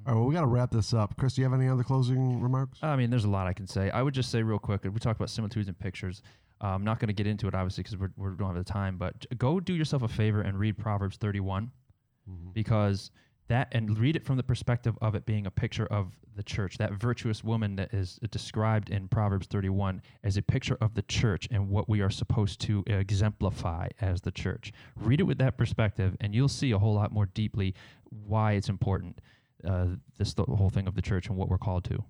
All 0.08 0.14
right, 0.14 0.20
well, 0.20 0.28
we 0.28 0.36
got 0.36 0.42
to 0.42 0.48
wrap 0.48 0.70
this 0.70 0.94
up. 0.94 1.18
Chris, 1.18 1.34
do 1.34 1.42
you 1.42 1.50
have 1.50 1.60
any 1.60 1.68
other 1.68 1.84
closing 1.84 2.40
remarks? 2.40 2.78
I 2.84 2.96
mean, 2.96 3.10
there's 3.10 3.26
a 3.26 3.30
lot 3.30 3.48
I 3.48 3.54
can 3.54 3.66
say. 3.66 3.90
I 3.90 4.04
would 4.04 4.14
just 4.14 4.30
say 4.30 4.44
real 4.44 4.60
quick. 4.60 4.84
We 4.84 4.92
talked 5.00 5.20
about 5.20 5.32
similitudes 5.32 5.68
and 5.68 5.78
pictures. 5.78 6.22
Uh, 6.64 6.68
I'm 6.68 6.84
not 6.84 7.00
going 7.00 7.08
to 7.08 7.14
get 7.14 7.28
into 7.28 7.48
it 7.48 7.56
obviously 7.56 7.84
because 7.84 7.98
we 7.98 8.30
don't 8.38 8.56
have 8.56 8.56
the 8.56 8.64
time. 8.64 8.98
But 8.98 9.26
go 9.38 9.60
do 9.60 9.74
yourself 9.74 10.04
a 10.04 10.08
favor 10.08 10.42
and 10.42 10.60
read 10.60 10.78
Proverbs 10.78 11.18
31 11.18 11.72
because 12.54 13.12
that 13.48 13.68
and 13.72 13.98
read 14.00 14.16
it 14.16 14.24
from 14.24 14.38
the 14.38 14.44
perspective 14.44 14.98
of 15.02 15.14
it 15.16 15.26
being 15.26 15.46
a 15.46 15.52
picture 15.52 15.86
of 15.88 16.14
the 16.36 16.44
church. 16.44 16.78
That 16.78 16.94
virtuous 16.94 17.44
woman 17.44 17.76
that 17.76 17.94
is 17.94 18.20
described 18.32 18.90
in 18.90 19.08
Proverbs 19.08 19.48
31 19.48 20.02
as 20.24 20.38
a 20.38 20.42
picture 20.42 20.78
of 20.82 20.94
the 20.96 21.04
church 21.04 21.48
and 21.52 21.70
what 21.70 21.88
we 21.88 22.02
are 22.02 22.10
supposed 22.10 22.60
to 22.62 22.84
exemplify 22.88 23.90
as 24.02 24.22
the 24.22 24.32
church. 24.32 24.72
Read 24.96 25.20
it 25.20 25.24
with 25.24 25.38
that 25.40 25.58
perspective, 25.58 26.16
and 26.22 26.34
you'll 26.34 26.48
see 26.48 26.72
a 26.72 26.80
whole 26.80 26.94
lot 26.94 27.12
more 27.12 27.28
deeply 27.28 27.76
why 28.10 28.54
it's 28.54 28.70
important. 28.70 29.20
Uh, 29.66 29.88
this 30.18 30.34
the 30.34 30.44
whole 30.44 30.70
thing 30.70 30.88
of 30.88 30.96
the 30.96 31.02
church 31.02 31.28
and 31.28 31.36
what 31.38 31.50
we're 31.50 31.58
called 31.58 31.84
to. 31.86 32.04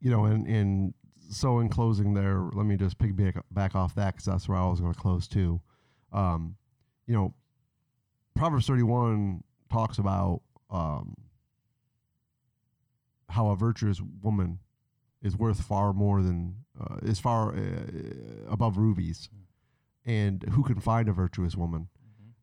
you 0.00 0.10
know, 0.10 0.24
and, 0.24 0.46
and 0.46 0.94
so 1.30 1.60
in 1.60 1.68
closing 1.68 2.14
there, 2.14 2.40
let 2.52 2.66
me 2.66 2.76
just 2.76 2.98
piggyback 2.98 3.40
back 3.50 3.74
off 3.74 3.94
that 3.94 4.14
because 4.14 4.26
that's 4.26 4.48
where 4.48 4.58
I 4.58 4.66
was 4.66 4.80
going 4.80 4.92
to 4.92 5.00
close 5.00 5.26
too. 5.26 5.60
Um, 6.12 6.56
you 7.06 7.14
know, 7.14 7.34
Proverbs 8.34 8.66
31 8.66 9.42
talks 9.70 9.98
about 9.98 10.42
um, 10.70 11.14
how 13.28 13.48
a 13.48 13.56
virtuous 13.56 14.00
woman 14.22 14.58
is 15.22 15.36
worth 15.36 15.62
far 15.62 15.92
more 15.92 16.22
than, 16.22 16.56
uh, 16.78 16.96
is 17.02 17.18
far 17.18 17.54
uh, 17.54 17.60
above 18.48 18.76
rubies. 18.76 19.28
And 20.04 20.42
who 20.50 20.64
can 20.64 20.80
find 20.80 21.08
a 21.08 21.12
virtuous 21.12 21.56
woman? 21.56 21.88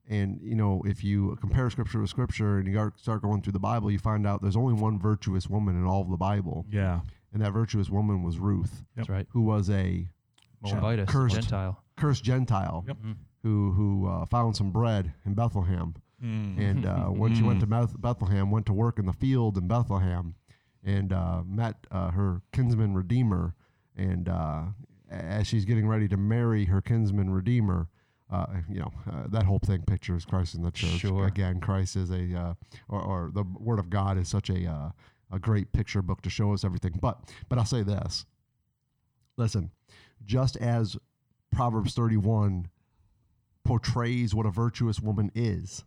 And 0.09 0.39
you 0.41 0.55
know, 0.55 0.81
if 0.85 1.03
you 1.03 1.37
compare 1.39 1.69
scripture 1.69 2.01
with 2.01 2.09
scripture 2.09 2.57
and 2.57 2.67
you 2.67 2.91
start 2.97 3.21
going 3.21 3.41
through 3.43 3.53
the 3.53 3.59
Bible, 3.59 3.91
you 3.91 3.99
find 3.99 4.25
out 4.25 4.41
there's 4.41 4.55
only 4.57 4.73
one 4.73 4.99
virtuous 4.99 5.47
woman 5.47 5.75
in 5.75 5.85
all 5.85 6.01
of 6.01 6.09
the 6.09 6.17
Bible 6.17 6.65
yeah 6.71 7.01
and 7.31 7.43
that 7.43 7.51
virtuous 7.53 7.89
woman 7.91 8.23
was 8.23 8.39
Ruth, 8.39 8.83
That's 8.95 9.07
right. 9.07 9.27
who 9.29 9.41
was 9.43 9.69
a 9.69 10.09
Moabitess, 10.63 11.07
Cursed. 11.09 11.35
Gentile. 11.35 11.83
cursed 11.95 12.23
Gentile 12.23 12.83
Yep. 12.87 12.97
Mhm. 13.05 13.15
who 13.43 13.71
who 13.73 14.07
uh, 14.07 14.25
found 14.25 14.55
some 14.57 14.71
bread 14.71 15.13
in 15.25 15.35
Bethlehem, 15.35 15.93
and 16.21 16.85
uh, 16.87 17.05
when 17.21 17.35
she 17.35 17.43
went 17.43 17.59
to 17.61 17.67
Beth- 17.67 18.01
Bethlehem, 18.01 18.49
went 18.49 18.65
to 18.65 18.73
work 18.73 18.97
in 18.99 19.05
the 19.05 19.13
field 19.13 19.57
in 19.59 19.67
Bethlehem, 19.67 20.33
and 20.83 21.13
uh, 21.13 21.43
met 21.45 21.75
uh, 21.91 22.09
her 22.11 22.41
kinsman 22.51 22.95
redeemer, 22.95 23.53
and 23.95 24.27
uh, 24.27 24.63
as 25.09 25.45
she's 25.47 25.65
getting 25.65 25.87
ready 25.87 26.07
to 26.07 26.17
marry 26.17 26.65
her 26.65 26.81
kinsman 26.81 27.29
redeemer. 27.29 27.87
Uh, 28.29 28.45
you 28.69 28.79
know 28.79 28.91
uh, 29.11 29.23
that 29.29 29.43
whole 29.43 29.59
thing 29.59 29.81
pictures 29.81 30.23
Christ 30.23 30.53
in 30.55 30.61
the 30.61 30.69
church. 30.71 30.99
Sure. 30.99 31.25
Again, 31.25 31.59
Christ 31.59 31.95
is 31.95 32.11
a, 32.11 32.35
uh, 32.35 32.53
or, 32.87 33.01
or 33.01 33.31
the 33.33 33.43
Word 33.59 33.79
of 33.79 33.89
God 33.89 34.17
is 34.19 34.27
such 34.27 34.49
a 34.51 34.67
uh, 34.69 34.91
a 35.31 35.39
great 35.39 35.71
picture 35.73 36.01
book 36.03 36.21
to 36.21 36.29
show 36.29 36.53
us 36.53 36.63
everything. 36.63 36.99
But 37.01 37.17
but 37.49 37.57
I'll 37.57 37.65
say 37.65 37.81
this: 37.81 38.25
listen, 39.35 39.71
just 40.23 40.57
as 40.57 40.95
Proverbs 41.51 41.93
31 41.95 42.69
portrays 43.63 44.33
what 44.35 44.45
a 44.45 44.51
virtuous 44.51 44.99
woman 44.99 45.31
is, 45.33 45.83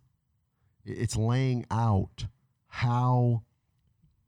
it's 0.85 1.17
laying 1.17 1.65
out 1.71 2.27
how 2.67 3.43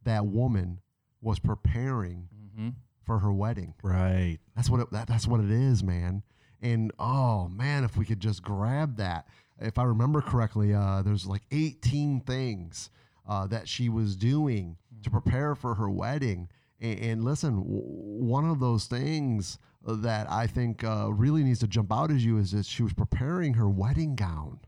that 0.04 0.26
woman 0.26 0.80
was 1.20 1.38
preparing 1.38 2.28
Mhm. 2.56 2.74
for 3.02 3.18
her 3.20 3.32
wedding. 3.32 3.74
right 3.82 4.38
That's 4.54 4.70
what 4.70 4.80
it, 4.80 4.90
that, 4.92 5.08
that's 5.08 5.26
what 5.26 5.40
it 5.40 5.50
is, 5.50 5.82
man. 5.82 6.22
And 6.64 6.92
oh 6.98 7.48
man, 7.48 7.84
if 7.84 7.96
we 7.96 8.06
could 8.06 8.20
just 8.20 8.42
grab 8.42 8.96
that. 8.96 9.28
If 9.60 9.78
I 9.78 9.84
remember 9.84 10.22
correctly, 10.22 10.74
uh, 10.74 11.02
there's 11.02 11.26
like 11.26 11.42
18 11.52 12.20
things 12.20 12.90
uh, 13.28 13.46
that 13.48 13.68
she 13.68 13.88
was 13.88 14.16
doing 14.16 14.78
to 15.02 15.10
prepare 15.10 15.54
for 15.54 15.74
her 15.74 15.90
wedding. 15.90 16.48
And, 16.80 16.98
and 16.98 17.24
listen, 17.24 17.56
w- 17.58 17.82
one 17.84 18.48
of 18.48 18.60
those 18.60 18.86
things 18.86 19.58
that 19.86 20.28
I 20.30 20.46
think 20.46 20.82
uh, 20.82 21.12
really 21.12 21.44
needs 21.44 21.60
to 21.60 21.68
jump 21.68 21.92
out 21.92 22.10
at 22.10 22.16
you 22.20 22.38
is 22.38 22.52
that 22.52 22.64
she 22.64 22.82
was 22.82 22.94
preparing 22.94 23.54
her 23.54 23.68
wedding 23.68 24.16
gown. 24.16 24.60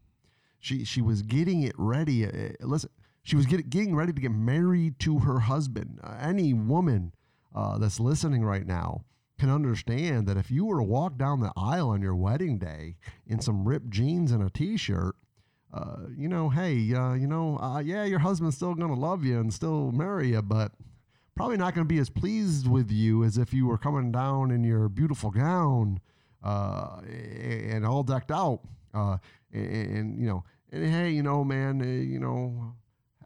She 0.59 0.84
she 0.84 1.01
was 1.01 1.22
getting 1.22 1.62
it 1.62 1.74
ready. 1.78 2.26
Uh, 2.26 2.51
listen, 2.61 2.90
she 3.22 3.36
was 3.36 3.47
get, 3.47 3.70
getting 3.70 3.97
ready 3.97 4.12
to 4.12 4.20
get 4.20 4.32
married 4.32 4.99
to 5.01 5.20
her 5.20 5.40
husband. 5.40 6.01
Uh, 6.05 6.16
any 6.20 6.53
woman 6.53 7.14
uh, 7.55 7.78
that's 7.78 7.99
listening 7.99 8.44
right 8.44 8.66
now 8.66 9.05
can 9.39 9.51
understand 9.51 10.26
that 10.26 10.37
if 10.37 10.51
you 10.51 10.64
were 10.64 10.78
to 10.78 10.82
walk 10.84 11.18
down 11.18 11.41
the 11.41 11.53
aisle 11.57 11.91
on 11.91 12.01
your 12.03 12.16
wedding 12.16 12.59
day 12.59 12.97
in 13.26 13.41
some 13.41 13.66
ripped 13.68 13.91
jeans 13.91 14.32
and 14.32 14.43
a 14.43 14.49
t-shirt, 14.51 15.14
uh, 15.72 16.07
you 16.16 16.28
know, 16.28 16.49
hey, 16.49 16.95
uh, 16.95 17.12
you 17.14 17.26
know, 17.26 17.59
uh, 17.59 17.78
yeah, 17.80 18.05
your 18.05 18.20
husband's 18.20 18.57
still 18.57 18.74
gonna 18.74 18.95
love 18.95 19.24
you 19.24 19.39
and 19.39 19.53
still 19.53 19.93
marry 19.93 20.28
you, 20.30 20.41
but 20.43 20.72
probably 21.34 21.57
not 21.59 21.74
gonna 21.74 21.84
be 21.84 21.99
as 21.99 22.09
pleased 22.09 22.66
with 22.66 22.91
you 22.91 23.24
as 23.24 23.37
if 23.37 23.53
you 23.53 23.66
were 23.66 23.76
coming 23.76 24.11
down 24.11 24.51
in 24.51 24.64
your 24.64 24.89
beautiful 24.89 25.30
gown 25.30 26.01
uh, 26.43 27.01
and 27.07 27.84
all 27.84 28.03
decked 28.03 28.30
out, 28.30 28.61
uh, 28.95 29.18
and, 29.53 29.97
and 29.97 30.18
you 30.20 30.26
know, 30.26 30.45
and 30.72 30.84
hey, 30.91 31.11
you 31.11 31.22
know, 31.22 31.45
man, 31.45 31.82
uh, 31.82 31.84
you 31.84 32.18
know, 32.20 32.72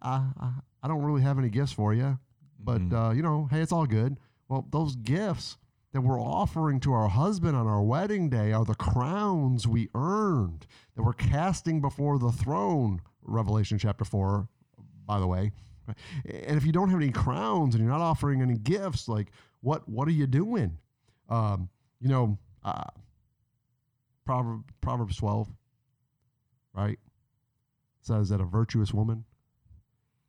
I, 0.02 0.26
I 0.40 0.50
I 0.82 0.88
don't 0.88 1.02
really 1.02 1.22
have 1.22 1.38
any 1.38 1.50
gifts 1.50 1.72
for 1.72 1.92
you, 1.94 2.18
but 2.58 2.80
Mhm. 2.80 2.92
uh, 3.10 3.12
you 3.12 3.22
know, 3.22 3.46
hey, 3.50 3.60
it's 3.60 3.70
all 3.72 3.86
good. 3.86 4.16
Well, 4.48 4.66
those 4.72 4.96
gifts 4.96 5.58
that 5.92 6.02
we're 6.02 6.20
offering 6.20 6.78
to 6.80 6.92
our 6.92 7.08
husband 7.08 7.56
on 7.56 7.66
our 7.66 7.82
wedding 7.82 8.28
day 8.28 8.52
are 8.52 8.64
the 8.64 8.74
crowns 8.74 9.66
we 9.66 9.88
earned 9.94 10.66
that 10.94 11.02
we're 11.02 11.12
casting 11.12 11.80
before 11.80 12.18
the 12.18 12.30
throne. 12.30 13.00
Revelation 13.22 13.78
chapter 13.78 14.04
four, 14.04 14.48
by 15.06 15.18
the 15.18 15.26
way. 15.26 15.52
And 16.24 16.56
if 16.56 16.64
you 16.64 16.72
don't 16.72 16.90
have 16.90 17.00
any 17.00 17.10
crowns 17.10 17.74
and 17.74 17.82
you're 17.82 17.92
not 17.92 18.00
offering 18.00 18.40
any 18.42 18.56
gifts, 18.56 19.08
like 19.08 19.32
what 19.60 19.88
what 19.88 20.06
are 20.06 20.12
you 20.12 20.26
doing? 20.26 20.78
Um, 21.28 21.68
you 22.00 22.08
know, 22.08 22.38
uh, 22.64 22.84
Proverb, 24.24 24.62
Proverbs 24.80 25.16
twelve, 25.16 25.48
right, 26.72 26.98
says 28.00 28.28
that 28.28 28.40
a 28.40 28.44
virtuous 28.44 28.94
woman 28.94 29.24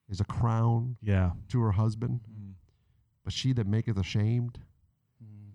is 0.09 0.19
a 0.19 0.25
crown 0.25 0.97
yeah 1.01 1.31
to 1.49 1.61
her 1.61 1.71
husband, 1.71 2.21
but 3.23 3.31
she 3.31 3.53
that 3.53 3.67
maketh 3.67 3.97
ashamed 3.97 4.57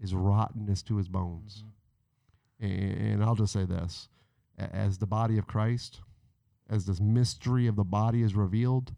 is 0.00 0.14
rottenness 0.14 0.82
to 0.84 0.96
his 0.96 1.08
bones. 1.08 1.64
And, 2.60 2.72
and 2.72 3.24
I'll 3.24 3.34
just 3.34 3.52
say 3.52 3.64
this 3.64 4.08
as 4.58 4.98
the 4.98 5.06
body 5.06 5.38
of 5.38 5.46
Christ, 5.46 6.00
as 6.68 6.86
this 6.86 7.00
mystery 7.00 7.66
of 7.66 7.76
the 7.76 7.84
body 7.84 8.22
is 8.22 8.34
revealed, 8.34 8.94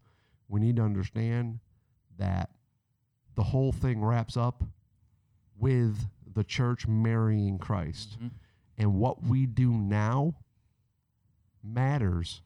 we 0.48 0.60
need 0.60 0.76
to 0.76 0.82
understand 0.82 1.58
that 2.18 2.50
the 3.34 3.42
whole 3.42 3.72
thing 3.72 4.04
wraps 4.04 4.36
up 4.36 4.62
with 5.58 6.06
the 6.34 6.44
church 6.44 6.86
marrying 6.86 7.58
Christ. 7.58 8.18
Mhm. 8.20 8.30
And 8.76 8.94
what 8.94 9.22
we 9.24 9.46
do 9.46 9.72
now 9.72 10.36
matters 11.62 12.42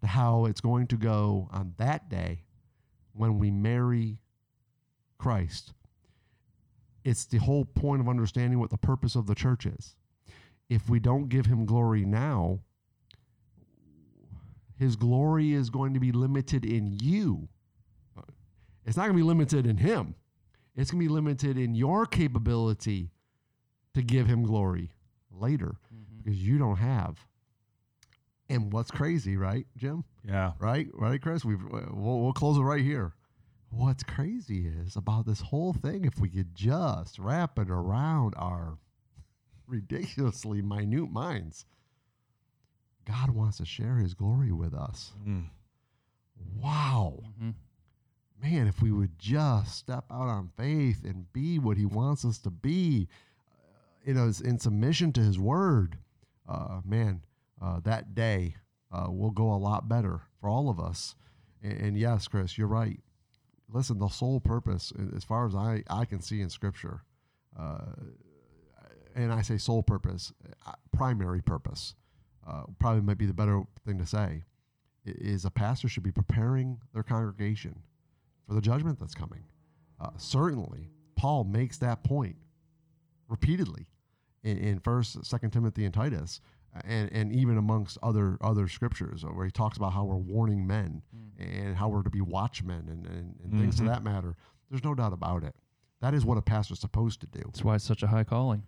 to 0.00 0.06
how 0.06 0.44
it's 0.44 0.60
going 0.60 0.86
to 0.88 0.96
go 0.96 1.48
on 1.50 1.74
that 1.78 2.08
day 2.08 2.44
when 3.12 3.38
we 3.38 3.50
marry 3.50 4.18
Christ. 5.18 5.72
It's 7.04 7.24
the 7.24 7.38
whole 7.38 7.64
point 7.64 8.00
of 8.00 8.08
understanding 8.08 8.58
what 8.58 8.70
the 8.70 8.76
purpose 8.78 9.16
of 9.16 9.26
the 9.26 9.34
church 9.34 9.66
is. 9.66 9.94
If 10.68 10.88
we 10.88 11.00
don't 11.00 11.28
give 11.28 11.46
him 11.46 11.64
glory 11.66 12.04
now, 12.04 12.60
his 14.78 14.96
glory 14.96 15.52
is 15.52 15.70
going 15.70 15.94
to 15.94 16.00
be 16.00 16.12
limited 16.12 16.64
in 16.64 16.98
you. 17.02 17.48
It's 18.86 18.96
not 18.96 19.04
going 19.04 19.12
to 19.16 19.22
be 19.22 19.26
limited 19.26 19.66
in 19.66 19.76
him. 19.76 20.14
It's 20.76 20.90
going 20.90 21.02
to 21.02 21.08
be 21.08 21.12
limited 21.12 21.58
in 21.58 21.74
your 21.74 22.06
capability 22.06 23.10
to 23.94 24.02
give 24.02 24.26
him 24.26 24.42
glory 24.42 24.92
later 25.30 25.76
Mhm. 25.92 26.22
because 26.24 26.42
you 26.42 26.58
don't 26.58 26.76
have. 26.76 27.26
And 28.48 28.72
what's 28.72 28.90
crazy, 28.90 29.36
right, 29.36 29.66
Jim? 29.76 30.04
yeah 30.24 30.52
Right, 30.58 30.88
right, 30.94 31.20
Chris. 31.20 31.44
We've 31.44 31.62
we'll, 31.62 32.20
we'll 32.22 32.32
close 32.32 32.56
it 32.56 32.62
right 32.62 32.82
here. 32.82 33.12
What's 33.70 34.02
crazy 34.02 34.66
is 34.66 34.96
about 34.96 35.26
this 35.26 35.40
whole 35.40 35.72
thing, 35.72 36.04
if 36.04 36.18
we 36.18 36.28
could 36.28 36.54
just 36.54 37.18
wrap 37.18 37.58
it 37.58 37.70
around 37.70 38.34
our 38.36 38.78
ridiculously 39.66 40.60
minute 40.62 41.10
minds, 41.10 41.64
God 43.04 43.30
wants 43.30 43.58
to 43.58 43.64
share 43.64 43.96
his 43.96 44.14
glory 44.14 44.52
with 44.52 44.74
us. 44.74 45.12
Mm. 45.26 45.46
Wow. 46.60 47.22
Mhm. 47.40 47.54
Man, 48.42 48.66
if 48.66 48.80
we 48.80 48.90
would 48.90 49.18
just 49.18 49.76
step 49.76 50.04
out 50.10 50.28
on 50.28 50.48
faith 50.56 51.04
and 51.04 51.30
be 51.32 51.58
what 51.58 51.76
he 51.76 51.84
wants 51.84 52.24
us 52.24 52.38
to 52.38 52.50
be, 52.50 53.08
uh, 53.52 53.54
you 54.04 54.14
know, 54.14 54.32
in 54.44 54.58
submission 54.58 55.12
to 55.12 55.20
his 55.20 55.38
word, 55.38 55.98
uh, 56.48 56.80
man, 56.84 57.22
uh, 57.60 57.80
that 57.80 58.14
day 58.14 58.56
uh, 58.90 59.08
will 59.10 59.30
go 59.30 59.52
a 59.52 59.56
lot 59.56 59.88
better 59.88 60.22
for 60.40 60.48
all 60.48 60.68
of 60.70 60.80
us. 60.80 61.14
And, 61.62 61.72
and 61.80 61.98
yes, 61.98 62.26
Chris, 62.28 62.56
you're 62.56 62.66
right. 62.66 63.00
Listen, 63.72 63.98
the 63.98 64.08
sole 64.08 64.40
purpose, 64.40 64.92
as 65.16 65.24
far 65.24 65.46
as 65.46 65.54
I, 65.54 65.82
I 65.88 66.04
can 66.04 66.20
see 66.20 66.40
in 66.40 66.50
Scripture, 66.50 67.02
uh, 67.58 67.92
and 69.14 69.32
I 69.32 69.42
say 69.42 69.58
sole 69.58 69.82
purpose, 69.82 70.32
uh, 70.66 70.72
primary 70.92 71.40
purpose, 71.42 71.94
uh, 72.46 72.62
probably 72.78 73.02
might 73.02 73.18
be 73.18 73.26
the 73.26 73.34
better 73.34 73.62
thing 73.86 73.98
to 73.98 74.06
say, 74.06 74.44
is 75.04 75.44
a 75.44 75.50
pastor 75.50 75.88
should 75.88 76.02
be 76.02 76.12
preparing 76.12 76.78
their 76.92 77.02
congregation 77.02 77.82
for 78.46 78.54
the 78.54 78.60
judgment 78.60 78.98
that's 78.98 79.14
coming. 79.14 79.44
Uh, 80.00 80.10
certainly, 80.16 80.90
Paul 81.16 81.44
makes 81.44 81.78
that 81.78 82.02
point 82.02 82.36
repeatedly 83.28 83.86
in, 84.42 84.58
in 84.58 84.78
First, 84.80 85.24
Second 85.24 85.50
Timothy, 85.50 85.84
and 85.84 85.94
Titus, 85.94 86.40
and 86.84 87.10
and 87.12 87.32
even 87.32 87.56
amongst 87.58 87.98
other 88.02 88.38
other 88.40 88.68
scriptures, 88.68 89.24
uh, 89.24 89.28
where 89.28 89.44
he 89.44 89.50
talks 89.52 89.76
about 89.76 89.92
how 89.92 90.04
we're 90.04 90.16
warning 90.16 90.66
men 90.66 91.02
and 91.38 91.76
how 91.76 91.88
we're 91.88 92.02
to 92.02 92.10
be 92.10 92.20
watchmen 92.20 92.86
and, 92.88 93.06
and, 93.06 93.34
and 93.42 93.60
things 93.60 93.76
to 93.76 93.84
that 93.84 94.02
matter. 94.04 94.36
There's 94.70 94.84
no 94.84 94.94
doubt 94.94 95.12
about 95.12 95.42
it. 95.42 95.54
That 96.00 96.14
is 96.14 96.24
what 96.24 96.38
a 96.38 96.42
pastor's 96.42 96.80
supposed 96.80 97.20
to 97.20 97.26
do 97.26 97.40
That's 97.44 97.64
why 97.64 97.74
it's 97.74 97.84
such 97.84 98.02
a 98.02 98.06
high 98.06 98.24
calling. 98.24 98.62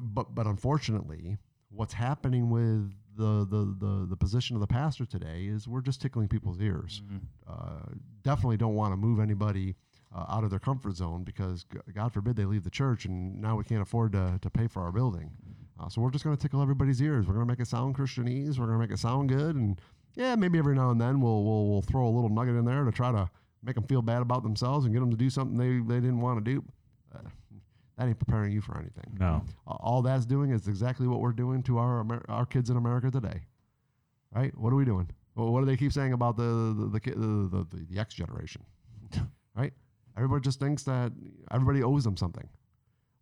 but 0.00 0.34
but 0.34 0.46
unfortunately, 0.46 1.36
what's 1.70 1.94
happening 1.94 2.48
with 2.50 2.92
the, 3.16 3.44
the 3.50 3.76
the 3.78 4.06
the 4.10 4.16
position 4.16 4.56
of 4.56 4.60
the 4.60 4.66
pastor 4.66 5.04
today 5.04 5.44
is 5.46 5.66
we're 5.68 5.80
just 5.82 6.00
tickling 6.00 6.28
people's 6.28 6.60
ears. 6.60 7.02
Mhm. 7.04 7.20
Uh, 7.46 7.92
definitely 8.22 8.56
don't 8.56 8.74
want 8.74 8.92
to 8.92 8.96
move 8.96 9.20
anybody 9.20 9.74
uh, 10.14 10.24
out 10.28 10.44
of 10.44 10.50
their 10.50 10.58
comfort 10.60 10.94
zone 10.96 11.24
because 11.24 11.64
g- 11.64 11.78
God 11.94 12.12
forbid 12.12 12.36
they 12.36 12.44
leave 12.44 12.64
the 12.64 12.70
church 12.70 13.04
and 13.06 13.40
now 13.40 13.56
we 13.56 13.64
can't 13.64 13.82
afford 13.82 14.12
to, 14.12 14.38
to 14.40 14.50
pay 14.50 14.66
for 14.66 14.82
our 14.82 14.92
building. 14.92 15.30
Uh, 15.80 15.88
so 15.88 16.00
we're 16.00 16.10
just 16.10 16.24
going 16.24 16.36
to 16.36 16.40
tickle 16.40 16.62
everybody's 16.62 17.00
ears. 17.02 17.26
We're 17.26 17.34
going 17.34 17.46
to 17.46 17.50
make 17.52 17.60
it 17.60 17.66
sound 17.66 17.96
Christianese. 17.96 18.58
We're 18.58 18.66
going 18.66 18.78
to 18.78 18.86
make 18.86 18.90
it 18.92 18.98
sound 18.98 19.28
good, 19.28 19.56
and 19.56 19.80
yeah, 20.14 20.34
maybe 20.36 20.58
every 20.58 20.74
now 20.74 20.90
and 20.90 21.00
then 21.00 21.20
we'll 21.20 21.42
we'll 21.44 21.66
we'll 21.68 21.82
throw 21.82 22.06
a 22.06 22.10
little 22.10 22.28
nugget 22.28 22.54
in 22.56 22.64
there 22.64 22.84
to 22.84 22.92
try 22.92 23.10
to 23.10 23.28
make 23.62 23.74
them 23.76 23.84
feel 23.84 24.02
bad 24.02 24.22
about 24.22 24.42
themselves 24.42 24.84
and 24.84 24.94
get 24.94 25.00
them 25.00 25.10
to 25.10 25.16
do 25.16 25.30
something 25.30 25.56
they 25.56 25.94
they 25.94 26.00
didn't 26.00 26.20
want 26.20 26.44
to 26.44 26.52
do. 26.52 26.64
Uh, 27.14 27.20
that 27.98 28.08
ain't 28.08 28.18
preparing 28.18 28.52
you 28.52 28.60
for 28.60 28.76
anything. 28.78 29.16
No. 29.18 29.42
A- 29.66 29.70
all 29.70 30.02
that's 30.02 30.24
doing 30.26 30.50
is 30.50 30.66
exactly 30.68 31.06
what 31.06 31.20
we're 31.20 31.32
doing 31.32 31.62
to 31.64 31.78
our 31.78 32.00
Amer- 32.00 32.24
our 32.28 32.46
kids 32.46 32.70
in 32.70 32.76
America 32.76 33.10
today. 33.10 33.40
Right? 34.34 34.56
What 34.56 34.72
are 34.72 34.76
we 34.76 34.84
doing? 34.84 35.10
Well, 35.34 35.52
what 35.52 35.60
do 35.60 35.66
they 35.66 35.76
keep 35.76 35.92
saying 35.92 36.12
about 36.12 36.36
the 36.36 36.74
the 36.78 36.88
the, 36.92 37.00
ki- 37.00 37.10
the, 37.12 37.48
the, 37.50 37.66
the, 37.70 37.86
the 37.90 37.98
X 38.00 38.14
generation? 38.14 38.62
right? 39.56 39.72
Everybody 40.16 40.42
just 40.42 40.60
thinks 40.60 40.82
that 40.84 41.12
everybody 41.50 41.82
owes 41.82 42.04
them 42.04 42.16
something. 42.18 42.46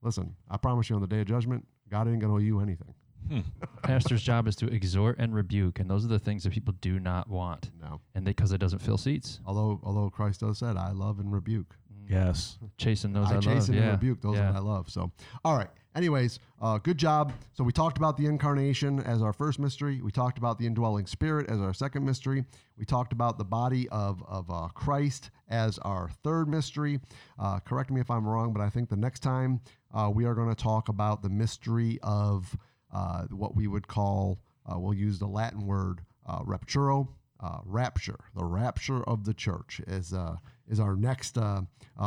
Listen, 0.03 0.35
I 0.51 0.57
promise 0.57 0.89
you, 0.91 0.97
on 0.97 1.03
the 1.03 1.07
day 1.09 1.21
of 1.21 1.27
judgment, 1.27 1.67
God 1.91 2.09
ain't 2.09 2.21
gonna 2.21 2.35
owe 2.35 2.39
you 2.39 2.61
anything. 2.61 2.95
Pastor's 3.83 4.23
job 4.23 4.49
is 4.49 4.57
to 4.57 4.67
exhort 4.67 5.17
and 5.19 5.35
rebuke, 5.35 5.79
and 5.79 5.89
those 5.89 6.05
are 6.05 6.09
the 6.09 6.19
things 6.19 6.43
that 6.45 6.53
people 6.53 6.75
do 6.81 6.99
not 6.99 7.29
want, 7.29 7.71
No. 7.81 8.01
and 8.15 8.25
because 8.25 8.53
it 8.53 8.59
doesn't 8.59 8.81
fill 8.81 8.99
seats, 8.99 9.41
Although 9.47 9.81
although 9.85 10.11
Christ 10.11 10.41
does 10.41 10.59
said, 10.59 10.77
"I 10.77 10.91
love 10.93 11.19
and 11.21 11.33
rebuke." 11.33 11.77
Yes. 12.09 12.59
chasing 12.77 13.13
those 13.13 13.27
I, 13.29 13.31
I 13.31 13.35
love. 13.35 13.45
chasten 13.45 13.75
yeah. 13.75 13.83
and 13.83 13.91
rebuke 13.93 14.21
those 14.21 14.35
yeah. 14.35 14.51
that 14.51 14.57
I 14.57 14.59
love. 14.59 14.91
So, 14.91 15.13
all 15.45 15.57
right. 15.57 15.69
Anyways, 15.95 16.41
uh, 16.61 16.79
good 16.79 16.99
job. 16.99 17.33
So 17.53 17.63
we 17.63 17.71
talked 17.73 17.99
about 17.99 18.17
the 18.17 18.27
incarnation 18.27 18.99
as 19.05 19.23
our 19.23 19.33
first 19.33 19.61
mystery. 19.61 20.01
We 20.03 20.11
talked 20.11 20.37
about 20.37 20.59
the 20.59 20.67
indwelling 20.67 21.07
spirit 21.07 21.49
as 21.49 21.61
our 21.61 21.73
second 21.73 22.05
mystery. 22.05 22.45
We 22.77 22.85
talked 22.85 23.13
about 23.13 23.39
the 23.39 23.45
body 23.45 23.89
of 23.91 24.25
of 24.27 24.51
uh, 24.51 24.69
Christ 24.75 25.31
as 25.49 25.79
our 25.79 26.11
third 26.25 26.49
mystery. 26.49 26.99
Uh, 27.39 27.61
correct 27.61 27.91
me 27.93 28.01
if 28.01 28.11
I'm 28.11 28.27
wrong, 28.27 28.53
but 28.53 28.61
I 28.61 28.71
think 28.71 28.89
the 28.89 28.97
next 28.97 29.21
time 29.21 29.61
uh, 29.93 30.11
we 30.13 30.25
are 30.25 30.35
going 30.35 30.49
to 30.49 30.61
talk 30.61 30.89
about 30.89 31.23
the 31.23 31.29
mystery 31.29 31.99
of 32.03 32.57
uh, 32.93 33.25
what 33.31 33.57
we 33.57 33.67
would 33.67 33.87
call. 33.87 34.39
Uh, 34.71 34.79
we'll 34.79 34.95
use 34.95 35.19
the 35.19 35.27
Latin 35.27 35.67
word 35.67 36.01
uh, 36.27 36.41
rapturo, 36.41 37.09
uh, 37.41 37.59
rapture, 37.65 38.19
the 38.37 38.45
rapture 38.45 39.03
of 39.05 39.25
the 39.25 39.35
church 39.35 39.81
is 39.87 40.13
uh, 40.13 40.37
is 40.69 40.79
our 40.79 40.95
next 40.95 41.39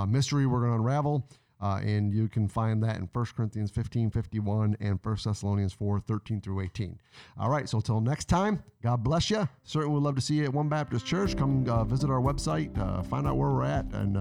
mystery 0.08 0.46
we're 0.46 0.60
going 0.60 0.72
to 0.72 0.78
unravel. 0.78 1.28
And 1.60 2.14
you 2.14 2.28
can 2.28 2.50
find 2.50 2.84
that 2.84 2.98
in 2.98 3.10
1 3.12 3.26
Corinthians 3.38 3.72
15, 3.72 4.12
51 4.12 4.76
and 4.82 5.00
1 5.02 5.18
Thessalonians 5.24 5.72
4, 5.72 6.02
13 6.02 6.42
through 6.42 6.60
18. 6.62 7.00
All 7.40 7.50
right, 7.50 7.70
so 7.70 7.78
until 7.78 8.02
next 8.02 8.26
time, 8.26 8.62
God 8.82 9.02
bless 9.02 9.30
you. 9.30 9.48
Certainly 9.64 9.94
would 9.94 10.04
love 10.04 10.16
to 10.16 10.22
see 10.22 10.36
you 10.36 10.44
at 10.44 10.54
One 10.54 10.68
Baptist 10.68 11.06
Church. 11.06 11.38
Come 11.38 11.64
visit 11.88 12.10
our 12.10 12.22
website, 12.22 12.74
find 13.08 13.26
out 13.28 13.38
where 13.38 13.50
we're 13.50 13.64
at, 13.64 13.86
and 13.94 14.18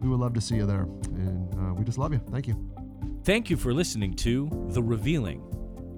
we 0.00 0.08
would 0.08 0.20
love 0.20 0.34
to 0.34 0.40
see 0.40 0.56
you 0.56 0.66
there. 0.66 0.88
And 1.14 1.76
we 1.76 1.84
just 1.84 1.98
love 1.98 2.12
you. 2.12 2.20
Thank 2.30 2.48
you. 2.48 2.79
Thank 3.22 3.50
you 3.50 3.58
for 3.58 3.74
listening 3.74 4.14
to 4.14 4.48
The 4.70 4.82
Revealing, 4.82 5.42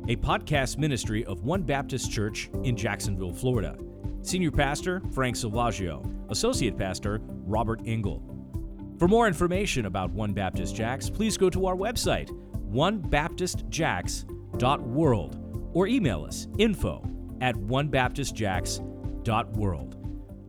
a 0.09 0.17
podcast 0.17 0.77
ministry 0.77 1.25
of 1.27 1.45
One 1.45 1.63
Baptist 1.63 2.11
Church 2.11 2.51
in 2.65 2.77
Jacksonville, 2.77 3.33
Florida. 3.33 3.79
Senior 4.23 4.51
Pastor 4.51 5.01
Frank 5.13 5.37
Silvaggio, 5.37 6.05
Associate 6.31 6.77
Pastor 6.77 7.21
Robert 7.47 7.81
Engel. 7.87 8.21
For 8.99 9.07
more 9.07 9.29
information 9.29 9.87
about 9.87 10.11
One 10.11 10.33
Baptist 10.33 10.75
Jacks, 10.75 11.09
please 11.09 11.37
go 11.37 11.49
to 11.49 11.67
our 11.67 11.77
website, 11.77 12.29
onebaptistjacks.world, 12.73 15.71
or 15.75 15.87
email 15.87 16.25
us 16.25 16.49
info 16.59 17.09
at 17.41 17.55
onebaptistjacks.world. 17.55 20.02